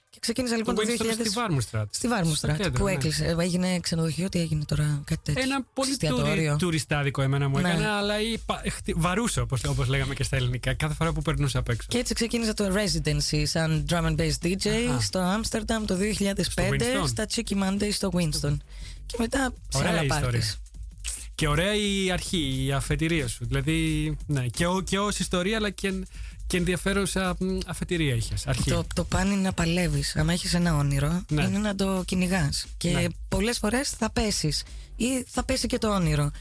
Και 0.10 0.20
ξεκίνησα 0.20 0.56
λοιπόν 0.56 0.76
το, 0.76 0.82
το, 0.82 1.06
2000. 1.06 1.12
Στη 1.14 1.30
Βάρμουστρατ. 1.30 1.88
Στη 1.92 2.08
Βάρμουστρατ. 2.08 2.68
Που 2.68 2.84
ναι. 2.84 2.92
έκλεισε. 2.92 3.36
Έγινε 3.40 3.80
ξενοδοχείο, 3.80 4.30
τι 4.30 4.40
έγινε 4.40 4.66
τώρα, 4.66 5.02
κάτι 5.06 5.22
τέτοιο. 5.24 5.44
Ένα 5.44 5.66
πολύ 5.74 5.98
τουρι, 5.98 6.56
τουριστάδικο 6.58 7.22
εμένα 7.22 7.50
μου 7.50 7.60
ναι. 7.60 7.70
έκανε, 7.70 7.88
αλλά 7.88 8.22
είπα, 8.22 8.62
βαρούσε 8.96 9.40
όπω 9.40 9.84
λέγαμε 9.88 10.14
και 10.14 10.24
στα 10.24 10.36
ελληνικά, 10.36 10.74
κάθε 10.74 10.94
φορά 10.94 11.12
που 11.12 11.22
περνούσα 11.22 11.60
απ' 11.60 11.70
έξω. 11.70 11.88
Και 11.90 11.98
έτσι 11.98 12.14
ξεκίνησα 12.14 12.54
το 12.54 12.74
residency 12.74 13.44
σαν 13.44 13.86
drum 13.90 14.04
and 14.04 14.16
bass 14.16 14.32
DJ 14.44 14.68
Αχα. 14.90 15.02
στο 15.02 15.20
Άμστερνταμ 15.20 15.86
το 15.86 15.98
2005 16.56 17.08
στα 17.08 17.26
Chicky 17.36 17.64
Monday 17.64 17.90
στο 17.92 18.10
Winston. 18.14 18.58
Και 19.06 19.16
μετά 19.18 19.54
σε 19.68 19.88
άλλα 19.88 20.06
πάρτι. 20.06 20.42
Και 21.36 21.48
ωραία 21.48 21.76
η 21.76 22.12
αρχή, 22.12 22.66
η 22.66 22.72
αφετηρία 22.72 23.28
σου. 23.28 23.46
Δηλαδή, 23.46 24.18
ναι, 24.26 24.46
και, 24.46 24.66
και 24.84 25.00
ω 25.00 25.08
ιστορία, 25.08 25.58
αλλά 25.58 25.70
και, 25.70 25.94
και 26.50 26.58
ενδιαφέρουσα 26.58 27.38
αφετηρία 27.66 28.16
είχες. 28.16 28.46
Το, 28.66 28.86
το 28.96 29.04
πάνε 29.04 29.36
να 29.36 29.54
παλεύεις. 29.54 30.16
Αν 30.16 30.30
έχεις 30.30 30.54
ένα 30.54 30.76
όνειρο, 30.76 31.22
ναι. 31.30 31.44
είναι 31.44 31.58
να 31.58 31.76
το 31.76 32.04
κυνηγάς. 32.06 32.66
Και 32.78 32.90
ναι. 32.90 33.06
πολλές 33.28 33.58
φορές 33.58 33.90
θα 33.90 34.10
πέσεις 34.12 34.64
ή 34.96 35.24
θα 35.28 35.44
πέσει 35.44 35.68
και 35.68 35.78
το 35.78 35.94
όνειρο. 35.94 36.32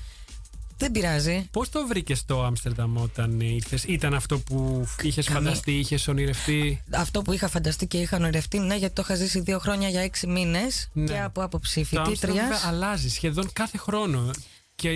Δεν 0.77 0.91
πειράζει. 0.91 1.49
Πώς 1.51 1.69
το 1.69 1.87
βρήκες 1.87 2.25
το 2.25 2.45
Άμστερνταμ 2.45 2.97
όταν 2.99 3.41
ήρθες, 3.41 3.85
Ήταν 3.85 4.15
αυτό 4.15 4.39
που 4.39 4.87
είχες 5.03 5.27
φανταστεί, 5.27 5.73
είχες 5.73 6.09
ονειρευτεί; 6.09 6.83
Αυτό 6.91 7.23
που 7.23 7.33
είχα 7.33 7.49
φανταστεί 7.49 7.87
και 7.87 7.99
είχα 7.99 8.17
ονειρευτεί, 8.17 8.59
ναι, 8.59 8.77
γιατί 8.77 8.95
το 8.95 9.03
είχα 9.05 9.15
ζήσει 9.15 9.41
δύο 9.41 9.59
χρόνια 9.59 9.89
για 9.89 10.01
έξι 10.01 10.27
μήνες 10.27 10.89
ναι. 10.93 11.05
και 11.05 11.21
από 11.21 11.43
άποψη 11.43 11.85
φοιτήτριας. 11.85 12.65
αλλάζει 12.65 13.09
σχεδόν 13.11 13.51
κάθε 13.53 13.79
χρόνο 13.79 14.31
και, 14.75 14.91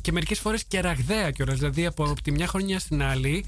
και 0.00 0.12
μερικές 0.12 0.38
φορές 0.38 0.64
και 0.64 0.80
ραγδαία 0.80 1.30
κιόλας. 1.30 1.58
Δηλαδή 1.58 1.86
από, 1.86 2.04
από 2.04 2.22
τη 2.22 2.30
μια 2.30 2.46
χρονιά 2.46 2.78
στην 2.78 3.02
άλλη 3.02 3.44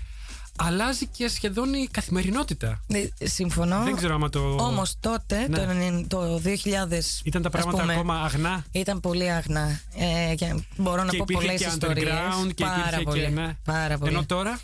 αλλάζει 0.60 1.06
και 1.06 1.28
σχεδόν 1.28 1.74
η 1.74 1.88
καθημερινότητα. 1.90 2.80
Ναι, 2.86 3.02
συμφωνώ. 3.22 3.82
Δεν 3.84 3.96
ξέρω 3.96 4.14
άμα 4.14 4.28
το. 4.28 4.56
Όμως 4.60 4.94
τότε, 5.00 5.46
ναι. 5.48 6.02
το, 6.08 6.40
2000. 6.44 6.50
Ήταν 7.24 7.42
τα 7.42 7.50
πράγματα 7.50 7.80
πούμε, 7.80 7.92
ακόμα 7.92 8.20
αγνά; 8.20 8.64
Ήταν 8.72 9.00
πολύ 9.00 9.30
αγνά. 9.30 9.80
Ε, 10.30 10.34
και 10.34 10.54
μπορώ 10.76 11.04
να 11.04 11.10
και 11.10 11.16
πω 11.16 11.24
πολλές 11.32 11.60
ιστορίες. 11.60 12.12
Και 12.54 12.64
πάρα 12.64 13.00
πολύ. 13.04 13.20
Και, 13.22 13.28
ναι. 13.28 13.56
πάρα 13.64 13.98
πολύ. 13.98 14.12
Ενώ 14.12 14.24
τώρα; 14.26 14.60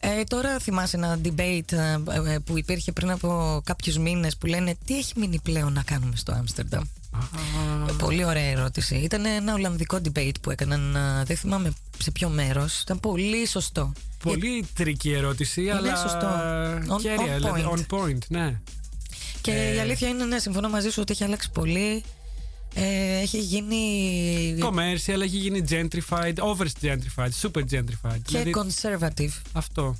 Ε, 0.00 0.24
τώρα 0.24 0.58
θυμάσαι 0.58 0.96
ένα 0.96 1.18
debate 1.24 1.72
ε, 1.72 1.98
ε, 2.32 2.38
που 2.38 2.58
υπήρχε 2.58 2.92
πριν 2.92 3.10
από 3.10 3.60
κάποιους 3.64 3.98
μήνες 3.98 4.36
που 4.36 4.46
λένε 4.46 4.76
τι 4.84 4.98
έχει 4.98 5.12
μείνει 5.16 5.40
πλέον 5.42 5.72
να 5.72 5.82
κάνουμε 5.82 6.16
στο 6.16 6.32
Άμστερνταμ; 6.32 6.84
Πολύ 7.98 8.24
ωραία 8.24 8.50
ερώτηση. 8.50 8.94
Ήταν 8.94 9.24
ένα 9.24 9.54
Ολλανδικό 9.54 10.00
debate 10.04 10.34
που 10.40 10.50
έκαναν. 10.50 10.96
Δεν 11.24 11.36
θυμάμαι 11.36 11.72
σε 11.98 12.10
ποιο 12.10 12.28
μέρος. 12.28 12.80
Ήταν 12.80 13.00
πολύ 13.00 13.46
σωστό. 13.46 13.92
Πολύ 14.22 14.66
τρική 14.74 15.12
ερώτηση, 15.12 15.60
είναι 15.62 15.72
αλλά. 15.72 15.96
σωστό. 15.96 16.28
On, 16.96 17.00
κέρια, 17.00 17.34
on, 17.34 17.36
δηλαδή, 17.36 17.64
point. 17.70 17.96
on 17.96 17.98
point. 17.98 18.18
Ναι. 18.28 18.60
Και 19.40 19.52
ε... 19.52 19.74
η 19.74 19.78
αλήθεια 19.78 20.08
είναι, 20.08 20.24
ναι, 20.24 20.38
συμφωνώ 20.38 20.68
μαζί 20.68 20.90
σου 20.90 21.00
ότι 21.00 21.12
έχει 21.12 21.24
αλλάξει 21.24 21.50
πολύ. 21.50 22.02
Ε, 22.74 23.18
έχει 23.18 23.38
γίνει. 23.38 24.58
Commercial, 24.62 25.20
έχει 25.20 25.36
γίνει 25.36 25.64
gentrified, 25.68 26.34
over 26.38 26.66
gentrified, 26.82 27.28
super 27.42 27.62
gentrified. 27.70 28.18
Και 28.24 28.38
δηλαδή... 28.38 28.54
conservative. 28.54 29.32
Αυτό. 29.52 29.96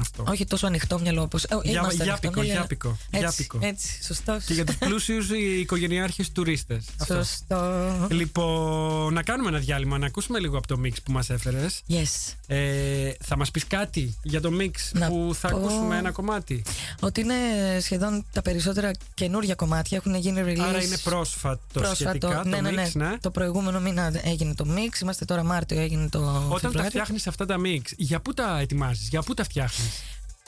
Αυτό. 0.00 0.24
Όχι 0.28 0.44
τόσο 0.44 0.66
ανοιχτό 0.66 1.00
μυαλό 1.00 1.22
όπω. 1.22 1.36
Ε, 1.36 1.68
για, 1.68 1.90
γιάπικο, 2.02 2.42
γιάπικο, 2.42 2.98
έτσι, 3.10 3.46
έτσι, 3.60 4.04
σωστός. 4.04 4.44
Και 4.44 4.54
για 4.54 4.64
τους 4.64 4.76
πλούσιους 4.76 5.30
οι 5.30 5.60
οικογενειάρχες 5.60 6.32
τουρίστες. 6.32 6.84
Σωστό. 7.06 7.82
Λοιπόν, 8.10 9.12
να 9.12 9.22
κάνουμε 9.22 9.48
ένα 9.48 9.58
διάλειμμα, 9.58 9.98
να 9.98 10.06
ακούσουμε 10.06 10.38
λίγο 10.38 10.58
από 10.58 10.66
το 10.66 10.80
mix 10.84 10.92
που 11.04 11.12
μας 11.12 11.30
έφερες. 11.30 11.82
Yes. 11.88 12.34
Ε, 12.46 13.12
θα 13.20 13.36
μας 13.36 13.50
πεις 13.50 13.66
κάτι 13.66 14.18
για 14.22 14.40
το 14.40 14.50
mix 14.60 14.70
που 15.08 15.34
θα 15.34 15.48
ακούσουμε 15.48 15.96
ένα 15.96 16.10
κομμάτι; 16.10 16.62
Ότι 17.00 17.20
είναι 17.20 17.34
σχεδόν 17.80 18.24
τα 18.32 18.42
περισσότερα 18.42 18.90
καινούργια 19.14 19.54
κομμάτια 19.54 19.96
έχουν 19.96 20.14
γίνει 20.14 20.42
release. 20.44 20.60
Άρα 20.68 20.82
είναι 20.82 20.98
πρόσφατο, 20.98 21.60
πρόσφατο 21.72 21.94
σχετικά 21.94 22.44
ναι, 22.44 22.56
το 22.56 22.62
ναι, 22.62 22.70
ναι. 22.70 22.90
ναι. 22.94 23.18
Το 23.20 23.30
προηγούμενο 23.30 23.80
μήνα 23.80 24.12
έγινε 24.22 24.54
το 24.54 24.64
mix. 24.68 25.02
Είμαστε 25.02 25.24
τώρα 25.24 25.42
Μάρτιο, 25.42 25.80
έγινε 25.80 26.08
το. 26.08 26.46
Όταν 26.48 26.72
τα 26.72 26.84
φτιάχνεις 26.84 27.26
αυτά 27.26 27.46
τα 27.46 27.56
mix, 27.64 27.82
για 27.96 28.20
πού 28.20 28.34
τα 28.34 28.58
ετοιμάζεις, 28.58 29.08
για 29.08 29.22
πού 29.22 29.34
τα 29.34 29.44
φτιάχνεις; 29.44 29.87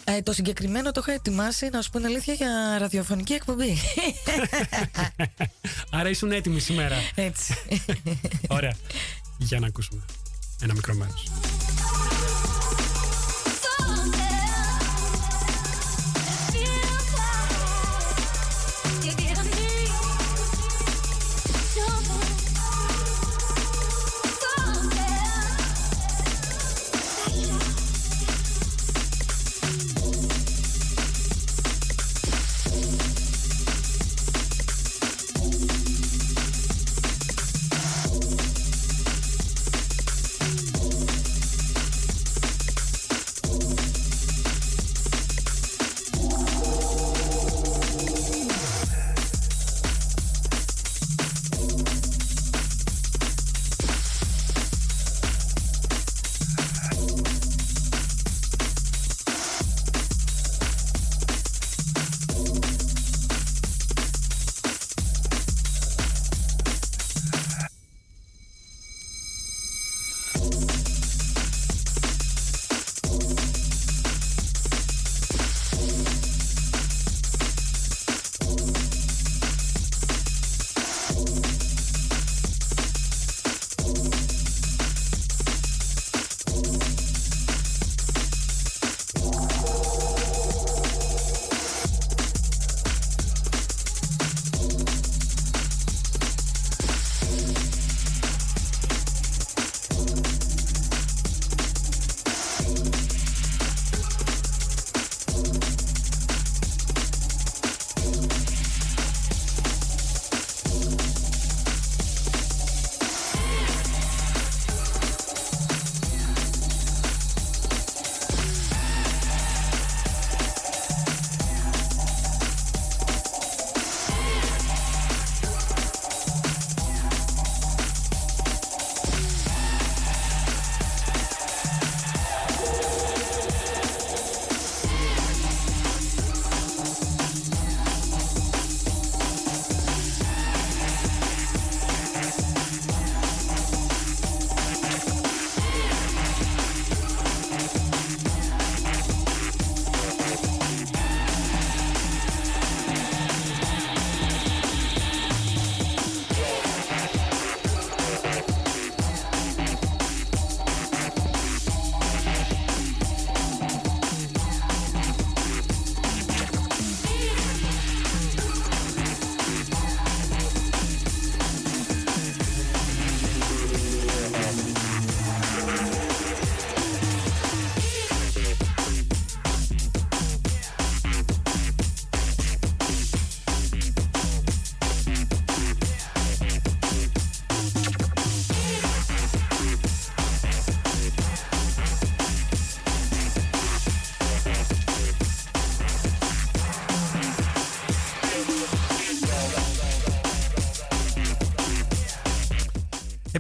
Ε, 0.04 0.22
το 0.22 0.32
συγκεκριμένο 0.32 0.90
το 0.92 1.00
είχα 1.02 1.12
ετοιμάσει, 1.12 1.68
να 1.72 1.82
σου 1.82 1.90
πω 1.90 1.98
την 1.98 2.06
αλήθεια, 2.06 2.34
για 2.34 2.78
ραδιοφωνική 2.78 3.32
εκπομπή. 3.32 3.78
Άρα 5.90 6.08
ήσουν 6.08 6.32
έτοιμη 6.32 6.60
σήμερα. 6.60 6.96
Έτσι. 7.14 7.54
Ωραία. 8.48 8.74
Για 9.38 9.60
να 9.60 9.66
ακούσουμε 9.66 10.02
ένα 10.62 10.74
μικρό 10.74 10.94
μέρος. 10.94 11.24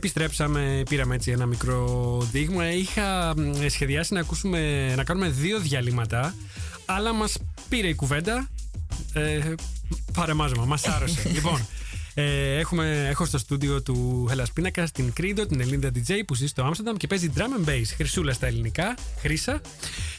Επιστρέψαμε, 0.02 0.82
πήραμε 0.88 1.14
έτσι 1.14 1.30
ένα 1.30 1.46
μικρό 1.46 2.18
δείγμα. 2.32 2.72
Είχα 2.72 3.34
σχεδιάσει 3.68 4.14
να, 4.14 4.20
ακούσουμε, 4.20 4.92
να 4.94 5.04
κάνουμε 5.04 5.28
δύο 5.28 5.58
διαλύματα, 5.58 6.34
αλλά 6.86 7.12
μας 7.12 7.36
πήρε 7.68 7.88
η 7.88 7.94
κουβέντα. 7.94 8.48
Ε, 9.12 9.54
παρεμάζωμα, 10.12 10.64
μας 10.64 10.84
άρρωσε. 10.86 11.28
λοιπόν, 11.34 11.66
ε, 12.14 12.58
έχουμε, 12.58 13.06
έχω 13.08 13.24
στο 13.24 13.38
στούντιο 13.38 13.82
του 13.82 14.28
Hellas 14.32 14.52
Πίνακα 14.54 14.88
την 14.94 15.12
Κρίδο, 15.12 15.46
την 15.46 15.60
Ελληνίδα 15.60 15.90
DJ 15.94 16.20
που 16.26 16.34
ζει 16.34 16.46
στο 16.46 16.62
Άμστερνταμ 16.62 16.96
και 16.96 17.06
παίζει 17.06 17.32
drum 17.36 17.40
and 17.66 17.68
bass. 17.68 17.82
Χρυσούλα 17.96 18.32
στα 18.32 18.46
ελληνικά, 18.46 18.94
χρήσα. 19.20 19.60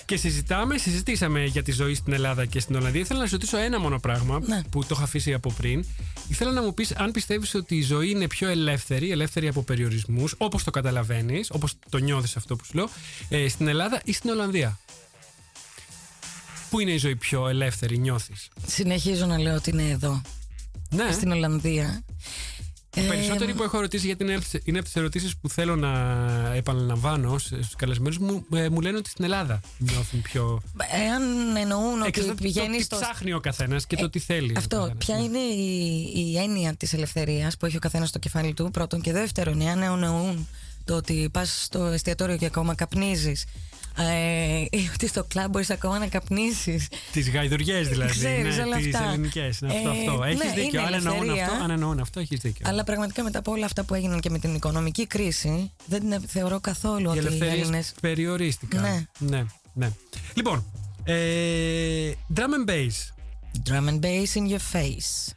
Και 0.06 0.18
συζητάμε, 0.18 0.78
συζητήσαμε 0.78 1.46
για 1.46 1.64
τη 1.64 1.72
ζωή 1.72 1.94
στην 1.94 2.14
Ελλάδα 2.14 2.46
και 2.46 2.60
στην 2.60 2.76
Ολλανδία. 2.76 3.02
Ήθελα 3.02 3.20
να 3.20 3.26
σου 3.26 3.32
ρωτήσω 3.32 3.58
ένα 3.58 3.80
μόνο 3.80 4.00
πράγμα 4.00 4.40
Ναι. 4.46 4.62
που 4.70 4.82
το 4.82 4.88
είχα 4.92 5.04
αφήσει 5.04 5.34
από 5.34 5.52
πριν. 5.52 5.86
Ήθελα 6.32 6.52
να 6.52 6.62
μου 6.62 6.74
πεις 6.74 6.92
αν 6.96 7.12
πιστεύεις 7.12 7.54
ότι 7.54 7.76
η 7.76 7.82
ζωή 7.82 8.10
είναι 8.10 8.28
πιο 8.28 8.48
ελεύθερη, 8.50 9.12
ελεύθερη 9.12 9.48
από 9.48 9.64
περιορισμούς, 9.64 10.36
όπως 10.38 10.64
το 10.64 10.72
καταλαβαίνεις, 10.72 11.50
όπως 11.52 11.74
το 11.90 11.98
νιώθεις 11.98 12.36
αυτό 12.36 12.56
που 12.56 12.66
σου 12.66 12.72
λέω, 12.74 12.90
ε, 13.30 13.48
στην 13.48 13.68
Ελλάδα 13.68 14.02
ή 14.06 14.14
στην 14.14 14.30
Ολλανδία; 14.30 14.80
Πού 16.70 16.80
είναι 16.80 16.92
η 16.92 16.98
ζωή 16.98 17.16
πιο 17.16 17.48
ελεύθερη, 17.48 17.98
νιώθεις; 17.98 18.48
Συνεχίζω 18.68 19.26
να 19.26 19.38
λέω 19.40 19.56
ότι 19.56 19.70
είναι 19.70 19.90
εδώ, 19.90 20.22
Ναι. 20.90 21.12
στην 21.12 21.32
Ολλανδία. 21.32 22.04
Οι 22.96 23.00
Ε, 23.00 23.04
περισσότεροι 23.08 23.54
που 23.54 23.64
έχω 23.64 23.80
ρωτήσει, 23.80 24.06
γιατί 24.06 24.24
είναι, 24.24 24.40
είναι 24.64 24.78
από 24.78 24.88
τις 24.88 24.96
ερωτήσεις 24.96 25.36
που 25.38 25.50
θέλω 25.50 25.76
να 25.76 25.92
επαναλαμβάνω 26.56 27.38
στους 27.38 27.76
καλεσμένους 27.76 28.18
μου, 28.18 28.46
ε, 28.54 28.70
μου 28.70 28.82
λένε 28.82 28.98
ότι 28.98 29.10
στην 29.10 29.24
Ελλάδα 29.24 29.60
νιώθουν 29.78 30.22
πιο. 30.22 30.62
Εάν 31.06 31.22
εννοούν 31.56 32.00
ότι 32.00 32.08
Εξαρτάται 32.08 32.42
πηγαίνεις 32.44 32.70
το 32.70 32.78
τι 32.78 32.84
στο. 32.84 32.98
ψάχνει 33.12 33.34
ο 33.34 33.40
καθένας 33.40 33.86
και 33.88 33.96
το 33.96 34.10
τι 34.10 34.20
θέλει. 34.20 34.50
ο 34.52 34.54
Αυτό. 34.58 34.76
καθένας. 34.78 34.98
Ποια 35.06 35.16
Ναι. 35.16 35.22
είναι 35.24 35.38
η, 35.38 36.12
η 36.32 36.38
έννοια 36.38 36.76
της 36.76 36.94
ελευθερίας 36.94 37.58
που 37.58 37.66
έχει 37.66 37.76
ο 37.76 37.80
καθένας 37.80 38.10
στο 38.10 38.20
κεφάλι 38.20 38.54
του, 38.54 38.70
πρώτον. 38.72 39.02
Και 39.02 39.12
δεύτερον, 39.12 39.62
εάν 39.62 39.82
εννοούν 39.82 40.48
το 40.86 40.96
ότι 40.96 41.30
πας 41.32 41.62
στο 41.64 41.84
εστιατόριο 41.86 42.38
και 42.38 42.46
ακόμα 42.46 42.76
καπνίζεις. 42.76 43.46
Ε, 43.98 44.66
ή 44.70 44.90
ότι 44.94 45.08
στο 45.08 45.24
κλαμπ 45.24 45.50
μπορείς 45.52 45.70
ακόμα 45.70 46.00
να 46.00 46.08
καπνίσεις. 46.08 46.88
Τις 47.12 47.30
γαϊδουριές 47.30 47.88
δηλαδή. 47.88 48.12
Ξέρεις 48.12 48.58
ναι, 48.58 48.64
όλα 48.64 48.76
τις 48.78 48.96
αυτά. 48.96 49.08
ελληνικές, 49.10 49.62
Ναι, 49.62 49.68
αυτό, 49.74 49.90
Ε, 49.90 49.92
αυτό. 50.10 50.24
Έχεις 50.24 50.44
ναι, 50.44 50.52
δίκιο. 50.62 50.80
είναι 50.80 50.88
Αν 50.88 50.94
εννοούν 50.94 51.16
ελευθερία. 51.22 51.46
αυτό, 51.46 51.64
αν 51.64 51.70
εννοούν 51.72 52.00
αυτό, 52.00 52.20
έχεις 52.20 52.40
δίκιο. 52.40 52.66
Αλλά 52.70 52.84
πραγματικά 52.84 53.24
μετά 53.24 53.40
από 53.40 53.52
όλα 53.52 53.66
αυτά 53.66 53.84
που 53.84 53.94
έγιναν 53.94 54.20
και 54.20 54.30
με 54.30 54.40
την 54.40 54.56
οικονομική 54.56 55.08
κρίση, 55.08 55.72
δεν 55.86 56.04
είναι- 56.04 56.20
θεωρώ 56.28 56.60
καθόλου 56.60 57.04
Οι 57.04 57.08
ότι 57.08 57.16
οι 57.16 57.20
ελευθερίες 57.20 57.58
Έλληνε. 57.62 57.84
περιορίστηκαν. 58.02 58.82
Ναι. 58.82 59.06
ναι, 59.18 59.46
ναι. 59.74 59.92
Λοιπόν, 60.34 60.66
ε, 61.04 62.12
drum 62.36 62.40
and 62.40 62.70
bass. 62.70 63.12
Drum 63.70 63.88
and 63.90 64.00
bass 64.00 64.34
in 64.42 64.48
your 64.52 64.78
face. 64.78 65.34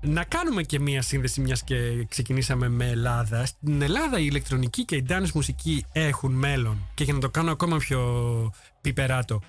Να 0.00 0.24
κάνουμε 0.24 0.62
και 0.62 0.80
μία 0.80 1.02
σύνδεση 1.02 1.40
μιας 1.40 1.64
και 1.64 2.04
ξεκινήσαμε 2.08 2.68
με 2.68 2.86
Ελλάδα. 2.88 3.46
Στην 3.46 3.82
Ελλάδα 3.82 4.18
η 4.18 4.26
ηλεκτρονική 4.28 4.84
και 4.84 4.96
η 4.96 5.06
dance 5.08 5.30
μουσική 5.34 5.84
έχουν 5.92 6.32
μέλλον. 6.32 6.86
Και 6.94 7.04
για 7.04 7.12
να 7.12 7.20
το 7.20 7.30
κάνω 7.30 7.50
ακόμα 7.50 7.76
πιο 7.76 8.00
πιπεράτο, 8.80 9.40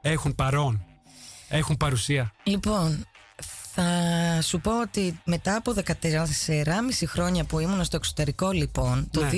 έχουν 0.00 0.34
παρόν. 0.34 0.84
Έχουν 1.48 1.76
παρουσία. 1.76 2.32
Λοιπόν, 2.42 3.06
θα 3.74 3.82
σου 4.42 4.60
πω 4.60 4.80
ότι 4.80 5.20
μετά 5.24 5.56
από 5.56 5.74
14,5 5.76 7.06
χρόνια 7.06 7.44
που 7.44 7.58
ήμουν 7.58 7.84
στο 7.84 7.96
εξωτερικό, 7.96 8.50
λοιπόν, 8.50 9.08
το 9.10 9.20
Ναι. 9.22 9.30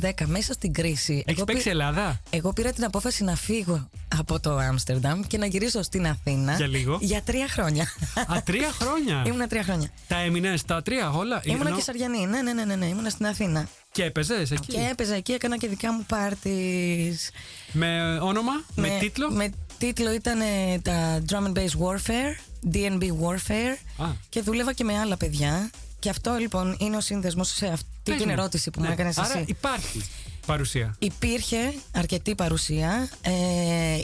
2010 0.00 0.24
μέσα 0.26 0.52
στην 0.52 0.72
κρίση. 0.72 1.12
Έχεις 1.12 1.36
εγώ, 1.36 1.44
παίξει 1.44 1.62
πή- 1.62 1.70
Ελλάδα; 1.72 2.20
εγώ 2.30 2.52
πήρα 2.52 2.72
την 2.72 2.84
απόφαση 2.84 3.24
να 3.24 3.34
φύγω 3.36 3.88
από 4.18 4.40
το 4.40 4.56
Άμστερνταμ 4.56 5.20
και 5.26 5.38
να 5.38 5.46
γυρίσω 5.46 5.82
στην 5.82 6.06
Αθήνα. 6.06 6.54
Για 6.56 6.66
λίγο; 6.66 6.98
Για 7.00 7.22
τρία 7.22 7.48
χρόνια. 7.48 7.82
Α, 8.26 8.42
τρία 8.44 8.70
χρόνια; 8.72 9.22
Ήμουνα 9.26 9.46
τρία 9.46 9.62
χρόνια. 9.62 9.88
Τα 10.08 10.16
έμεινε 10.18 10.56
στα 10.56 10.82
τρία 10.82 11.10
όλα; 11.10 11.40
Ήμουνα 11.44 11.66
Ενώ- 11.66 11.76
και 11.76 11.82
Σαριανή. 11.82 12.26
Ναι, 12.26 12.42
ναι, 12.42 12.52
ναι, 12.52 12.64
ναι, 12.64 12.76
ναι. 12.76 12.86
Ήμουνα 12.86 13.10
στην 13.10 13.26
Αθήνα. 13.26 13.68
Και 13.92 14.04
έπαιζες 14.04 14.50
εκεί; 14.50 14.66
Και 14.72 14.88
έπαιζα 14.90 15.14
εκεί, 15.14 15.32
έκανα 15.32 15.56
και 15.56 15.68
δικά 15.68 15.92
μου 15.92 16.04
πάρτις. 16.08 17.30
Με 17.72 18.18
όνομα, 18.22 18.52
με, 18.74 18.96
τίτλο; 19.00 19.30
Με 19.30 19.50
τίτλο 19.78 20.12
ήταν 20.12 20.40
ε, 20.40 20.78
τα 20.82 21.22
Drum 21.28 21.46
and 21.46 21.52
Bass 21.58 21.64
Warfare, 21.84 22.34
DNB 22.72 23.02
Warfare. 23.02 24.02
Α. 24.04 24.06
Και 24.28 24.40
δούλευα 24.42 24.72
και 24.72 24.84
με 24.84 24.98
άλλα 24.98 25.16
παιδιά. 25.16 25.70
Και 25.98 26.08
αυτό 26.10 26.36
λοιπόν 26.40 26.76
είναι 26.80 26.96
ο 26.96 27.00
σύνδεσμος 27.00 27.48
σε 27.48 27.66
αυτή 27.66 27.86
Πες 28.02 28.16
την 28.16 28.26
μου. 28.26 28.32
ερώτηση 28.32 28.70
που 28.70 28.80
Ναι. 28.80 28.86
μου 28.86 28.92
έκανες 28.92 29.18
Άρα 29.18 29.32
εσύ. 29.38 29.44
υπάρχει 29.48 30.04
παρουσία. 30.46 30.94
Υπήρχε 30.98 31.74
αρκετή 31.92 32.34
παρουσία. 32.34 33.08
Ε, 33.22 33.32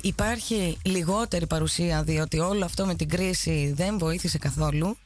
υπάρχει 0.03 0.79
λιγότερη 0.85 1.47
παρουσία 1.47 2.03
διότι 2.03 2.39
όλο 2.39 2.65
αυτό 2.65 2.87
με 2.87 2.95
την 2.95 3.09
κρίση 3.09 3.73
δεν 3.77 3.99
βοήθησε 3.99 4.39
καθόλου. 4.39 4.97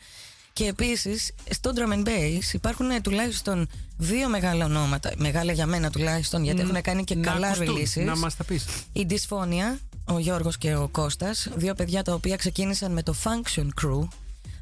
Και 0.53 0.65
επίσης 0.67 1.33
στο 1.51 1.73
drum 1.75 1.93
and 1.93 2.07
bass 2.09 2.53
υπάρχουν 2.53 2.91
ε, 2.91 3.01
τουλάχιστον 3.01 3.69
δύο 3.97 4.29
μεγάλα 4.29 4.65
ονόματα. 4.65 5.13
Μεγάλα 5.17 5.53
για 5.53 5.67
μένα 5.67 5.91
τουλάχιστον, 5.91 6.45
γιατί 6.45 6.61
έχουν 6.61 6.83
κάνει 6.83 7.05
και 7.05 7.15
να 7.15 7.23
καλά 7.33 7.47
ακουστούν, 7.49 7.77
releases. 7.77 8.05
Να 8.05 8.17
μας 8.17 8.37
τα 8.37 8.45
πεις. 8.45 8.65
Η 8.93 9.03
Δυσφόνια, 9.05 9.79
ο 10.09 10.19
Γιώργος 10.19 10.59
και 10.59 10.75
ο 10.75 10.89
Κώστας, 10.89 11.49
δύο 11.55 11.75
παιδιά 11.75 12.03
τα 12.03 12.15
οποία 12.15 12.37
ξεκίνησαν 12.37 12.93
με 12.93 13.03
το 13.03 13.15
Function 13.25 13.67
Crew. 13.83 14.09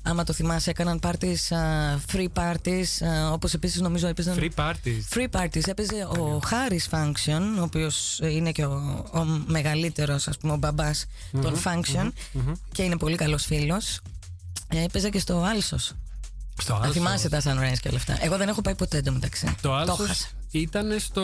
Άμα 0.02 0.24
το 0.24 0.32
θυμάσαι, 0.32 0.70
έκαναν 0.70 1.00
parties, 1.02 1.54
α, 1.56 1.98
free 2.12 2.26
parties, 2.34 3.06
α, 3.06 3.32
όπως 3.32 3.54
επίσης 3.54 3.80
νομίζω 3.80 4.06
έπαιζαν... 4.06 4.38
Free 4.40 4.60
parties. 4.60 5.16
Free 5.16 5.40
parties 5.40 5.66
έπαιζε 5.68 6.04
ο 6.18 6.40
Χάρης 6.44 6.88
Function, 6.90 7.40
ο 7.58 7.62
οποίος 7.62 8.18
είναι 8.22 8.52
και 8.52 8.64
ο, 8.64 9.04
ο 9.12 9.24
μεγαλύτερος, 9.46 10.28
ας 10.28 10.38
πούμε, 10.38 10.52
ο 10.52 10.56
μπαμπάς 10.56 11.04
των 11.42 11.54
Function 11.64 12.10
και 12.72 12.82
είναι 12.82 12.96
πολύ 12.96 13.16
καλός 13.16 13.44
φίλος. 13.44 14.00
Ε, 14.68 14.82
Έπαιζε 14.82 15.10
και 15.10 15.18
στο 15.18 15.42
Άλσος. 15.42 15.92
Στο 16.58 16.72
Να 16.72 16.78
Άλσος. 16.78 16.94
θυμάσαι 16.94 17.28
τα 17.28 17.40
Sunrise 17.40 17.78
και 17.80 17.88
όλα 17.88 17.96
αυτά. 17.96 18.18
Εγώ 18.20 18.36
δεν 18.36 18.48
έχω 18.48 18.60
πάει 18.60 18.74
ποτέ 18.74 18.96
εντωμεταξύ. 18.96 19.54
Το 19.60 19.74
άλλο 19.74 19.94
χάσα. 19.94 20.26
ήταν 20.50 20.98
στο. 20.98 21.22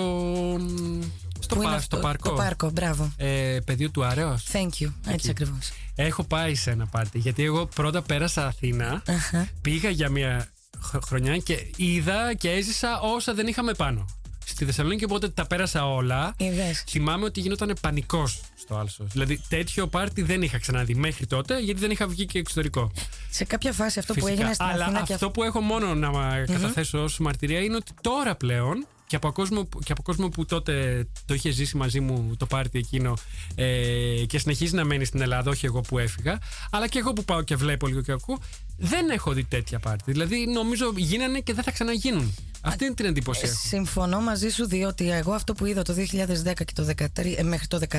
Στο, 1.42 1.54
Πού 1.54 1.62
πα- 1.62 1.68
είναι 1.70 1.80
στο 1.80 1.96
αυτό; 1.96 2.08
παρκό. 2.08 2.28
Το 2.28 2.34
πάρκο, 2.34 2.70
μπράβο. 2.70 3.12
Ε, 3.16 3.58
πεδίο 3.64 3.90
του 3.90 4.04
Αρέω. 4.04 4.38
Thank 4.52 4.82
you. 4.82 4.92
Έτσι 5.08 5.30
ακριβώς. 5.30 5.70
Έχω 5.94 6.24
πάει 6.24 6.54
σε 6.54 6.70
ένα 6.70 6.86
πάρτι. 6.86 7.18
Γιατί 7.18 7.44
εγώ 7.44 7.66
πρώτα 7.66 8.02
πέρασα 8.02 8.46
Αθήνα, 8.46 9.02
Αχα. 9.08 9.48
πήγα 9.60 9.90
για 9.90 10.08
μια 10.08 10.48
χ- 10.84 11.04
χρονιά 11.06 11.36
και 11.38 11.66
είδα 11.76 12.34
και 12.34 12.50
έζησα 12.50 13.00
όσα 13.00 13.34
δεν 13.34 13.46
είχαμε 13.46 13.72
πάνω. 13.74 14.04
Στη 14.44 14.64
Θεσσαλονίκη 14.64 15.04
οπότε 15.04 15.28
τα 15.28 15.46
πέρασα 15.46 15.86
όλα. 15.92 16.34
Είδες. 16.36 16.84
Θυμάμαι 16.88 17.24
ότι 17.24 17.40
γινόταν 17.40 17.76
πανικός 17.80 18.40
στο 18.58 18.76
Άλσος. 18.76 19.06
Δηλαδή 19.12 19.40
τέτοιο 19.48 19.86
πάρτι 19.86 20.22
δεν 20.22 20.42
είχα 20.42 20.58
ξαναδεί 20.58 20.94
μέχρι 20.94 21.26
τότε 21.26 21.58
γιατί 21.60 21.80
δεν 21.80 21.90
είχα 21.90 22.06
βγει 22.06 22.26
και 22.26 22.38
εξωτερικό. 22.38 22.90
Σε 23.30 23.44
κάποια 23.44 23.72
φάση 23.72 23.98
αυτό 23.98 24.14
που 24.14 24.20
Φυσικά. 24.20 24.38
έγινε 24.40 24.54
στην 24.54 24.66
Αλλά 24.66 24.84
Αθήνα 24.84 25.02
και 25.02 25.14
αυτό 25.14 25.30
που 25.30 25.42
έχω 25.42 25.60
μόνο 25.60 25.94
να 25.94 26.10
καταθέσω 26.46 27.02
ως 27.02 27.18
μαρτυρία 27.18 27.60
είναι 27.60 27.76
ότι 27.76 27.92
τώρα 28.00 28.34
πλέον 28.34 28.86
και 29.12 29.18
από, 29.18 29.32
κόσμο, 29.32 29.64
που- 29.64 29.78
και 29.80 29.92
από 29.92 30.02
κόσμο 30.02 30.28
που 30.28 30.44
τότε 30.44 31.04
το 31.24 31.34
είχε 31.34 31.50
ζήσει 31.50 31.76
μαζί 31.76 32.00
μου 32.00 32.36
το 32.36 32.46
πάρτι 32.46 32.78
εκείνο 32.78 33.16
ε, 33.54 34.24
και 34.26 34.38
συνεχίζει 34.38 34.74
να 34.74 34.84
μένει 34.84 35.04
στην 35.04 35.20
Ελλάδα, 35.20 35.50
όχι 35.50 35.66
εγώ 35.66 35.80
που 35.80 35.98
έφυγα, 35.98 36.38
αλλά 36.70 36.88
και 36.88 36.98
εγώ 36.98 37.12
που 37.12 37.24
πάω 37.24 37.42
και 37.42 37.56
βλέπω 37.56 37.86
λίγο 37.86 38.00
και 38.00 38.12
ακούω, 38.12 38.38
δεν 38.76 39.10
έχω 39.10 39.32
δει 39.32 39.44
τέτοια 39.44 39.78
πάρτι. 39.78 40.10
Δηλαδή 40.12 40.46
νομίζω 40.46 40.92
γίνανε 40.96 41.40
και 41.40 41.54
δεν 41.54 41.64
θα 41.64 41.70
ξαναγίνουν. 41.70 42.34
Αυτή 42.60 42.84
είναι 42.84 42.94
την 42.94 43.04
εντύπωση 43.06 43.40
έχω. 43.44 43.54
Συμφωνώ 43.66 44.20
μαζί 44.20 44.48
σου 44.48 44.66
διότι 44.68 45.10
εγώ 45.10 45.32
αυτό 45.32 45.52
που 45.52 45.66
είδα 45.66 45.82
το 45.82 45.94
2010 45.94 46.64
και 46.64 46.72
το 46.74 46.84
2013, 46.84 47.34
ε, 47.36 47.42
μέχρι 47.42 47.66
το 47.66 47.78
2013 47.78 47.98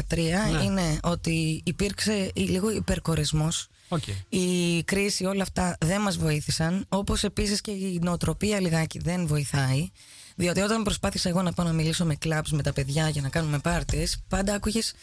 Ναι. 0.52 0.64
είναι 0.64 1.00
ότι 1.04 1.62
υπήρξε 1.66 2.32
λίγο 2.36 2.72
υπερκορεσμός. 2.72 3.68
Οκ. 3.88 4.04
Η 4.30 4.84
κρίση, 4.84 5.26
όλα 5.26 5.42
αυτά 5.42 5.78
δεν 5.80 6.02
μας 6.02 6.18
βοήθησαν. 6.18 6.86
Όπως 6.90 7.24
επίσης 7.24 7.62
και 7.62 7.72
η 7.72 8.00
νοοτροπία 8.02 8.60
λιγάκι 8.60 9.00
δεν 9.00 9.28
βοηθάει. 9.28 9.90
Διότι 10.36 10.62
όταν 10.62 10.84
προσπάθησα 10.84 11.30
εγώ 11.30 11.42
να 11.42 11.54
πάω 11.54 11.66
να 11.66 11.74
μιλήσω 11.74 12.06
με 12.06 12.18
κλαμπs 12.26 12.50
με 12.52 12.64
τα 12.64 12.74
παιδιά 12.74 13.10
για 13.10 13.22
να 13.22 13.30
κάνουμε 13.30 13.60
parties, 13.60 14.24
πάντα 14.30 14.54
άκουγες 14.54 14.94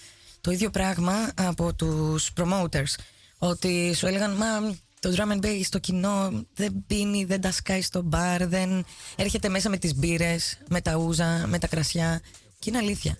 το 0.40 0.50
ίδιο 0.50 0.70
πράγμα 0.70 1.30
από 1.34 1.74
τους 1.74 2.30
promoters. 2.36 2.94
Ότι 3.38 3.94
σου 3.94 4.06
έλεγαν, 4.06 4.36
μα 4.36 4.74
το 5.00 5.14
drum 5.16 5.32
and 5.32 5.46
bass 5.46 5.60
στο 5.64 5.78
κοινό 5.78 6.44
δεν 6.54 6.84
πίνει, 6.86 7.24
δεν 7.24 7.40
τα 7.40 7.52
σκάει 7.52 7.82
στο 7.82 8.02
μπαρ, 8.02 8.46
δεν 8.46 8.84
έρχεται 9.16 9.48
μέσα 9.48 9.68
με 9.70 9.76
τις 9.76 9.94
μπύρες, 9.94 10.58
με 10.68 10.80
τα 10.80 10.96
ούζα, 10.96 11.46
με 11.46 11.58
τα 11.58 11.66
κρασιά. 11.66 12.20
Και 12.58 12.70
είναι 12.70 12.78
αλήθεια. 12.78 13.18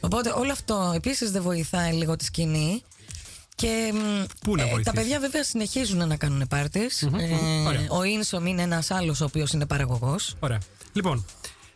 Οπότε 0.00 0.30
όλο 0.30 0.52
αυτό 0.52 0.92
επίσης 0.94 1.30
δεν 1.30 1.42
βοηθάει 1.42 1.92
λίγο 1.92 2.16
τη 2.16 2.24
σκηνή. 2.24 2.82
Και 3.54 3.92
μ, 3.94 4.24
Πού 4.40 4.56
να 4.56 4.62
ε, 4.62 4.64
τα 4.64 4.70
βοηθήσει; 4.72 4.96
παιδιά 4.96 5.20
βέβαια 5.20 5.44
συνεχίζουν 5.44 6.08
να 6.08 6.16
κάνουν 6.16 6.46
πάρτις. 6.48 7.08
Μμμ, 7.10 7.20
μμμ, 7.20 7.66
ωραία. 7.66 7.86
ο 7.90 8.02
Ίνσομ 8.02 8.46
είναι 8.46 8.62
ένας 8.62 8.90
άλλος 8.90 9.20
ο 9.20 9.24
οποίος 9.24 9.52
είναι 9.52 9.66
παραγωγός. 9.66 10.34
Ωραία. 10.40 10.58
Λοιπόν, 10.92 11.24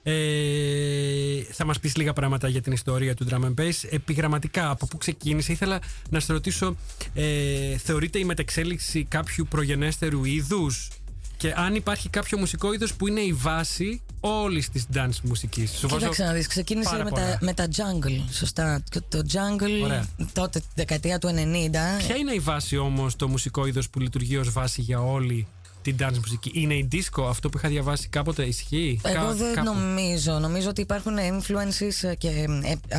ε, 0.02 1.42
θα 1.52 1.64
μας 1.64 1.80
πεις 1.80 1.96
λίγα 1.96 2.12
πράγματα 2.12 2.48
για 2.48 2.60
την 2.60 2.72
ιστορία 2.72 3.14
του 3.14 3.26
drum 3.30 3.44
and 3.44 3.54
bass. 3.60 3.88
Επιγραμματικά, 3.90 4.70
από 4.70 4.86
πού 4.86 4.96
ξεκίνησε, 4.96 5.52
ήθελα 5.52 5.78
να 6.10 6.20
σε 6.20 6.32
ρωτήσω, 6.32 6.76
ε, 7.14 7.76
θεωρείται 7.76 8.18
η 8.18 8.24
μετεξέλιξη 8.24 9.04
κάποιου 9.04 9.46
προγενέστερου 9.50 10.24
είδους 10.24 10.88
και 11.36 11.52
αν 11.56 11.74
υπάρχει 11.74 12.08
κάποιο 12.08 12.38
μουσικό 12.38 12.72
είδος 12.72 12.94
που 12.94 13.08
είναι 13.08 13.20
η 13.20 13.32
βάση 13.32 14.00
όλης 14.20 14.70
της 14.70 14.86
dance 14.94 15.20
μουσικής. 15.22 15.70
Σου 15.70 15.88
βάζω 15.88 15.98
Κοίταξε 15.98 16.24
να 16.24 16.32
δεις, 16.32 16.46
ξεκίνησε 16.46 16.90
πάρα 16.90 17.04
με 17.04 17.10
πολλά. 17.10 17.24
τα, 17.24 17.38
με 17.40 17.52
τα 17.54 17.68
jungle, 17.76 18.20
σωστά. 18.30 18.82
Και 18.90 19.00
Το 19.08 19.22
jungle 19.32 19.82
Ωραία. 19.84 20.06
τότε, 20.32 20.58
τη 20.58 20.66
δεκαετία 20.74 21.18
του 21.18 21.28
90. 21.28 21.98
Ποια 21.98 22.16
είναι 22.16 22.32
η 22.32 22.38
βάση 22.38 22.76
όμως 22.76 23.16
το 23.16 23.28
μουσικό 23.28 23.66
είδος 23.66 23.90
που 23.90 24.00
λειτουργεί 24.00 24.36
ως 24.36 24.50
βάση 24.50 24.80
για 24.80 25.02
όλη 25.02 25.46
την 25.82 25.96
dance 26.00 26.16
μουσική; 26.16 26.50
Είναι 26.54 26.74
η 26.74 26.88
disco 26.92 27.24
αυτό 27.28 27.48
που 27.48 27.58
είχα 27.58 27.68
διαβάσει 27.68 28.08
κάποτε, 28.08 28.44
ισχύει; 28.44 29.00
Εγώ 29.02 29.34
δεν 29.34 29.64
νομίζω. 29.64 30.38
Νομίζω 30.38 30.68
ότι 30.68 30.80
υπάρχουν 30.80 31.16
influences 31.18 32.14
και. 32.18 32.28
Ε, 32.62 32.74
ε, 32.88 32.98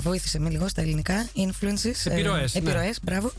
βοήθησε 0.00 0.38
με 0.38 0.50
λίγο 0.50 0.68
στα 0.68 0.80
ελληνικά. 0.80 1.26
Influences. 1.36 2.10
Επιρροές. 2.10 2.54
Επιρροέ, 2.54 2.84
ναι. 2.84 2.92
μπράβο 3.02 3.32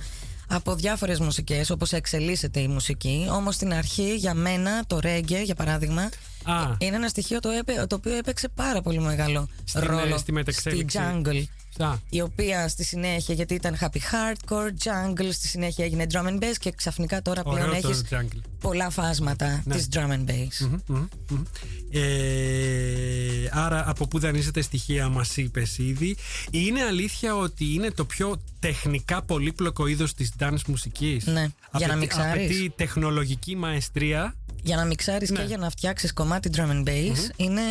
από 0.47 0.75
διάφορες 0.75 1.19
μουσικές 1.19 1.69
όπως 1.69 1.91
εξελίσσεται 1.91 2.59
η 2.59 2.67
μουσική 2.67 3.27
όμως 3.31 3.55
στην 3.55 3.73
αρχή 3.73 4.15
για 4.15 4.33
μένα 4.33 4.83
το 4.87 4.99
ρέγγε 4.99 5.41
για 5.41 5.55
παράδειγμα 5.55 6.09
είναι 6.77 6.95
ένα 6.95 7.07
στοιχείο 7.07 7.39
το, 7.39 7.49
το 7.87 7.95
οποίο 7.95 8.15
έπαιξε 8.15 8.49
πάρα 8.49 8.81
πολύ 8.81 8.99
μεγάλο 8.99 9.47
ρόλο 9.73 10.17
στη, 10.17 10.33
στη 10.47 10.85
jungle 10.93 11.43
η 12.09 12.21
οποία 12.21 12.67
στη 12.67 12.83
συνέχεια, 12.83 13.33
γιατί 13.33 13.53
ήταν 13.53 13.77
happy 13.81 13.97
hardcore, 13.97 14.69
jungle, 14.83 15.29
στη 15.31 15.47
συνέχεια 15.47 15.85
έγινε 15.85 16.05
drum 16.11 16.25
and 16.25 16.39
bass 16.39 16.53
και 16.59 16.71
ξαφνικά 16.71 17.21
τώρα 17.21 17.43
πλέον 17.43 17.73
έχεις 17.73 18.03
πολλά 18.59 18.89
φάσματα 18.89 19.61
ναι. 19.65 19.75
της 19.75 19.87
drum 19.93 20.09
and 20.09 20.25
bass. 20.25 20.79
Ε, 21.91 23.49
άρα 23.51 23.89
από 23.89 24.07
πού 24.07 24.19
δανείζεται 24.19 24.61
στοιχεία 24.61 25.09
μας 25.09 25.37
είπες 25.37 25.77
ήδη. 25.77 26.15
Είναι 26.51 26.83
αλήθεια 26.83 27.35
ότι 27.35 27.73
είναι 27.73 27.91
το 27.91 28.05
πιο 28.05 28.41
τεχνικά 28.59 29.21
πολύπλοκο 29.23 29.87
είδος 29.87 30.13
της 30.13 30.31
dance 30.39 30.61
μουσικής; 30.67 31.25
Ναι, 31.25 31.47
για 31.77 31.87
να 31.87 31.95
μιξάρεις. 31.95 32.45
Απαιτεί 32.45 32.73
τεχνολογική 32.75 33.55
μαεστρία; 33.55 34.35
Για 34.63 34.75
να 34.75 34.85
μιξάρεις 34.85 35.29
ναι. 35.29 35.39
και 35.39 35.45
για 35.45 35.57
να 35.57 35.69
φτιάξεις 35.69 36.13
κομμάτι 36.13 36.49
drum 36.55 36.69
and 36.69 36.87
bass 36.87 37.29
είναι 37.35 37.61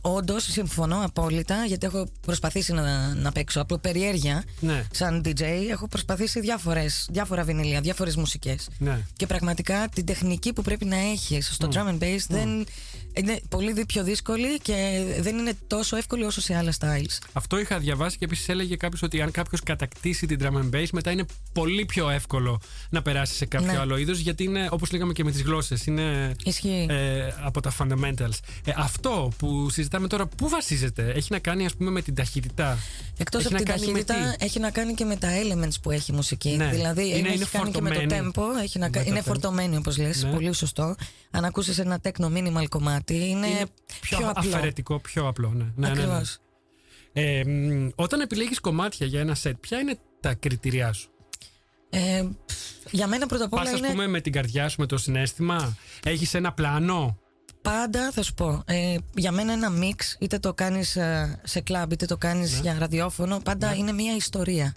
όντως, 0.00 0.44
συμφωνώ 0.44 1.04
απόλυτα, 1.04 1.64
γιατί 1.64 1.86
έχω 1.86 2.06
προσπαθήσει 2.20 2.72
να, 2.72 3.14
να 3.14 3.32
παίξω 3.32 3.60
από 3.60 3.78
περιέργεια 3.78 4.44
ναι. 4.60 4.84
σαν 4.92 5.22
DJ. 5.24 5.42
Έχω 5.70 5.88
προσπαθήσει 5.88 6.40
διάφορες, 6.40 7.06
διάφορα 7.10 7.42
βινίλια, 7.42 7.80
διάφορες 7.80 8.16
μουσικές. 8.16 8.68
Ναι. 8.78 9.00
Και 9.16 9.26
πραγματικά 9.26 9.88
την 9.94 10.04
τεχνική 10.06 10.52
που 10.52 10.62
πρέπει 10.62 10.84
να 10.84 10.96
έχεις 10.96 11.54
στο 11.54 11.68
drum 11.72 11.88
and 11.88 11.98
bass 11.98 12.18
δεν 12.28 12.66
είναι 13.14 13.40
πολύ 13.48 13.84
πιο 13.86 14.04
δύσκολη 14.04 14.58
και 14.58 15.04
δεν 15.20 15.38
είναι 15.38 15.52
τόσο 15.66 15.96
εύκολη 15.96 16.24
όσο 16.24 16.40
σε 16.40 16.56
άλλα 16.56 16.72
styles. 16.78 17.18
Αυτό 17.32 17.58
είχα 17.58 17.78
διαβάσει 17.78 18.18
και 18.18 18.24
επίσης 18.24 18.48
έλεγε 18.48 18.76
κάποιος 18.76 19.02
ότι 19.02 19.20
αν 19.20 19.30
κάποιος 19.30 19.62
κατακτήσει 19.62 20.26
την 20.26 20.38
drum 20.42 20.56
and 20.56 20.76
bass, 20.76 20.86
μετά 20.92 21.10
είναι 21.10 21.24
πολύ 21.52 21.84
πιο 21.84 22.10
εύκολο 22.10 22.60
να 22.90 23.02
περάσει 23.02 23.34
σε 23.34 23.46
κάποιο 23.46 23.72
ναι. 23.72 23.78
άλλο 23.78 23.96
είδος, 23.96 24.18
γιατί 24.18 24.44
είναι 24.44 24.68
όπως 24.70 24.92
λέγαμε 24.92 25.12
και 25.12 25.24
με 25.24 25.30
τις 25.30 25.42
γλώσσες. 25.42 25.86
Είναι 25.86 26.34
ε, 26.88 27.28
από 27.42 27.60
τα 27.60 27.72
fundamentals. 27.78 28.38
Ε, 28.64 28.72
αυτό 28.76 29.32
που 29.38 29.70
συζητάμε 29.70 30.08
τώρα, 30.08 30.26
πού 30.26 30.48
βασίζεται, 30.48 31.12
έχει 31.16 31.32
να 31.32 31.38
κάνει 31.38 31.64
ας 31.64 31.76
πούμε 31.76 31.90
με 31.90 32.02
την 32.02 32.14
ταχύτητα; 32.14 32.78
Εκτός 33.16 33.46
από 33.46 33.54
την 33.56 33.66
ταχύτητα, 33.66 34.34
έχει 34.38 34.58
να 34.58 34.70
κάνει 34.70 34.94
και 34.94 35.04
με 35.04 35.16
τα 35.16 35.28
elements 35.28 35.74
που 35.82 35.90
έχει 35.90 36.12
η 36.12 36.14
μουσική. 36.14 36.56
Ναι. 36.56 36.70
Δηλαδή 36.70 37.18
είναι, 37.18 37.28
έχει 37.28 37.46
κάνει 37.50 37.70
και 37.70 37.80
με 37.80 37.90
το 37.90 38.00
tempo, 38.08 38.42
έχει 38.62 38.78
να 38.78 38.90
είναι 39.04 39.20
φορτωμένη 39.20 39.76
όπως 39.76 39.98
λες, 39.98 40.22
ναι. 40.22 40.30
πολύ 40.30 40.52
σωστό. 40.54 40.94
Αν 41.30 41.44
ακούσει 41.44 41.74
ένα 41.78 42.00
techno 42.02 42.26
minimal 42.26 42.64
κομμάτι, 42.68 43.01
είναι, 43.10 43.46
είναι 43.46 43.66
πιο, 44.00 44.18
πιο 44.18 44.28
απλό. 44.28 44.50
αφαιρετικό, 44.54 44.98
πιο 44.98 45.26
απλό. 45.26 45.52
Ναι. 45.54 45.88
Ναι, 45.88 45.94
ναι, 45.94 46.06
ναι. 46.06 46.20
Ε, 47.12 47.42
όταν 47.94 48.20
επιλέγεις 48.20 48.60
κομμάτια 48.60 49.06
για 49.06 49.20
ένα 49.20 49.36
set, 49.42 49.52
ποια 49.60 49.78
είναι 49.78 49.98
τα 50.20 50.34
κριτήριά 50.34 50.92
σου; 50.92 51.10
Ε, 51.90 52.24
για 52.90 53.06
μένα 53.06 53.26
πρώτα 53.26 53.44
απ' 53.44 53.52
όλα 53.52 53.62
Πας, 53.62 53.78
είναι... 53.78 53.88
πούμε 53.88 54.06
με 54.06 54.20
την 54.20 54.32
καρδιά 54.32 54.68
σου, 54.68 54.80
με 54.80 54.86
το 54.86 54.96
συνέστημα 54.96 55.76
Έχεις 56.04 56.34
ένα 56.34 56.52
πλάνο; 56.52 57.18
Πάντα 57.62 58.10
θα 58.10 58.22
σου 58.22 58.34
πω 58.34 58.62
ε, 58.66 58.96
Για 59.14 59.32
μένα 59.32 59.52
ένα 59.52 59.70
μίξ 59.70 60.16
Είτε 60.20 60.38
το 60.38 60.54
κάνεις 60.54 60.96
ε, 60.96 61.40
σε 61.44 61.60
κλαμπ 61.60 61.92
Είτε 61.92 62.06
το 62.06 62.16
κάνεις 62.16 62.52
ναι. 62.52 62.60
για 62.60 62.76
ραδιόφωνο 62.78 63.38
Πάντα 63.38 63.70
ναι. 63.70 63.76
είναι 63.76 63.92
μια 63.92 64.14
ιστορία 64.14 64.74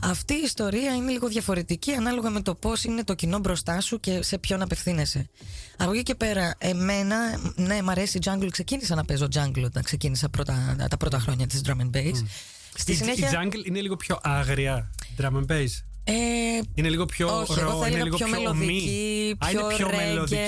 αυτή 0.00 0.34
η 0.34 0.42
ιστορία 0.44 0.94
είναι 0.94 1.10
λίγο 1.10 1.28
διαφορετική 1.28 1.92
ανάλογα 1.92 2.30
με 2.30 2.42
το 2.42 2.54
πώς 2.54 2.84
είναι 2.84 3.04
το 3.04 3.14
κοινό 3.14 3.38
μπροστά 3.38 3.80
σου 3.80 4.00
και 4.00 4.22
σε 4.22 4.38
ποιον 4.38 4.62
απευθύνεσαι. 4.62 5.28
Από 5.76 5.92
εκεί 5.92 6.02
και 6.02 6.14
πέρα, 6.14 6.54
εμένα, 6.58 7.16
ναι, 7.54 7.82
μ' 7.82 7.90
αρέσει 7.90 8.18
η 8.18 8.20
jungle. 8.24 8.48
Ξεκίνησα 8.50 8.94
να 8.94 9.04
παίζω 9.04 9.28
jungle 9.34 9.62
όταν 9.64 9.82
ξεκίνησα 9.82 10.28
πρώτα, 10.28 10.76
τα 10.90 10.96
πρώτα 10.96 11.18
χρόνια 11.18 11.46
της 11.46 11.60
drum 11.64 11.80
and 11.80 11.96
bass. 11.96 12.24
Στη 12.74 12.92
η, 12.92 12.94
συνέχεια... 12.94 13.28
η 13.28 13.32
jungle 13.34 13.66
είναι 13.66 13.80
λίγο 13.80 13.96
πιο 13.96 14.18
άγρια 14.22 14.90
drum 15.18 15.32
and 15.32 15.46
bass. 15.46 15.87
Ε, 16.10 16.60
είναι 16.74 16.88
λίγο 16.88 17.06
πιο 17.06 17.38
όχι, 17.40 17.60
ρο, 17.60 17.84
είναι 17.90 18.02
λίγο 18.02 18.16
πιο, 18.16 18.26
πιο 18.26 18.40
μελωδική, 18.40 19.36
πιο, 19.48 19.66
Α, 19.66 19.68
πιο 19.68 19.90
μελωδική. 19.96 20.40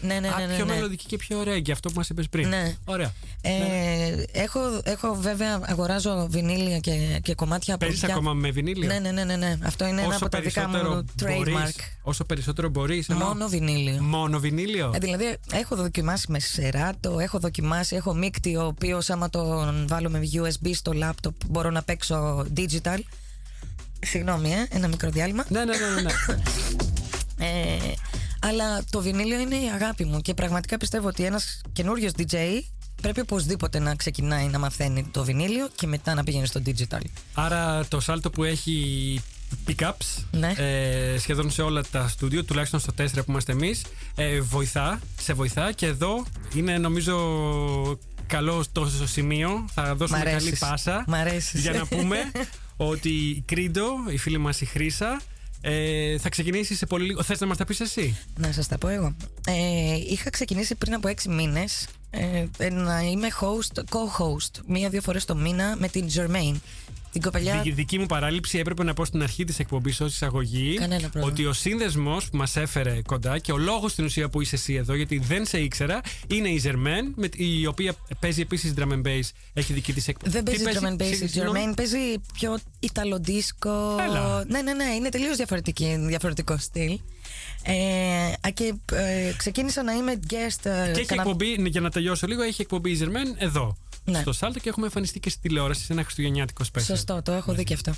Ναι, 0.00 0.14
ναι, 0.14 0.20
ναι, 0.20 0.46
ναι, 0.46 0.54
πιο 0.54 0.64
ναι. 0.64 0.74
μελωδική 0.74 1.06
και 1.06 1.16
πιο 1.16 1.42
ρέγγι, 1.42 1.72
αυτό 1.72 1.88
που 1.88 1.94
μας 1.96 2.08
είπες 2.08 2.28
πριν. 2.28 2.48
Ναι. 2.48 2.76
Ωραία. 2.84 3.12
Ε, 3.40 3.50
ναι. 3.50 4.22
Έχω, 4.32 4.60
έχω 4.84 5.14
βέβαια, 5.14 5.60
αγοράζω 5.66 6.26
βινίλια 6.30 6.78
και, 6.78 7.20
και 7.22 7.34
κομμάτια 7.34 7.74
από 7.74 7.86
Παίζεις 7.86 8.04
ακόμα 8.04 8.32
με 8.32 8.50
βινίλια; 8.50 8.86
Ναι, 8.86 8.98
ναι, 8.98 9.10
ναι, 9.10 9.24
ναι, 9.24 9.36
ναι. 9.36 9.58
Αυτό 9.62 9.86
είναι 9.86 10.00
όσο 10.00 10.06
ένα 10.06 10.16
από 10.16 10.28
τα 10.28 10.40
δικά 10.40 10.68
μου 10.68 11.04
trademark. 11.22 11.80
όσο 12.02 12.24
περισσότερο 12.24 12.68
μπορείς. 12.68 13.08
Μόνο 13.08 13.48
βινίλιο. 13.48 14.02
Μόνο 14.02 14.38
βινίλιο; 14.38 14.92
Ε, 14.94 14.98
δηλαδή, 14.98 15.36
έχω 15.52 15.76
δοκιμάσει 15.76 16.30
με 16.30 16.40
σεράτο, 16.40 17.18
έχω 17.18 17.38
δοκιμάσει, 17.38 17.96
έχω 17.96 18.14
μίκτη, 18.14 18.56
ο 18.56 18.64
οποίος 18.64 19.10
άμα 19.10 19.30
τον 19.30 19.86
βάλω 19.88 20.10
με 20.10 20.20
USB 20.34 20.70
στο 20.74 20.92
laptop 21.02 21.32
μπορώ 21.46 21.70
να 21.70 21.82
παίξω 21.82 22.46
digital. 22.56 22.98
Συγγνώμη, 24.00 24.52
ε, 24.52 24.66
ένα 24.70 24.88
μικρό 24.88 25.10
διάλειμμα. 25.10 25.44
Ναι, 25.48 25.64
ναι, 25.64 25.76
ναι. 25.76 25.94
ναι. 25.94 26.02
ναι. 26.02 26.12
ε, 27.46 27.92
αλλά 28.40 28.84
το 28.90 29.00
βινίλιο 29.00 29.40
είναι 29.40 29.56
η 29.56 29.68
αγάπη 29.74 30.04
μου 30.04 30.20
και 30.20 30.34
πραγματικά 30.34 30.76
πιστεύω 30.76 31.08
ότι 31.08 31.24
ένας 31.24 31.60
καινούριος 31.72 32.12
DJ 32.16 32.34
πρέπει 33.02 33.20
οπωσδήποτε 33.20 33.78
να 33.78 33.94
ξεκινάει 33.94 34.46
να 34.46 34.58
μαθαίνει 34.58 35.08
το 35.10 35.24
βινίλιο 35.24 35.68
και 35.74 35.86
μετά 35.86 36.14
να 36.14 36.24
πηγαίνει 36.24 36.46
στο 36.46 36.60
digital. 36.66 37.00
Άρα 37.34 37.84
το 37.88 38.00
σάλτο 38.00 38.30
που 38.30 38.44
έχει 38.44 39.20
pickups 39.66 40.24
ναι. 40.30 40.52
ε, 40.56 41.18
σχεδόν 41.18 41.50
σε 41.50 41.62
όλα 41.62 41.82
τα 41.90 42.08
στούντιο, 42.08 42.44
τουλάχιστον 42.44 42.80
στο 42.80 42.92
4 42.98 43.06
που 43.14 43.24
είμαστε 43.28 43.52
εμείς, 43.52 43.82
ε, 44.14 44.40
βοηθά, 44.40 45.00
σε 45.20 45.32
βοηθά 45.32 45.72
και 45.72 45.86
εδώ 45.86 46.24
είναι 46.54 46.78
νομίζω 46.78 47.16
καλό 48.26 48.64
τόσο 48.72 49.06
σημείο. 49.06 49.64
Θα 49.74 49.94
δώσουμε 49.94 50.20
καλή 50.20 50.56
πάσα 50.58 51.04
για 51.52 51.72
να 51.72 51.86
πούμε 51.86 52.16
ότι 52.86 53.08
η 53.08 53.42
Κρίντο, 53.46 53.86
η 54.10 54.16
φίλη 54.16 54.38
μας 54.38 54.60
η 54.60 54.64
Χρήσα, 54.64 55.20
ε, 55.60 56.18
θα 56.18 56.28
ξεκινήσει 56.28 56.74
σε 56.74 56.86
πολύ 56.86 57.04
λίγο. 57.04 57.22
Θες 57.22 57.40
να 57.40 57.46
μας 57.46 57.56
τα 57.56 57.64
πεις 57.64 57.80
εσύ; 57.80 58.16
Να 58.36 58.52
σας 58.52 58.68
τα 58.68 58.78
πω 58.78 58.88
εγώ. 58.88 59.16
Ε, 59.46 59.94
είχα 60.10 60.30
ξεκινήσει 60.30 60.74
πριν 60.74 60.94
από 60.94 61.08
έξι 61.08 61.28
μήνες 61.28 61.86
ε, 62.10 62.68
να 62.70 63.00
είμαι 63.00 63.28
host, 63.40 63.80
co-host 63.90 64.60
μία-δύο 64.66 65.00
φορές 65.00 65.24
το 65.24 65.34
μήνα 65.34 65.76
με 65.78 65.88
την 65.88 66.06
Germain. 66.14 66.54
Την 67.12 67.22
κοπελιά... 67.22 67.56
Δική, 67.56 67.70
δική 67.70 67.98
μου 67.98 68.06
παράληψη 68.06 68.58
έπρεπε 68.58 68.84
να 68.84 68.94
πω 68.94 69.04
στην 69.04 69.22
αρχή 69.22 69.44
της 69.44 69.58
εκπομπής 69.58 70.00
ως 70.00 70.12
εισαγωγή 70.12 70.78
ότι 71.22 71.46
ο 71.46 71.52
σύνδεσμος 71.52 72.28
που 72.30 72.36
μας 72.36 72.56
έφερε 72.56 73.00
κοντά 73.06 73.38
και 73.38 73.52
ο 73.52 73.56
λόγος 73.56 73.92
στην 73.92 74.04
ουσία 74.04 74.28
που 74.28 74.40
είσαι 74.40 74.54
εσύ 74.54 74.74
εδώ, 74.74 74.94
γιατί 74.94 75.18
δεν 75.18 75.46
σε 75.46 75.58
ήξερα, 75.58 76.00
είναι 76.26 76.48
η 76.48 76.58
Ζερμέν, 76.58 77.14
η 77.36 77.66
οποία 77.66 77.94
παίζει 78.20 78.40
επίσης 78.40 78.74
drum 78.76 78.92
and 78.92 79.02
bass, 79.02 79.28
έχει 79.52 79.72
δική 79.72 79.92
της 79.92 80.08
εκπομπή. 80.08 80.30
Δεν 80.30 80.42
παίζει 80.42 80.64
drum 80.64 80.86
and 80.86 81.02
bass 81.02 81.22
η 81.22 81.26
Ζερμέν, 81.26 81.74
παίζει 81.74 81.98
πιο 82.32 82.58
Ιταλοντίσκο. 82.80 83.96
Ναι, 84.46 84.62
ναι, 84.62 84.72
ναι, 84.72 84.84
είναι 84.84 85.08
τελείως 85.08 85.36
διαφορετικό 86.06 86.56
στυλ. 86.58 86.98
Ε, 87.62 88.50
και 88.50 88.74
ε, 88.92 89.32
ξεκίνησα 89.36 89.82
να 89.82 89.92
είμαι 89.92 90.20
guest. 90.30 90.70
Ε, 90.70 90.90
και 90.92 91.00
έχει 91.00 91.14
εκπομπή, 91.14 91.68
για 91.68 91.80
να 91.80 91.90
τελειώσω 91.90 92.26
λίγο, 92.26 92.42
έχει 92.42 92.62
εκπομπή 92.62 92.90
η 92.90 92.94
Ζερμέν 92.94 93.34
εδώ 93.38 93.76
ναι. 94.10 94.20
στο 94.20 94.32
Σάλτο 94.32 94.58
και 94.58 94.68
έχουμε 94.68 94.86
εμφανιστεί 94.86 95.20
και 95.20 95.30
στη 95.30 95.40
τηλεόραση 95.40 95.84
σε 95.84 95.92
ένα 95.92 96.02
χριστουγεννιάτικο 96.02 96.64
special. 96.72 96.82
Σωστό, 96.84 97.22
το 97.22 97.32
έχω 97.32 97.52
δει 97.52 97.64
και 97.64 97.74
αυτό. 97.74 97.94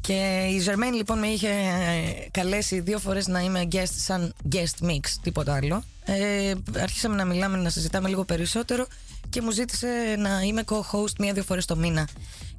Και 0.00 0.48
η 0.50 0.58
Ζερμένη 0.58 0.96
λοιπόν 0.96 1.18
με 1.18 1.26
είχε 1.26 1.48
ε, 1.48 2.28
καλέσει 2.30 2.80
δύο 2.80 2.98
φορές 2.98 3.26
να 3.26 3.40
είμαι 3.40 3.68
guest 3.72 3.92
σαν 3.96 4.34
guest 4.52 4.86
mix, 4.86 5.00
τίποτα 5.22 5.54
άλλο. 5.54 5.84
Ε, 6.04 6.52
αρχίσαμε 6.78 7.16
να 7.16 7.24
μιλάμε, 7.24 7.56
να 7.56 7.70
συζητάμε 7.70 8.08
λίγο 8.08 8.24
περισσότερο 8.24 8.86
και 9.30 9.42
μου 9.42 9.50
ζήτησε 9.50 9.86
να 10.18 10.40
είμαι 10.40 10.64
co-host 10.66 11.12
μία-δύο 11.18 11.42
φορές 11.42 11.64
το 11.64 11.76
μήνα. 11.76 12.08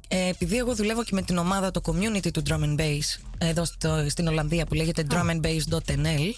Ε, 0.08 0.28
επειδή 0.28 0.56
εγώ 0.56 0.74
δουλεύω 0.74 1.04
και 1.04 1.10
με 1.14 1.22
την 1.22 1.36
ομάδα, 1.36 1.70
το 1.70 1.80
community 1.84 2.32
του 2.32 2.42
Drum 2.48 2.60
and 2.60 2.80
Bass 2.80 3.20
εδώ 3.38 3.64
στο, 3.64 4.06
στην 4.08 4.28
Ολλανδία 4.28 4.66
που 4.66 4.74
λέγεται 4.74 5.06
drumandbass.nl 5.10 6.30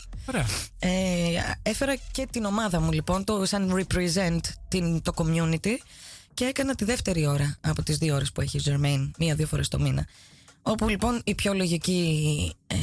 ε, 0.78 0.88
έφερα 1.62 1.94
και 2.12 2.26
την 2.30 2.44
ομάδα 2.44 2.80
μου 2.80 2.92
λοιπόν 2.92 3.24
το, 3.24 3.44
σαν 3.44 3.72
represent 3.76 4.40
την, 4.68 5.02
το 5.02 5.12
community 5.16 5.76
και 6.38 6.44
έκανα 6.44 6.74
τη 6.74 6.84
δεύτερη 6.84 7.26
ώρα 7.26 7.56
από 7.60 7.82
τις 7.82 7.98
δύο 7.98 8.14
ώρες 8.14 8.32
που 8.32 8.40
έχει 8.40 8.60
Germain, 8.64 9.10
μία-δύο 9.18 9.46
φορές 9.46 9.68
το 9.68 9.80
μήνα. 9.80 10.06
Όπου 10.62 10.88
λοιπόν 10.88 11.20
η 11.24 11.34
πιο 11.34 11.52
λογική 11.54 12.52
ε, 12.66 12.76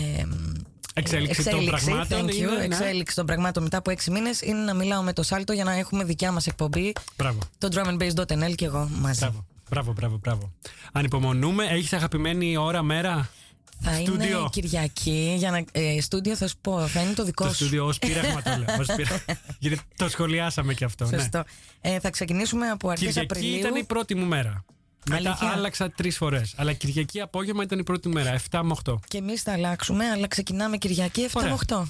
εξέλιξη, 0.94 1.44
των 1.44 1.66
πραγμάτων. 1.66 2.28
Είναι, 2.28 2.52
ναι. 2.52 2.64
Εξέλιξη 2.64 3.16
των 3.16 3.26
πραγμάτων 3.26 3.64
μετά 3.64 3.78
από 3.78 3.92
έξι 3.92 4.12
μήνες 4.12 4.42
είναι 4.42 4.60
να 4.60 4.74
μιλάω 4.74 5.02
με 5.02 5.14
το 5.14 5.24
Σάλτο 5.24 5.54
για 5.54 5.64
να 5.64 5.74
έχουμε 5.74 6.04
δικιά 6.04 6.32
μας 6.32 6.48
εκπομπή. 6.48 6.94
Μπράβο. 7.18 7.40
Το 7.58 7.68
drumandbass.nl 7.72 8.56
και 8.56 8.66
εγώ 8.66 8.90
μαζί. 8.92 9.20
Μπράβο, 9.20 9.46
μπράβο, 9.70 9.94
μπράβο. 9.94 10.18
μπράβο. 10.18 10.52
Ανυπομονούμε. 10.92 11.66
Έχεις 11.66 11.94
αγαπημένη 11.94 12.58
ώρα, 12.58 12.84
μέρα; 12.84 13.30
Θα 13.82 13.94
στούντιο. 13.94 14.40
είναι 14.40 14.50
Κυριακή. 14.52 15.36
Για 15.38 15.52
να, 15.52 15.64
ε, 15.72 16.02
στούντιο 16.02 16.36
θα 16.36 16.48
σου 16.48 16.56
πω, 16.62 16.88
θα 16.88 17.02
είναι 17.02 17.14
το 17.14 17.24
δικό 17.24 17.44
το 17.44 17.54
σου. 17.54 17.58
Το 17.58 17.64
στούντιο 17.66 17.86
ως 17.86 18.00
πείραγμα 18.00 18.42
το 18.42 18.50
λέω. 18.50 18.86
Γιατί 19.60 19.80
το 19.96 20.10
σχολιάσαμε 20.10 20.74
και 20.74 20.86
αυτό. 20.86 21.06
Ναι. 21.06 21.18
Σωστό. 21.18 21.44
Ναι. 21.82 21.92
Ε, 21.92 22.00
θα 22.00 22.10
ξεκινήσουμε 22.10 22.70
από 22.70 22.90
αρχές 22.90 23.18
Απριλίου. 23.18 23.50
Κυριακή 23.50 23.68
ήταν 23.68 23.76
η 23.76 23.84
πρώτη 23.84 24.16
μου 24.16 24.26
μέρα. 24.26 24.66
Μετά 25.10 25.30
Αλήθεια. 25.30 25.50
άλλαξα 25.50 25.92
τρεις 25.92 26.18
φορές. 26.18 26.54
Αλλά 26.58 26.74
Κυριακή 26.74 27.22
απόγευμα 27.22 27.64
ήταν 27.64 27.80
η 27.80 27.84
πρώτη 27.84 28.10
μέρα, 28.10 28.40
7 28.50 28.60
με 28.64 28.76
8. 28.84 29.00
Και 29.08 29.18
εμείς 29.18 29.42
θα 29.42 29.52
αλλάξουμε, 29.52 30.10
αλλά 30.10 30.28
ξεκινάμε 30.28 30.78
Κυριακή 30.78 31.28
7 31.34 31.42
με 31.44 31.58
8. 31.68 31.84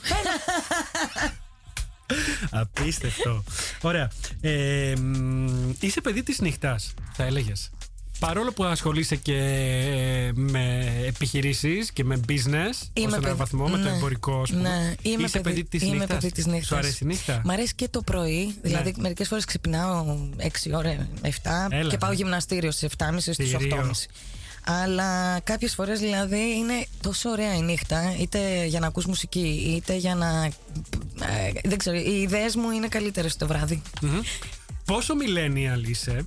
Απίστευτο. 2.51 3.43
Ωραία. 3.81 4.11
Ε, 4.41 4.93
είσαι 5.79 6.01
παιδί 6.01 6.23
της 6.23 6.39
νύχτας, 6.39 6.93
θα 7.13 7.23
έλεγες. 7.23 7.69
Παρόλο 8.19 8.51
που 8.51 8.63
ασχολείσαι 8.63 9.15
και 9.15 9.33
ε, 9.37 10.31
με 10.33 10.93
επιχειρήσεις 11.07 11.91
και 11.91 12.03
με 12.03 12.19
business, 12.27 12.87
Είμαι 12.93 13.15
ω 13.15 13.19
έναν 13.23 13.35
βαθμό, 13.35 13.67
με 13.67 13.77
το 13.77 13.83
ναι. 13.83 13.89
εμπορικό, 13.95 14.41
ας 14.41 14.49
πούμε. 14.49 14.61
Ναι, 14.69 14.93
είμαι 15.01 15.23
είσαι 15.23 15.39
παιδί, 15.39 15.63
της 15.63 15.81
είμαι 15.81 15.91
νύχτας. 15.95 16.17
παιδί 16.17 16.31
της 16.31 16.45
νύχτας. 16.45 16.67
Σου 16.67 16.75
αρέσει 16.75 17.03
η 17.03 17.07
νύχτα; 17.07 17.41
Μ' 17.45 17.49
αρέσει 17.49 17.75
και 17.75 17.87
το 17.87 18.01
πρωί. 18.01 18.55
Δηλαδή, 18.61 18.89
Ναι. 18.95 19.01
μερικές 19.01 19.27
φορές 19.27 19.45
ξυπνάω 19.45 20.17
6 20.37 20.71
ώρα, 20.73 21.07
7 21.21 21.67
Έλα, 21.69 21.89
και 21.89 21.97
πάω 21.97 22.09
ναι. 22.09 22.15
γυμναστήριο 22.15 22.71
στις 22.71 22.89
7.30 22.97 23.15
στις 23.33 23.35
Θηρίο. 23.35 23.57
8.30. 23.59 23.91
Αλλά 24.67 25.39
κάποιες 25.39 25.73
φορές 25.73 25.99
δηλαδή 25.99 26.39
είναι 26.57 26.85
τόσο 27.01 27.29
ωραία 27.29 27.53
η 27.55 27.61
νύχτα 27.61 28.15
είτε 28.19 28.65
για 28.65 28.79
να 28.79 28.87
ακούς 28.87 29.05
μουσική 29.05 29.73
είτε 29.75 29.95
για 29.95 30.15
να... 30.15 30.43
ε, 30.45 31.51
δεν 31.63 31.77
ξέρω, 31.77 31.97
οι 31.97 32.21
ιδέες 32.21 32.55
μου 32.55 32.71
είναι 32.71 32.87
καλύτερες 32.87 33.35
το 33.37 33.47
βράδυ. 33.47 33.81
Μμμ. 34.01 34.19
Πόσο 34.85 35.13
millennial 35.13 35.87
είσαι 35.89 36.25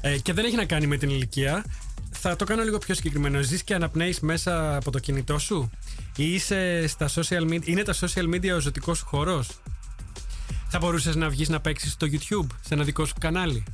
ε, 0.00 0.18
και 0.18 0.32
δεν 0.32 0.44
έχει 0.44 0.56
να 0.56 0.64
κάνει 0.64 0.86
με 0.86 0.96
την 0.96 1.08
ηλικία. 1.10 1.64
Θα 2.10 2.36
το 2.36 2.44
κάνω 2.44 2.62
λίγο 2.62 2.78
πιο 2.78 2.94
συγκεκριμένο. 2.94 3.40
Ζεις 3.42 3.62
και 3.62 3.74
αναπνέεις 3.74 4.20
μέσα 4.20 4.76
από 4.76 4.90
το 4.90 4.98
κινητό 4.98 5.38
σου; 5.38 5.70
Ή 6.16 6.34
είσαι 6.34 6.86
στα 6.86 7.08
social 7.14 7.42
media, 7.50 7.66
είναι 7.66 7.82
τα 7.82 7.94
social 7.94 8.34
media 8.34 8.50
ο 8.56 8.60
ζωτικός 8.60 8.98
σου 8.98 9.06
χώρος; 9.06 9.48
Θα 10.68 10.78
μπορούσες 10.78 11.14
να 11.16 11.28
βγεις 11.28 11.48
να 11.48 11.60
παίξεις 11.60 11.92
στο 11.92 12.06
YouTube, 12.10 12.46
σε 12.66 12.74
ένα 12.74 12.84
δικό 12.84 13.04
σου 13.04 13.14
κανάλι; 13.20 13.64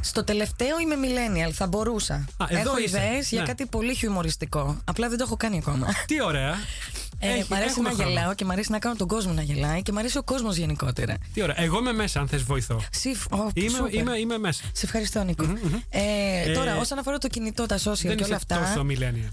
Στο 0.00 0.24
τελευταίο 0.24 0.78
είμαι 0.80 0.94
millennial, 0.94 1.52
θα 1.52 1.66
μπορούσα. 1.66 2.14
Α, 2.14 2.46
εδώ 2.48 2.60
έχω 2.60 2.78
είσαι. 2.78 2.98
ιδέες 2.98 3.28
για 3.30 3.40
Ναι. 3.40 3.46
κάτι 3.46 3.66
πολύ 3.66 3.94
χιουμοριστικό. 3.94 4.80
Απλά 4.84 5.08
δεν 5.08 5.18
το 5.18 5.24
έχω 5.26 5.36
κάνει 5.36 5.56
ακόμα. 5.58 5.86
Τι 6.06 6.22
ωραία. 6.22 6.54
Ε, 7.26 7.28
Έχει- 7.32 7.46
μ' 7.50 7.54
αρέσει 7.54 7.68
έχουμε 7.70 7.88
να 7.88 7.94
χρόνος. 7.94 8.14
γελάω 8.14 8.34
και 8.34 8.44
μ' 8.44 8.50
αρέσει 8.50 8.70
να 8.70 8.78
κάνω 8.78 8.94
τον 8.96 9.08
κόσμο 9.08 9.32
να 9.32 9.42
γελάει 9.42 9.82
και 9.82 9.92
μ' 9.92 9.98
αρέσει 9.98 10.18
ο 10.18 10.22
κόσμος 10.22 10.56
γενικότερα. 10.56 11.16
Τι 11.34 11.42
ωραία. 11.42 11.60
Εγώ 11.60 11.78
είμαι 11.78 11.92
μέσα, 11.92 12.20
αν 12.20 12.28
θες 12.28 12.42
βοηθώ. 12.42 12.80
Συφ, 12.90 13.26
ο, 13.32 13.50
Είμαι, 13.54 13.68
σούπερ. 13.68 13.94
είμαι, 13.94 14.18
είμαι 14.18 14.38
μέσα. 14.38 14.62
Σε 14.72 14.84
ευχαριστώ, 14.86 15.22
Νίκο. 15.24 15.44
Ε, 15.90 16.52
τώρα, 16.52 16.70
Ε, 16.70 16.78
όσον 16.78 16.98
αφορά 16.98 17.18
το 17.18 17.28
κινητό, 17.28 17.66
τα 17.66 17.76
social 17.78 17.82
Δεν 18.02 18.16
και 18.16 18.24
όλα 18.24 18.24
είσαι 18.24 18.34
αυτά, 18.34 18.58
τόσο 18.58 18.86
millennial. 18.90 19.30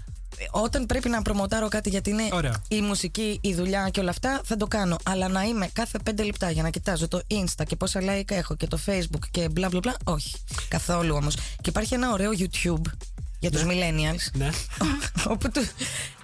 όταν 0.50 0.86
πρέπει 0.86 1.08
να 1.08 1.22
προμοτάρω 1.22 1.68
κάτι 1.68 1.88
γιατί 1.88 2.10
είναι 2.10 2.28
Ωραία. 2.32 2.62
η 2.68 2.80
μουσική, 2.80 3.38
η 3.42 3.54
δουλειά 3.54 3.88
και 3.90 4.00
όλα 4.00 4.10
αυτά, 4.10 4.40
θα 4.44 4.56
το 4.56 4.66
κάνω. 4.66 4.96
Αλλά 5.02 5.28
να 5.28 5.42
είμαι 5.42 5.68
κάθε 5.72 5.98
πέντε 6.04 6.22
λεπτά 6.22 6.50
για 6.50 6.62
να 6.62 6.70
κοιτάζω 6.70 7.08
το 7.08 7.20
Insta 7.30 7.62
και 7.66 7.76
πόσα 7.76 8.00
like 8.02 8.30
έχω 8.30 8.54
και 8.56 8.66
το 8.66 8.78
Facebook 8.86 9.24
και 9.30 9.48
μπλα 9.48 9.68
μπλα 9.68 9.78
μπλα. 9.82 9.94
Όχι. 10.04 10.34
Καθόλου 10.68 11.14
όμως. 11.14 11.34
Και 11.34 11.68
υπάρχει 11.70 11.94
ένα 11.94 12.12
ωραίο 12.12 12.30
YouTube 12.38 12.80
για 13.42 13.50
τους 13.50 13.62
millennials 13.64 14.30
Ναι. 14.32 14.50
όπου 15.32 15.50
του, 15.50 15.62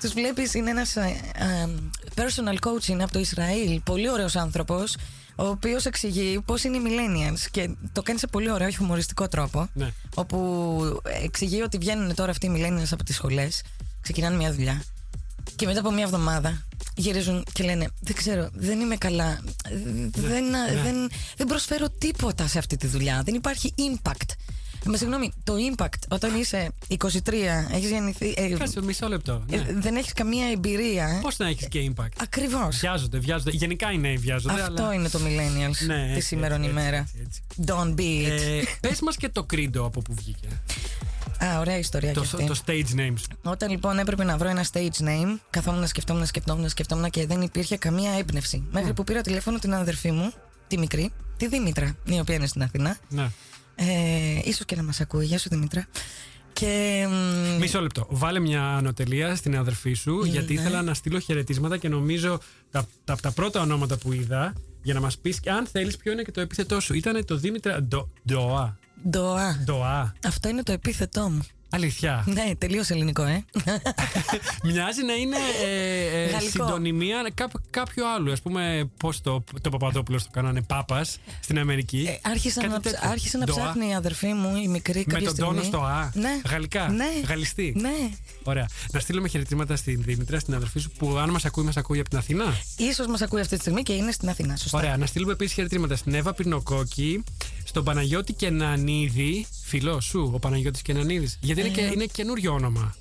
τους 0.00 0.12
βλέπεις 0.12 0.54
είναι 0.54 0.70
ένας 0.70 0.96
ε, 0.96 1.20
ε, 1.34 1.68
personal 2.14 2.54
coach 2.68 2.88
είναι 2.88 3.02
από 3.02 3.12
το 3.12 3.18
Ισραήλ 3.18 3.80
πολύ 3.80 4.10
ωραίος 4.10 4.36
άνθρωπος 4.36 4.96
ο 5.36 5.46
οποίος 5.46 5.84
εξηγεί 5.84 6.40
πώς 6.44 6.64
είναι 6.64 6.76
οι 6.76 6.80
millennials 6.84 7.46
και 7.50 7.70
το 7.92 8.02
κάνει 8.02 8.18
σε 8.18 8.26
πολύ 8.26 8.50
ωραίο 8.50 8.68
χιουμοριστικό 8.70 9.28
τρόπο 9.28 9.68
Ναι. 9.72 9.92
όπου 10.14 11.00
εξηγεί 11.22 11.62
ότι 11.62 11.78
βγαίνουν 11.78 12.14
τώρα 12.14 12.30
αυτοί 12.30 12.46
οι 12.46 12.52
millennials 12.56 12.88
από 12.90 13.04
τις 13.04 13.14
σχολές 13.14 13.62
ξεκινάνε 14.00 14.36
μια 14.36 14.52
δουλειά 14.52 14.82
και 15.56 15.66
μετά 15.66 15.80
από 15.80 15.90
μια 15.92 16.04
εβδομάδα 16.04 16.62
γυρίζουν 16.96 17.44
και 17.52 17.64
λένε 17.64 17.88
Δεν 18.00 18.14
ξέρω, 18.16 18.48
δεν 18.52 18.80
είμαι 18.80 18.96
καλά. 18.96 19.40
Δεν, 20.12 20.50
δεν, 20.84 21.10
δεν 21.36 21.46
προσφέρω 21.46 21.88
τίποτα 21.90 22.46
σε 22.46 22.58
αυτή 22.58 22.76
τη 22.76 22.86
δουλειά. 22.86 23.22
Δεν 23.24 23.34
υπάρχει 23.34 23.74
impact. 23.76 24.30
Με 24.84 24.96
συγγνώμη, 24.96 25.32
το 25.44 25.54
impact 25.74 25.98
όταν 26.08 26.40
είσαι 26.40 26.70
23, 26.88 27.66
έχεις 27.72 27.90
γεννηθεί. 27.90 28.34
ε, 28.36 28.48
Κάτσε 28.48 28.82
μισό 28.82 29.08
λεπτό. 29.08 29.44
ε, 29.50 29.56
Ναι. 29.56 29.66
δεν 29.72 29.96
έχεις 29.96 30.12
καμία 30.12 30.46
εμπειρία. 30.50 31.18
Πώς 31.22 31.36
να 31.36 31.48
έχεις 31.48 31.68
και 31.68 31.92
impact; 31.94 32.08
Ακριβώς. 32.22 32.76
Βιάζονται, 32.78 33.18
βιάζονται. 33.18 33.50
Γενικά 33.50 33.92
οι 33.92 33.98
νέοι 33.98 34.16
βιάζονται. 34.16 34.60
Αυτό 34.62 34.82
αλλά... 34.82 34.94
είναι 34.94 35.08
το 35.08 35.18
millennials 35.18 35.86
Ναι, 35.86 36.04
τη 36.06 36.12
έτσι, 36.12 36.20
σήμερα 36.26 36.54
έτσι, 36.54 36.68
ημέρα. 36.70 36.96
έτσι, 36.96 37.14
έτσι. 37.26 37.42
Don't 37.66 37.94
be 38.00 38.26
it. 38.26 38.40
Ε, 38.40 38.62
Πες 38.80 39.00
μας 39.00 39.16
και 39.16 39.28
το 39.28 39.44
κρίντο 39.44 39.84
από 39.84 40.00
που 40.02 40.14
βγήκε. 40.14 40.48
Α, 41.44 41.58
ωραία 41.58 41.78
ιστορία 41.78 42.12
το, 42.12 42.20
κι 42.20 42.26
αυτή. 42.26 42.44
το 42.46 42.54
stage 42.66 42.98
name 43.00 43.14
σου. 43.18 43.26
Όταν 43.42 43.70
λοιπόν 43.70 43.98
έπρεπε 43.98 44.24
να 44.24 44.36
βρω 44.36 44.48
ένα 44.48 44.64
stage 44.72 45.02
name, 45.02 45.38
καθόμουν 45.50 45.80
να 45.80 45.86
σκεφτόμουν, 45.86 46.20
να 46.22 46.26
σκεφτόμουν, 46.28 46.62
να 46.62 46.68
σκεφτόμουν 46.68 47.10
και 47.10 47.26
δεν 47.26 47.40
υπήρχε 47.42 47.76
καμία 47.76 48.10
έμπνευση. 48.12 48.62
Μέχρι 48.70 48.92
που 48.92 49.04
πήρα 49.04 49.20
τηλέφωνο 49.20 49.58
την 49.58 49.74
αδερφή 49.74 50.10
μου, 50.10 50.32
τη 50.66 50.78
μικρή, 50.78 51.12
τη 51.36 51.48
Δήμητρα, 51.48 51.96
η 52.04 52.18
οποία 52.20 52.34
είναι 52.34 52.46
στην 52.46 52.62
Αθήνα. 52.62 52.96
Ναι. 53.08 53.30
Ε, 53.80 54.40
ίσως 54.44 54.64
και 54.64 54.76
να 54.76 54.82
μας 54.82 55.00
ακούει. 55.00 55.24
Γεια 55.24 55.38
σου 55.38 55.48
Δημήτρα. 55.48 55.86
Και 56.52 57.06
μ, 57.10 57.58
Μισό 57.60 57.80
λεπτό. 57.80 58.06
Βάλε 58.10 58.38
μια 58.40 58.62
ανωτελεία 58.76 59.34
στην 59.36 59.56
αδερφή 59.56 59.92
σου, 59.92 60.18
Ναι. 60.22 60.28
γιατί 60.28 60.52
ήθελα 60.52 60.82
να 60.82 60.94
στείλω 60.94 61.18
χαιρετίσματα 61.18 61.76
και 61.76 61.88
νομίζω 61.88 62.40
τα, 62.70 62.86
τα, 63.04 63.16
τα 63.16 63.30
πρώτα 63.32 63.60
ονόματα 63.60 63.96
που 63.98 64.12
είδα 64.12 64.52
για 64.82 64.94
να 64.94 65.00
μας 65.00 65.18
πεις, 65.18 65.40
αν 65.46 65.66
θέλεις, 65.66 65.96
ποιο 65.96 66.12
είναι 66.12 66.22
και 66.22 66.30
το 66.30 66.40
επίθετό 66.40 66.80
σου. 66.80 66.94
Ήταν 66.94 67.24
το 67.24 67.36
Δήμητρα 67.36 67.82
Ντο- 67.82 68.08
Ντοά. 68.26 68.78
Ντοά. 69.10 69.60
Ντοά. 69.64 70.12
Αυτό 70.26 70.48
είναι 70.48 70.62
το 70.62 70.72
επίθετό 70.72 71.28
μου. 71.28 71.40
Αλήθεια. 71.70 72.24
Ναι, 72.26 72.52
τελείως 72.58 72.90
ελληνικό, 72.90 73.22
ε. 73.22 73.44
Μοιάζει 74.64 75.04
να 75.04 75.12
είναι 75.14 75.36
ε, 75.64 76.22
ε, 76.22 76.30
Γαλλικό. 76.30 76.50
συντονιμία 76.50 77.30
κάπου, 77.34 77.60
κάποιου 77.70 78.08
άλλου. 78.08 78.32
Α 78.32 78.36
πούμε, 78.42 78.90
πώς 78.96 79.20
το, 79.20 79.44
το 79.60 79.70
Παπαδόπουλος 79.70 80.22
το 80.22 80.28
κάνανε 80.32 80.62
Πάπας 80.62 81.18
στην 81.42 81.58
Αμερική. 81.58 82.06
Ε, 82.08 82.28
άρχισα 82.30 82.60
Κάτι 82.60 82.72
να, 82.72 82.80
ψ- 82.80 82.90
τέτοιο. 82.92 83.08
άρχισε 83.10 83.38
να 83.38 83.44
Ντοά. 83.44 83.54
ψάχνει 83.56 83.88
η 83.88 83.94
αδερφή 83.94 84.26
μου, 84.26 84.56
η 84.64 84.68
μικρή, 84.68 85.04
Με 85.06 85.12
κάποια 85.12 85.26
τον 85.26 85.36
τόνο 85.36 85.50
στιγμή. 85.62 85.68
στο 85.68 85.78
Α. 85.84 86.10
Ναι. 86.14 86.40
Γαλλικά. 86.50 86.88
Ναι. 86.88 87.06
Γαλλιστή. 87.28 87.74
Ναι. 87.76 88.10
Ωραία. 88.42 88.68
Να 88.92 89.00
στείλουμε 89.00 89.28
χαιρετήματα 89.28 89.76
στην 89.76 90.02
Δήμητρα, 90.02 90.38
στην 90.38 90.54
αδερφή 90.54 90.78
σου, 90.80 90.90
που 90.98 91.16
αν 91.16 91.30
μας 91.30 91.44
ακούει, 91.44 91.64
μας 91.64 91.76
ακούει 91.76 92.00
από 92.00 92.08
την 92.08 92.18
Αθήνα. 92.18 92.44
Ίσως 92.76 93.06
μας 93.06 93.22
ακούει 93.22 93.40
αυτή 93.40 93.54
τη 93.54 93.60
στιγμή 93.60 93.82
και 93.82 93.92
είναι 93.92 94.12
στην 94.12 94.28
Αθήνα. 94.28 94.56
Σωστά. 94.56 94.78
Ωραία. 94.78 94.96
Να 94.96 95.06
στείλουμε 95.06 95.32
επίσης 95.32 95.54
χαιρετήματα 95.54 95.96
στην 95.96 96.14
Εύα 96.14 96.32
Πυρνοκόκη, 96.34 97.24
στον 97.68 97.84
Παναγιώτη 97.84 98.32
Κενανίδη, 98.32 99.46
φιλό 99.64 100.00
σου, 100.00 100.30
ο 100.34 100.38
Παναγιώτης 100.38 100.82
Κενανίδης. 100.82 101.38
Γιατί 101.40 101.60
είναι, 101.60 101.68
και, 101.70 101.80
είναι 101.80 102.04
καινούριο 102.04 102.52
όνομα. 102.52 102.94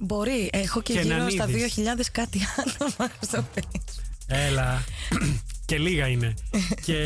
Μπορεί. 0.00 0.50
Έχω 0.52 0.82
και 0.82 0.92
γύρω 0.92 1.04
Κενανίδης. 1.04 1.34
στα 1.34 1.94
2.000 1.96 2.00
κάτι 2.12 2.40
άτομα 2.58 3.10
στο 3.26 3.44
Facebook. 3.54 3.80
Έλα. 4.26 4.84
και 5.66 5.78
λίγα 5.78 6.06
είναι. 6.06 6.34
και 6.86 6.96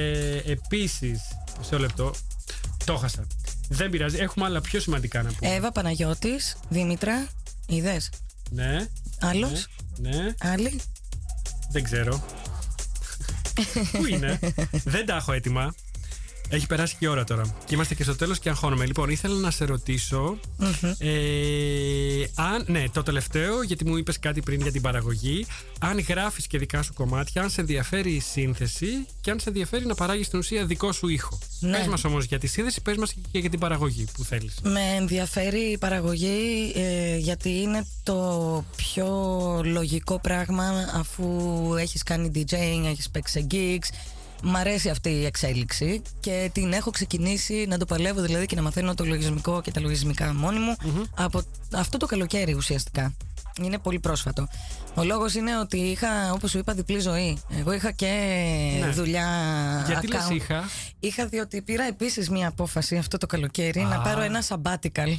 επίσης. 0.47 1.21
Μισό 1.59 1.79
λεπτό. 1.79 2.15
Το 2.85 2.97
χάσα. 2.97 3.27
Δεν 3.69 3.91
πειράζει. 3.91 4.17
Έχουμε 4.19 4.47
άλλα 4.47 4.61
πιο 4.61 4.81
σημαντικά 4.81 5.23
να 5.23 5.33
πούμε. 5.33 5.55
Εύα 5.55 5.73
Παναγιώτης, 5.73 6.57
Δήμητρα, 6.69 7.29
είδες; 7.67 8.11
ναι. 8.51 8.87
Άλλος, 9.21 9.67
Ναι. 9.99 10.35
άλλη; 10.41 10.81
Δεν 11.71 11.85
ξέρω. 11.85 12.25
Πού 13.93 14.07
είναι; 14.07 14.39
Δεν 14.85 15.07
τα 15.07 15.17
έχω 15.17 15.33
έτοιμα. 15.33 15.75
Έχει 16.51 16.67
περάσει 16.67 16.97
και 16.99 17.05
η 17.05 17.09
ώρα 17.09 17.25
τώρα. 17.25 17.57
Και 17.65 17.75
είμαστε 17.75 17.95
και 17.95 18.03
στο 18.03 18.17
τέλος 18.17 18.39
και 18.39 18.49
αγχώνομαι. 18.49 18.87
Λοιπόν, 18.87 19.11
ήθελα 19.11 19.35
να 19.35 19.51
σε 19.51 19.65
ρωτήσω. 19.65 20.39
ε, 20.99 21.09
αν, 22.35 22.65
ναι, 22.67 22.85
το 22.93 23.03
τελευταίο, 23.03 23.63
γιατί 23.63 23.85
μου 23.85 23.97
είπες 23.97 24.19
κάτι 24.19 24.41
πριν 24.41 24.61
για 24.61 24.73
την 24.73 24.83
παραγωγή. 24.83 25.47
Αν 25.81 25.99
γράφεις 25.99 26.47
και 26.47 26.59
δικά 26.59 26.83
σου 26.83 26.95
κομμάτια, 26.95 27.43
αν 27.43 27.51
σε 27.51 27.61
ενδιαφέρει 27.61 28.11
η 28.11 28.21
σύνθεση 28.21 29.07
και 29.21 29.31
αν 29.31 29.41
σε 29.41 29.49
ενδιαφέρει 29.49 29.87
να 29.87 29.95
παράγεις 29.95 30.27
στην 30.27 30.39
ουσία 30.39 30.65
δικό 30.65 30.93
σου 30.93 31.09
ήχο. 31.09 31.39
Ναι. 31.61 31.77
Πες 31.79 31.87
μας 31.87 32.05
όμως 32.05 32.25
για 32.25 32.39
τη 32.39 32.47
σύνθεση, 32.47 32.81
πες 32.81 32.97
μας 32.97 33.15
και 33.31 33.39
για 33.39 33.51
την 33.51 33.59
παραγωγή 33.59 34.07
που 34.15 34.25
θέλεις. 34.25 34.55
Με 34.63 34.81
ενδιαφέρει 34.99 35.61
η 35.61 35.79
παραγωγή 35.79 36.73
ε, 36.75 37.17
γιατί 37.17 37.61
είναι 37.61 37.87
το 38.03 38.65
πιο 38.77 39.07
λογικό 39.65 40.19
πράγμα 40.21 40.65
αφού 40.95 41.25
έχεις 41.79 42.03
κάνει 42.03 42.31
DJing, 42.35 42.85
έχεις 42.85 43.11
παίξει 43.11 43.33
σε 43.33 43.47
gigs. 43.51 43.89
Μ' 44.43 44.57
αρέσει 44.57 44.89
αυτή 44.91 45.09
η 45.11 45.25
εξέλιξη 45.25 46.03
και 46.21 46.51
την 46.53 46.73
έχω 46.73 46.91
ξεκινήσει 46.91 47.67
να 47.69 47.79
το 47.79 47.85
παλεύω 47.85 48.21
δηλαδή 48.21 48.47
και 48.47 48.57
να 48.57 48.63
μαθαίνω 48.63 48.95
το 48.95 49.05
λογισμικό 49.05 49.61
και 49.61 49.71
τα 49.71 49.81
λογισμικά 49.81 50.35
μόνη 50.35 50.59
μου 50.59 50.77
από 51.15 51.43
αυτό 51.75 51.97
το 51.97 52.07
καλοκαίρι 52.07 52.55
ουσιαστικά. 52.55 53.15
Είναι 53.63 53.79
πολύ 53.79 53.99
πρόσφατο. 54.01 54.49
Ο 54.95 55.05
λόγος 55.05 55.35
είναι 55.35 55.59
ότι 55.59 55.77
είχα, 55.77 56.33
όπως 56.33 56.51
σου 56.51 56.59
είπα, 56.59 56.75
διπλή 56.75 56.99
ζωή. 57.01 57.39
Εγώ 57.59 57.73
είχα 57.73 57.91
και 57.93 58.07
Ναι. 58.81 58.91
δουλειά 58.91 59.27
Γιατί 59.87 60.07
λες 60.07 60.27
account. 60.29 60.35
είχα; 60.35 60.65
Είχα 61.01 61.27
διότι 61.27 61.63
πήρα 61.63 61.85
επίσης 61.85 62.31
μία 62.31 62.49
απόφαση 62.49 62.97
αυτό 62.97 63.19
το 63.19 63.27
καλοκαίρι 63.27 63.81
να 63.81 63.97
Α. 63.97 64.01
πάρω 64.01 64.21
ένα 64.23 64.43
sabbatical 64.49 65.15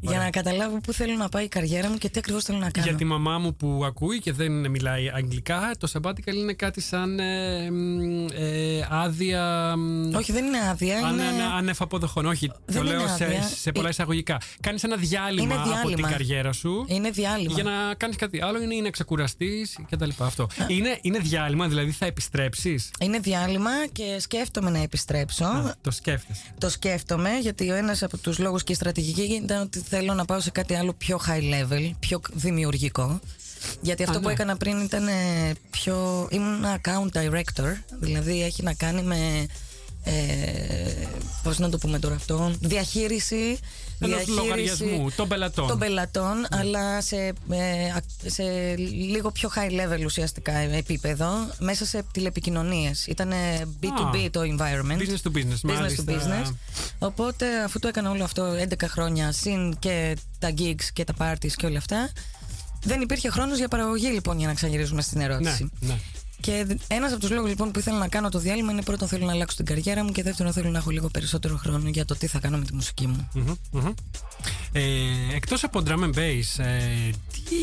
για 0.00 0.18
να 0.18 0.30
καταλάβω 0.30 0.80
πού 0.80 0.92
θέλω 0.92 1.14
να 1.16 1.28
πάει 1.28 1.44
η 1.44 1.48
καριέρα 1.48 1.88
μου 1.90 1.96
και 1.98 2.08
τι 2.08 2.18
ακριβώς 2.18 2.44
θέλω 2.44 2.58
να 2.58 2.70
κάνω. 2.70 2.86
Για 2.86 2.96
τη 2.96 3.04
μαμά 3.04 3.38
μου 3.38 3.54
που 3.54 3.82
ακούει 3.86 4.20
και 4.20 4.32
δεν 4.32 4.70
μιλάει 4.70 5.10
αγγλικά, 5.14 5.70
το 5.78 5.88
sabbatical 5.92 6.34
είναι 6.34 6.52
κάτι 6.52 6.80
σαν 6.80 7.18
ε, 7.18 7.70
μ, 7.70 8.26
ε, 8.34 8.86
άδεια. 8.90 9.74
μ, 9.76 10.14
Όχι, 10.14 10.32
δεν 10.32 10.44
είναι 10.44 10.58
άδεια. 10.70 10.96
ανε- 10.98 11.10
είναι... 11.12 11.22
ανε- 11.28 11.42
ανεφαποδοχών. 11.56 12.26
Όχι, 12.26 12.52
Δεν 12.66 12.82
το 12.82 12.88
είναι 12.88 12.96
λέω 12.96 13.06
σε, 13.16 13.24
άδεια. 13.24 13.42
σε 13.42 13.72
πολλά 13.72 13.86
Ε, 13.86 13.90
εισαγωγικά. 13.90 14.40
Κάνεις 14.60 14.82
ένα 14.84 14.96
διάλειμμα, 14.96 15.44
Είναι 15.54 15.54
από 15.54 15.70
την 15.70 15.80
διάλειμμα. 15.80 16.08
καριέρα 16.10 16.52
σου. 16.52 16.84
Είναι 16.88 17.10
διάλειμμα. 17.10 17.52
Για 17.54 17.62
να 17.62 17.94
κάνεις 17.96 18.16
κάτι 18.16 18.42
άλλο 18.42 18.62
είναι 18.62 18.74
ή 18.74 18.80
να 18.80 18.90
ξεκουραστεί 18.90 19.66
κτλ. 19.90 20.08
Αυτό. 20.18 20.46
Είναι, 20.68 20.98
είναι 21.02 21.18
διάλειμμα, 21.18 21.68
δηλαδή 21.68 21.90
θα 21.90 22.06
επιστρέψεις; 22.06 22.90
Είναι 23.00 23.18
διάλειμμα 23.18 23.70
και 23.92 24.16
σκέφτομαι 24.20 24.70
να 24.70 24.78
επιστρέψω. 24.82 25.74
Το 25.80 25.90
σκέφτεσαι. 25.90 26.42
Το 26.58 26.68
σκέφτομαι 26.70 27.30
γιατί 27.40 27.70
ο 27.70 27.74
ένας 27.74 28.02
από 28.02 28.18
τους 28.18 28.38
λόγους 28.38 28.64
και 28.64 28.72
η 28.72 28.74
στρατηγική 28.74 29.22
ήταν 29.22 29.60
ότι 29.62 29.80
θέλω 29.88 30.14
να 30.14 30.24
πάω 30.24 30.40
σε 30.40 30.50
κάτι 30.50 30.74
άλλο 30.74 30.92
πιο 30.92 31.20
high 31.26 31.40
level, 31.54 31.90
πιο 32.00 32.20
δημιουργικό. 32.32 33.20
Γιατί 33.80 34.02
αυτό 34.02 34.18
Α, 34.18 34.20
που 34.20 34.26
ναι. 34.26 34.32
έκανα 34.32 34.56
πριν 34.56 34.80
ήταν 34.80 35.08
ε, 35.08 35.52
πιο. 35.70 36.28
ήμουν 36.30 36.64
account 36.64 37.18
director. 37.20 37.72
Δηλαδή 38.00 38.42
έχει 38.42 38.62
να 38.62 38.74
κάνει 38.74 39.02
με. 39.02 39.46
Ε, 40.10 41.06
Πώς 41.42 41.58
να 41.58 41.68
το 41.70 41.78
πούμε 41.78 41.98
τώρα 41.98 42.14
αυτό. 42.14 42.52
Διαχείριση. 42.60 43.58
Ενός 43.98 44.16
διαχείριση 44.24 44.30
λογαριασμού 44.40 45.10
των 45.16 45.28
πελατών. 45.28 45.66
των 45.66 45.78
πελατών, 45.78 46.46
αλλά 46.50 47.00
σε, 47.00 47.16
ε, 47.50 47.90
α- 47.96 48.02
σε 48.26 48.42
λίγο 48.76 49.30
πιο 49.30 49.50
high 49.56 49.70
level 49.70 50.04
ουσιαστικά 50.04 50.52
επίπεδο, 50.56 51.28
μέσα 51.58 51.84
σε 51.86 52.04
τηλεπικοινωνίες. 52.12 53.06
Ήταν 53.06 53.32
B2B 53.82 54.24
Α, 54.26 54.30
το 54.30 54.40
environment. 54.40 54.98
Business 55.00 55.22
to 55.30 55.36
business, 55.36 55.70
Business 55.70 55.80
μάλιστα. 55.80 56.04
to 56.06 56.10
business. 56.10 56.54
Οπότε 56.98 57.62
αφού 57.64 57.78
το 57.78 57.88
έκανα 57.88 58.10
όλο 58.10 58.24
αυτό 58.24 58.44
11 58.52 58.88
χρόνια, 58.88 59.32
συν 59.32 59.78
και 59.78 60.16
τα 60.38 60.52
gigs 60.58 60.84
και 60.92 61.04
τα 61.04 61.14
parties 61.18 61.52
και 61.56 61.66
όλα 61.66 61.78
αυτά, 61.78 62.10
δεν 62.82 63.00
υπήρχε 63.00 63.30
χρόνος 63.30 63.58
για 63.58 63.68
παραγωγή 63.68 64.06
λοιπόν 64.08 64.38
για 64.38 64.46
να 64.46 64.54
ξαναγυρίσουμε 64.54 65.02
στην 65.02 65.18
Ναι, 65.18 65.24
ερώτηση. 65.24 65.70
ναι. 65.80 65.98
Και 66.46 66.66
ένας 66.86 67.12
από 67.12 67.20
τους 67.20 67.30
λόγους 67.30 67.48
λοιπόν 67.48 67.70
που 67.70 67.78
ήθελα 67.78 67.98
να 67.98 68.08
κάνω 68.08 68.28
το 68.28 68.38
διάλειμμα 68.38 68.72
είναι 68.72 68.82
πρώτον 68.82 69.08
θέλω 69.08 69.24
να 69.24 69.32
αλλάξω 69.32 69.56
την 69.56 69.64
καριέρα 69.64 70.04
μου 70.04 70.12
και 70.12 70.22
δεύτερον 70.22 70.52
θέλω 70.52 70.70
να 70.70 70.78
έχω 70.78 70.90
λίγο 70.90 71.08
περισσότερο 71.08 71.56
χρόνο 71.56 71.88
για 71.88 72.04
το 72.04 72.16
τι 72.16 72.26
θα 72.26 72.38
κάνω 72.38 72.58
με 72.58 72.64
τη 72.64 72.74
μουσική 72.74 73.06
μου. 73.06 73.28
Μμμ, 73.34 73.54
μμμ. 73.70 73.92
Ε, 74.72 74.82
εκτός 75.34 75.64
από 75.64 75.82
drum 75.86 75.98
and 76.04 76.14
bass, 76.14 76.64
ε, 76.64 77.10
τι 77.32 77.56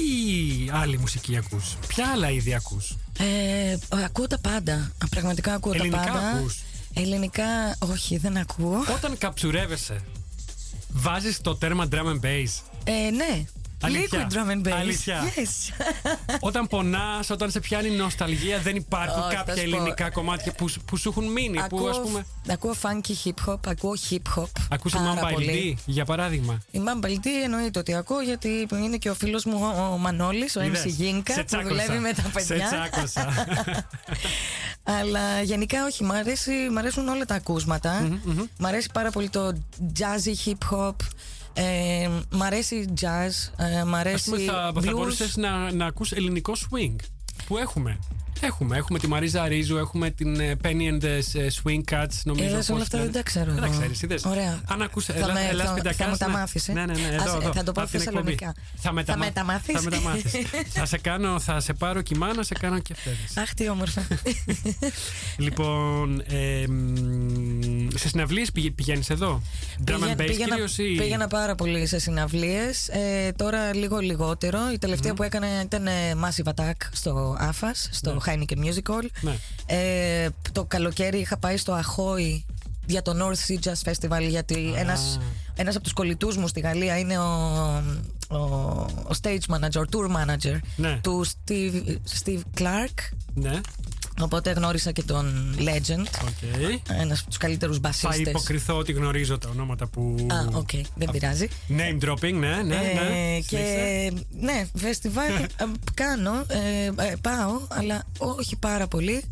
άλλη 0.72 0.98
μουσική 0.98 1.38
ακούς, 1.38 1.78
ποια 1.88 2.08
άλλα 2.14 2.30
είδη 2.30 2.54
ακούς; 2.54 2.96
Ε, 3.20 3.78
ακούω 4.06 4.28
τα 4.28 4.40
πάντα. 4.40 4.92
Πραγματικά 5.10 5.54
ακούω 5.54 5.74
Ελληνικά 5.74 5.98
τα 5.98 6.12
πάντα. 6.12 6.28
ακούς; 6.30 6.60
Ελληνικά, 6.94 7.76
όχι, 7.80 8.18
δεν 8.18 8.38
ακούω. 8.38 8.84
Όταν 8.96 9.18
καψουρεύεσαι, 9.18 10.02
βάζεις 10.90 11.42
το 11.42 11.56
τέρμα 11.56 11.88
drum 11.92 12.06
and 12.06 12.20
bass; 12.26 12.50
Ε, 12.84 13.10
ναι. 13.12 13.44
Αλήθεια; 13.86 14.28
Liquid 14.30 14.34
drum 14.34 14.52
and 14.52 14.68
bass. 14.68 14.72
Αλήθεια; 14.80 15.22
Yes. 15.36 15.74
όταν 16.50 16.68
πονάς, 16.68 17.30
όταν 17.30 17.52
σε 17.52 17.60
πιάνει 17.60 17.90
νοσταλγία, 17.90 18.60
δεν 18.60 18.76
υπάρχουν 18.76 19.20
Όχι, 19.24 19.30
θα 19.36 19.44
κάποια 19.44 19.56
σου 19.64 19.70
πω. 19.70 19.76
ελληνικά 19.76 20.10
κομμάτια 20.10 20.52
που, 20.52 20.66
που 20.86 20.98
σου 20.98 21.10
έχουν 21.10 21.26
μείνει. 21.32 21.58
Που, 21.58 21.64
ακούω, 21.64 21.88
ας 21.90 22.02
πούμε, 22.02 22.26
ακούω 22.50 22.76
funky 22.82 23.28
hip 23.28 23.50
hop, 23.50 23.58
ακούω 23.68 23.94
hip 24.10 24.40
hop. 24.40 24.46
ακούσες 24.70 25.00
πάρα 25.00 25.14
Mamba 25.14 25.32
πολύ. 25.34 25.78
LD, 25.78 25.82
για 25.86 26.06
παράδειγμα; 26.06 26.62
Η 26.72 26.80
Mamba 26.86 27.06
LD 27.06 27.26
εννοείται 27.44 27.80
ότι 27.80 27.94
ακούω 27.96 28.22
γιατί 28.22 28.68
είναι 28.72 28.98
και 28.98 29.10
ο 29.10 29.14
φίλος 29.14 29.46
μου 29.46 29.60
ο, 29.62 29.94
ο 29.94 29.98
Μανώλης, 29.98 30.56
ο 30.56 30.62
Είδες; 30.64 30.84
MC 30.84 30.88
Γίνκα 30.88 31.34
Σε 31.34 31.40
που 31.40 31.46
τσάκωσα. 31.46 31.70
δουλεύει 31.70 31.98
με 31.98 32.14
τα 32.14 32.22
παιδιά. 32.34 32.68
Σε 32.68 32.76
τσάκωσα. 32.76 33.28
Αλλά 35.00 35.42
γενικά 35.42 35.86
όχι, 35.86 36.04
μ, 36.04 36.12
αρέσει, 36.12 36.52
μ' 36.72 36.78
αρέσουν 36.78 37.08
όλα 37.08 37.26
τα 37.26 37.36
ακούσματα. 37.36 38.20
Μ' 38.58 38.66
αρέσει 38.66 38.90
πάρα 38.94 39.12
πολύ 39.12 39.30
το 39.30 39.54
jazzy 39.98 40.48
hip 40.50 40.76
hop. 40.78 40.96
Ε, 41.54 42.10
μ' 42.30 42.44
αρέσει 42.44 42.94
jazz. 43.02 43.32
Ε, 43.58 43.84
μ' 43.84 43.94
Ας 43.96 44.00
αρέσει 44.00 44.30
πούμε, 44.30 44.44
θα, 44.44 44.72
blues. 44.76 44.84
θα 44.84 44.92
μπορούσες 44.92 45.36
να, 45.36 45.72
να 45.74 45.86
ακούς 45.86 46.12
ελληνικό 46.12 46.54
swing 46.56 46.96
που 47.46 47.58
έχουμε. 47.58 48.00
Έχουμε, 48.42 48.78
έχουμε 48.78 49.00
τη 49.00 49.08
Μαρίζα 49.08 49.48
Ρίζου, 49.48 49.78
έχουμε 49.78 50.10
την 50.10 50.40
ε, 50.40 50.56
Penny 50.64 50.68
and 50.68 51.02
the 51.04 51.22
ε, 51.34 51.48
Swing 51.64 51.82
Cats, 51.94 52.08
νομίζω. 52.24 52.46
Είδες, 52.50 52.58
πώς 52.66 52.70
όλα 52.70 52.82
αυτά 52.82 52.98
λένε. 52.98 53.10
δεν 53.10 53.22
τα 53.22 53.30
ξέρω 53.30 53.52
Δεν 53.52 53.60
τα 53.62 53.66
εγώ. 53.66 53.78
ξέρεις, 53.78 54.02
είδες; 54.02 54.26
Ωραία. 54.26 54.62
Αν 54.68 54.82
ακούς, 54.82 55.06
Θα 55.06 55.14
έλα, 55.16 55.34
με- 55.34 55.48
έλα 55.52 55.64
θα- 55.66 55.72
σπιτακάς, 55.72 55.96
θα 55.98 56.08
μου 56.10 56.18
τα 56.18 56.28
ναι. 56.28 56.34
μάθεις, 56.34 56.68
ε. 56.68 56.74
Ναι, 56.74 56.86
ναι, 56.86 56.94
ναι, 56.94 57.08
εδώ, 57.16 57.24
Ας- 57.38 57.44
εδώ, 57.44 57.54
θα 57.54 57.64
το 57.64 57.72
πω 57.72 57.82
από 57.82 57.90
την 57.92 58.00
εκπομπή. 58.02 58.36
θεσσαλονικά. 58.36 58.54
Θα, 58.78 58.92
μεταμα... 58.92 59.18
Θα 59.24 59.26
μεταμάθεις. 59.26 59.76
Θα 59.76 59.82
μεταμάθεις. 59.82 60.32
θα 60.80 60.86
σε 60.86 60.98
κάνω, 60.98 61.40
θα 61.40 61.60
σε 61.60 61.74
πάρω 61.74 62.02
κοιμά 62.02 62.34
να 62.34 62.44
σε 62.44 62.54
κάνω 62.60 62.80
και 62.80 62.96
φέρεις. 62.96 63.38
Αχ, 63.38 63.54
τι 63.54 63.70
όμορφα. 63.70 64.08
λοιπόν, 65.38 66.20
ε, 66.28 66.68
μ, 66.68 67.88
σε 67.96 68.08
συναυλίες 68.08 68.52
πηγα- 68.52 68.72
πηγαίνεις 68.76 69.10
εδώ; 69.10 69.42
Drum 69.86 69.94
and 69.94 70.00
Πήγα- 70.00 70.14
bass 70.14 70.18
πήγαινα, 70.18 70.50
κυρίως 70.50 70.78
ή... 70.78 70.96
πήγαινα 70.98 71.28
πάρα 71.28 71.56
πολύ 71.56 71.86
σε 71.86 72.00
συναυλίες 72.00 72.88
ε, 72.88 73.32
Τώρα 73.36 73.76
λίγο 73.76 73.98
λιγότερο 74.00 74.60
Η 74.74 74.78
τελευταία 74.78 75.14
που 75.14 75.24
έκανα 75.24 75.62
ήταν 75.62 75.88
ε, 75.88 75.92
Massive 76.24 76.52
Attack 76.54 76.72
Στο 76.92 77.38
AFAS 77.42 77.88
Στο 77.90 78.22
Heineken 78.28 78.58
Music 78.66 78.94
Hall 78.94 79.06
Ναι. 79.22 79.36
ε, 79.66 80.30
Το 80.52 80.66
καλοκαίρι 80.66 81.18
είχα 81.20 81.38
πάει 81.38 81.58
στο 81.58 81.80
Ahoy 81.80 82.42
Για 82.86 83.02
το 83.02 83.14
North 83.20 83.52
Sea 83.52 83.68
Jazz 83.68 83.92
Festival 83.92 84.28
Γιατί 84.30 84.74
ένας, 84.78 85.20
ένας 85.56 85.76
από 85.76 85.84
τους 85.84 85.94
κολλητούς 85.94 86.38
μου 86.38 86.48
στη 86.48 86.60
Γαλλία 86.60 86.98
Είναι 86.98 87.18
ο, 87.18 87.24
ο, 88.30 88.36
ο 88.38 89.10
stage 89.22 89.56
manager, 89.56 89.82
ο 89.82 89.90
tour 89.92 90.16
manager 90.18 90.58
Ναι. 90.76 91.00
Του 91.04 91.26
Steve, 91.28 91.96
Steve 92.24 92.42
Clark 92.58 93.14
Ναι, 93.34 93.60
Οπότε 94.22 94.52
γνώρισα 94.52 94.92
και 94.92 95.04
τον 95.04 95.56
Legend 95.60 96.06
OK. 96.24 96.70
Ένας 97.00 97.20
από 97.20 97.28
τους 97.28 97.38
καλύτερους 97.38 97.76
Θα 97.76 97.82
μπασίστες 97.82 98.28
υποκριθώ 98.28 98.78
ότι 98.78 98.92
γνωρίζω 98.92 99.38
τα 99.38 99.50
ονόματα 99.50 99.88
που... 99.88 100.28
Α, 100.32 100.58
οκ, 100.58 100.70
δεν 100.96 101.10
πειράζει 101.12 101.48
Name 101.70 102.06
dropping, 102.06 102.34
ναι, 102.34 102.56
ναι, 102.56 102.62
ναι. 102.64 103.36
Ε, 103.36 103.40
και 103.40 104.12
ναι, 104.40 104.66
φεστιβάλ 104.76 105.34
ε, 105.34 105.48
κάνω, 105.94 106.46
ε, 106.48 106.86
ε, 106.86 107.16
πάω, 107.22 107.62
αλλά 107.68 108.04
όχι 108.18 108.56
πάρα 108.56 108.88
πολύ. 108.88 109.24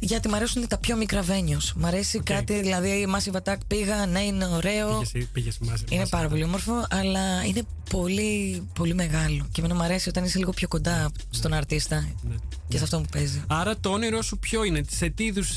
Γιατί 0.00 0.28
μου 0.28 0.36
αρέσουν 0.36 0.68
τα 0.68 0.78
πιο 0.78 0.96
μικρά 0.96 1.24
venues. 1.24 1.72
Μ' 1.76 1.84
αρέσει 1.86 2.20
κάτι, 2.20 2.60
δηλαδή 2.60 2.88
η 2.88 3.06
Massive 3.16 3.36
Attack 3.42 3.56
πήγα, 3.66 4.06
ναι, 4.06 4.20
είναι 4.20 4.46
ωραίο. 4.46 4.98
Πήγες, 5.12 5.28
πήγες 5.32 5.58
μαζί. 5.58 5.84
Είναι 5.88 5.98
μαζί. 5.98 6.10
πάρα 6.10 6.28
πολύ 6.28 6.44
όμορφο, 6.44 6.86
αλλά 6.90 7.44
είναι 7.44 7.62
πολύ, 7.90 8.62
πολύ 8.74 8.94
μεγάλο. 8.94 9.46
Και 9.52 9.60
εμένα 9.60 9.74
μου 9.74 9.82
αρέσει 9.82 10.08
όταν 10.08 10.24
είσαι 10.24 10.38
λίγο 10.38 10.50
πιο 10.52 10.68
κοντά 10.68 11.10
στον 11.30 11.52
αρτίστα 11.52 12.08
Ναι. 12.22 12.34
και 12.68 12.76
σε 12.76 12.84
αυτό 12.84 13.00
που 13.00 13.06
παίζει. 13.12 13.42
Άρα 13.46 13.76
το 13.78 13.90
όνειρό 13.90 14.22
σου 14.22 14.38
ποιο 14.38 14.64
είναι, 14.64 14.82
σε 14.90 15.08
τι 15.08 15.24
είδους 15.24 15.54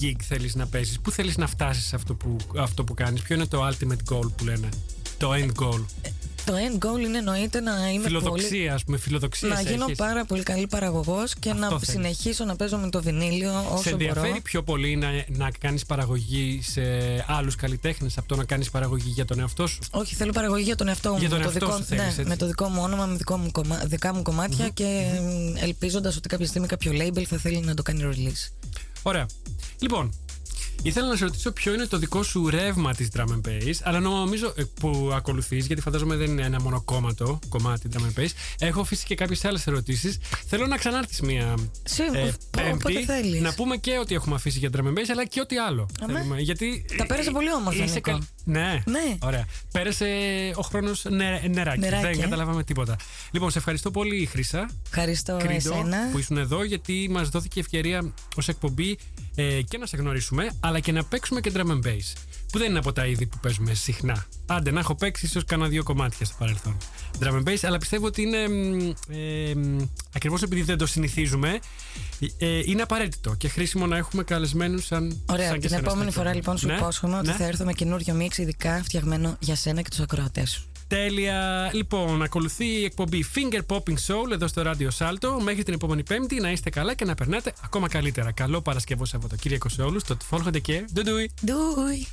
gig 0.00 0.16
θέλεις 0.22 0.54
να 0.54 0.66
παίζεις, 0.66 1.00
πού 1.00 1.10
θέλεις 1.10 1.36
να 1.36 1.46
φτάσεις 1.46 1.86
σε 1.86 1.96
αυτό 1.96 2.14
που, 2.14 2.36
αυτό 2.58 2.84
που 2.84 2.94
κάνεις, 2.94 3.22
ποιο 3.22 3.34
είναι 3.34 3.46
το 3.46 3.66
ultimate 3.68 4.12
goal 4.14 4.30
που 4.36 4.44
λένε, 4.44 4.68
το 5.16 5.30
end 5.34 5.62
goal. 5.62 5.84
Το 6.48 6.54
end 6.54 6.84
goal 6.86 7.00
είναι 7.00 7.18
εννοείται 7.18 7.60
να 7.60 7.72
είμαι 7.72 8.02
πολύ 8.02 8.02
Φιλοδοξία, 8.04 8.74
ας 8.74 8.84
πούμε, 8.84 8.98
φιλοδοξίας 8.98 9.52
να 9.62 9.70
γίνω 9.70 9.84
έχεις. 9.84 9.96
πάρα 9.96 10.24
πολύ 10.24 10.42
καλή 10.42 10.66
παραγωγός 10.66 11.34
και 11.38 11.50
Αυτό 11.50 11.62
να 11.62 11.68
θέλεις. 11.68 11.88
συνεχίσω 11.88 12.44
να 12.44 12.56
παίζω 12.56 12.76
με 12.76 12.88
το 12.90 13.02
βινίλιο 13.02 13.50
Σε 13.50 13.72
όσο 13.74 13.90
ενδιαφέρει 13.90 14.28
μπορώ. 14.28 14.40
πιο 14.42 14.62
πολύ 14.62 14.96
να, 14.96 15.08
να 15.28 15.50
κάνεις 15.60 15.84
παραγωγή 15.86 16.60
σε 16.62 16.80
άλλους 17.26 17.54
καλλιτέχνες 17.56 18.18
από 18.18 18.28
το 18.28 18.36
να 18.36 18.44
κάνεις 18.44 18.70
παραγωγή 18.70 19.10
για 19.10 19.24
τον 19.24 19.40
εαυτό 19.40 19.66
σου; 19.66 19.78
Όχι, 19.90 20.14
θέλω 20.14 20.32
παραγωγή 20.32 20.62
για 20.62 20.76
τον 20.76 20.88
εαυτό 20.88 21.12
μου. 21.12 21.18
Για 21.18 21.28
τον 21.28 21.38
με 21.38 21.44
το 21.44 21.50
εαυτό 21.50 21.66
δικό, 21.66 21.78
σου 21.78 21.84
θέλεις, 21.84 22.02
ναι, 22.04 22.08
έτσι. 22.10 22.24
με 22.24 22.36
το 22.36 22.46
δικό 22.46 22.68
μου 22.68 22.82
όνομα, 22.82 23.06
με 23.06 23.16
δικό 23.16 23.36
μου 23.36 23.50
κομμά, 23.50 23.82
δικά 23.86 24.14
μου 24.14 24.22
κομματια 24.22 24.68
και 24.68 25.04
ελπίζοντας 25.62 26.16
ότι 26.16 26.28
κάποια 26.28 26.46
στιγμή 26.46 26.66
κάποιο 26.66 26.92
label 26.94 27.22
θα 27.22 27.36
θέλει 27.36 27.60
να 27.60 27.74
το 27.74 27.82
κάνει 27.82 28.02
release. 28.14 28.52
Ωραία. 29.02 29.26
Λοιπόν, 29.78 30.12
ήθελα 30.82 31.06
να 31.08 31.16
σε 31.16 31.24
ρωτήσω 31.24 31.50
ποιο 31.52 31.74
είναι 31.74 31.86
το 31.86 31.98
δικό 31.98 32.22
σου 32.22 32.48
ρεύμα 32.50 32.94
της 32.94 33.08
drum 33.16 33.24
and 33.24 33.48
bass, 33.48 33.72
αλλά 33.82 34.00
νομίζω 34.00 34.52
ε, 34.56 34.62
που 34.80 35.10
ακολουθείς, 35.14 35.66
γιατί 35.66 35.82
φαντάζομαι 35.82 36.16
δεν 36.16 36.30
είναι 36.30 36.42
ένα 36.42 36.60
μονοκόμματο 36.62 37.38
κομμάτι 37.48 37.88
drum 37.92 38.00
and 38.00 38.20
bass. 38.22 38.28
Έχω 38.58 38.80
αφήσει 38.80 39.04
και 39.04 39.14
κάποιες 39.14 39.44
άλλες 39.44 39.66
ερωτήσεις. 39.66 40.18
Θέλω 40.46 40.66
να 40.66 40.76
ξανάρθεις 40.76 41.20
μία 41.20 41.54
Σίγουρα, 41.84 42.18
ε, 42.18 42.24
πο- 42.50 42.62
Πέμπτη. 42.62 42.72
όποτε 42.74 43.04
θέλεις. 43.04 43.40
Να 43.40 43.54
πούμε 43.54 43.76
και 43.76 43.98
ό,τι 43.98 44.14
έχουμε 44.14 44.34
αφήσει 44.34 44.58
για 44.58 44.70
drum 44.76 44.80
and 44.84 44.92
bass, 44.92 45.04
αλλά 45.10 45.26
και 45.26 45.40
ό,τι 45.40 45.58
άλλο. 45.58 45.88
Αμέ. 46.00 46.12
Θέλουμε, 46.12 46.40
γιατί, 46.40 46.84
Τα 46.96 47.06
πέρασε 47.06 47.28
ε, 47.28 47.32
πολύ 47.32 47.52
όμορφα, 47.52 47.84
είσαι 47.84 47.94
Νίκο. 47.94 48.18
Ναι. 48.44 48.82
Ναι. 48.86 49.16
Ωραία. 49.22 49.44
Πέρασε 49.72 50.06
ο 50.54 50.62
χρόνος 50.62 51.04
νεράκι. 51.10 51.48
Νεράκι, 51.48 51.80
Δεν 51.80 52.04
ε. 52.12 52.16
καταλάβαμε 52.16 52.64
τίποτα. 52.64 52.96
Λοιπόν, 53.30 53.50
σε 53.50 53.58
ευχαριστώ 53.58 53.90
πολύ, 53.90 54.26
Χρήσα. 54.26 54.70
Ευχαριστώ 54.86 55.36
Κρίντο 55.36 55.54
εσένα. 55.74 55.96
που 56.12 56.18
ήσουν 56.18 56.36
εδώ 56.38 56.64
γιατί 56.64 57.08
μας 57.10 57.28
δόθηκε 57.28 57.60
ευκαιρία 57.60 58.12
ως 58.36 58.48
εκπομπή 58.48 58.98
ε, 59.34 59.62
και 59.62 59.78
να 59.78 59.86
σε 59.86 59.96
γνωρίσουμε 59.96 60.48
αλλά 60.68 60.80
και 60.80 60.92
να 60.92 61.04
παίξουμε 61.04 61.40
και 61.40 61.52
drum 61.54 61.66
and 61.70 61.86
bass 61.86 62.12
που 62.52 62.58
δεν 62.58 62.70
είναι 62.70 62.78
από 62.78 62.92
τα 62.92 63.06
είδη 63.06 63.26
που 63.26 63.38
παίζουμε 63.42 63.74
συχνά. 63.74 64.26
Άντε 64.46 64.70
να 64.70 64.80
έχω 64.80 64.94
παίξει 64.94 65.26
ίσως 65.26 65.44
κάνα 65.44 65.66
δύο 65.68 65.82
κομμάτια 65.82 66.26
στο 66.26 66.34
παρελθόν. 66.38 66.76
Drum 67.20 67.32
and 67.32 67.42
bass 67.48 67.56
αλλά 67.62 67.78
πιστεύω 67.78 68.06
ότι 68.06 68.22
είναι 68.22 68.48
μ, 68.48 68.92
ε, 69.08 69.54
μ, 69.54 69.78
ακριβώς 70.14 70.42
επειδή 70.42 70.62
δεν 70.62 70.78
το 70.78 70.86
συνηθίζουμε 70.86 71.58
ε, 72.38 72.60
είναι 72.64 72.82
απαραίτητο 72.82 73.34
και 73.34 73.48
χρήσιμο 73.48 73.86
να 73.86 73.96
έχουμε 73.96 74.22
καλεσμένους 74.22 74.84
σαν, 74.86 75.22
Ωραία, 75.26 75.46
σαν 75.46 75.54
και 75.54 75.60
την 75.60 75.68
σένα 75.68 75.80
στην 75.80 75.90
επόμενη 75.90 76.10
φορά 76.10 76.30
εκπομπή. 76.30 76.44
λοιπόν 76.44 76.58
σου 76.58 76.66
Ναι, 76.66 76.74
υπόσχομαι 76.74 77.16
ότι 77.16 77.26
ναι. 77.26 77.32
θα 77.32 77.44
έρθω 77.44 77.64
με 77.64 77.72
καινούριο 77.72 78.14
μίξ 78.14 78.38
ειδικά 78.38 78.80
φτιαγμένο 78.84 79.36
για 79.40 79.56
σένα 79.56 79.82
και 79.82 79.88
τους 79.88 80.00
ακροατές 80.00 80.50
σου. 80.50 80.62
Τέλεια. 80.88 81.70
Λοιπόν, 81.72 82.22
ακολουθεί 82.22 82.66
η 82.66 82.84
εκπομπή 82.84 83.24
Finger 83.34 83.60
Popping 83.66 83.96
Soul 84.06 84.30
εδώ 84.32 84.46
στο 84.46 84.62
Radio 84.64 84.88
Salto. 84.98 85.42
Μέχρι 85.42 85.62
την 85.62 85.74
επόμενη 85.74 86.02
Πέμπτη 86.02 86.40
να 86.40 86.50
είστε 86.50 86.70
καλά 86.70 86.94
και 86.94 87.04
να 87.04 87.14
περνάτε 87.14 87.52
ακόμα 87.64 87.88
καλύτερα. 87.88 88.32
Καλό 88.32 88.60
Παρασκευό 88.60 89.04
Σαββατοκύριακο 89.04 89.68
σε 89.68 89.82
όλους. 89.82 90.04
Το 90.04 90.16
Follow 90.30 90.60
και 90.62 90.84
Ντουντούι. 90.92 91.30
Ντούι! 91.44 92.06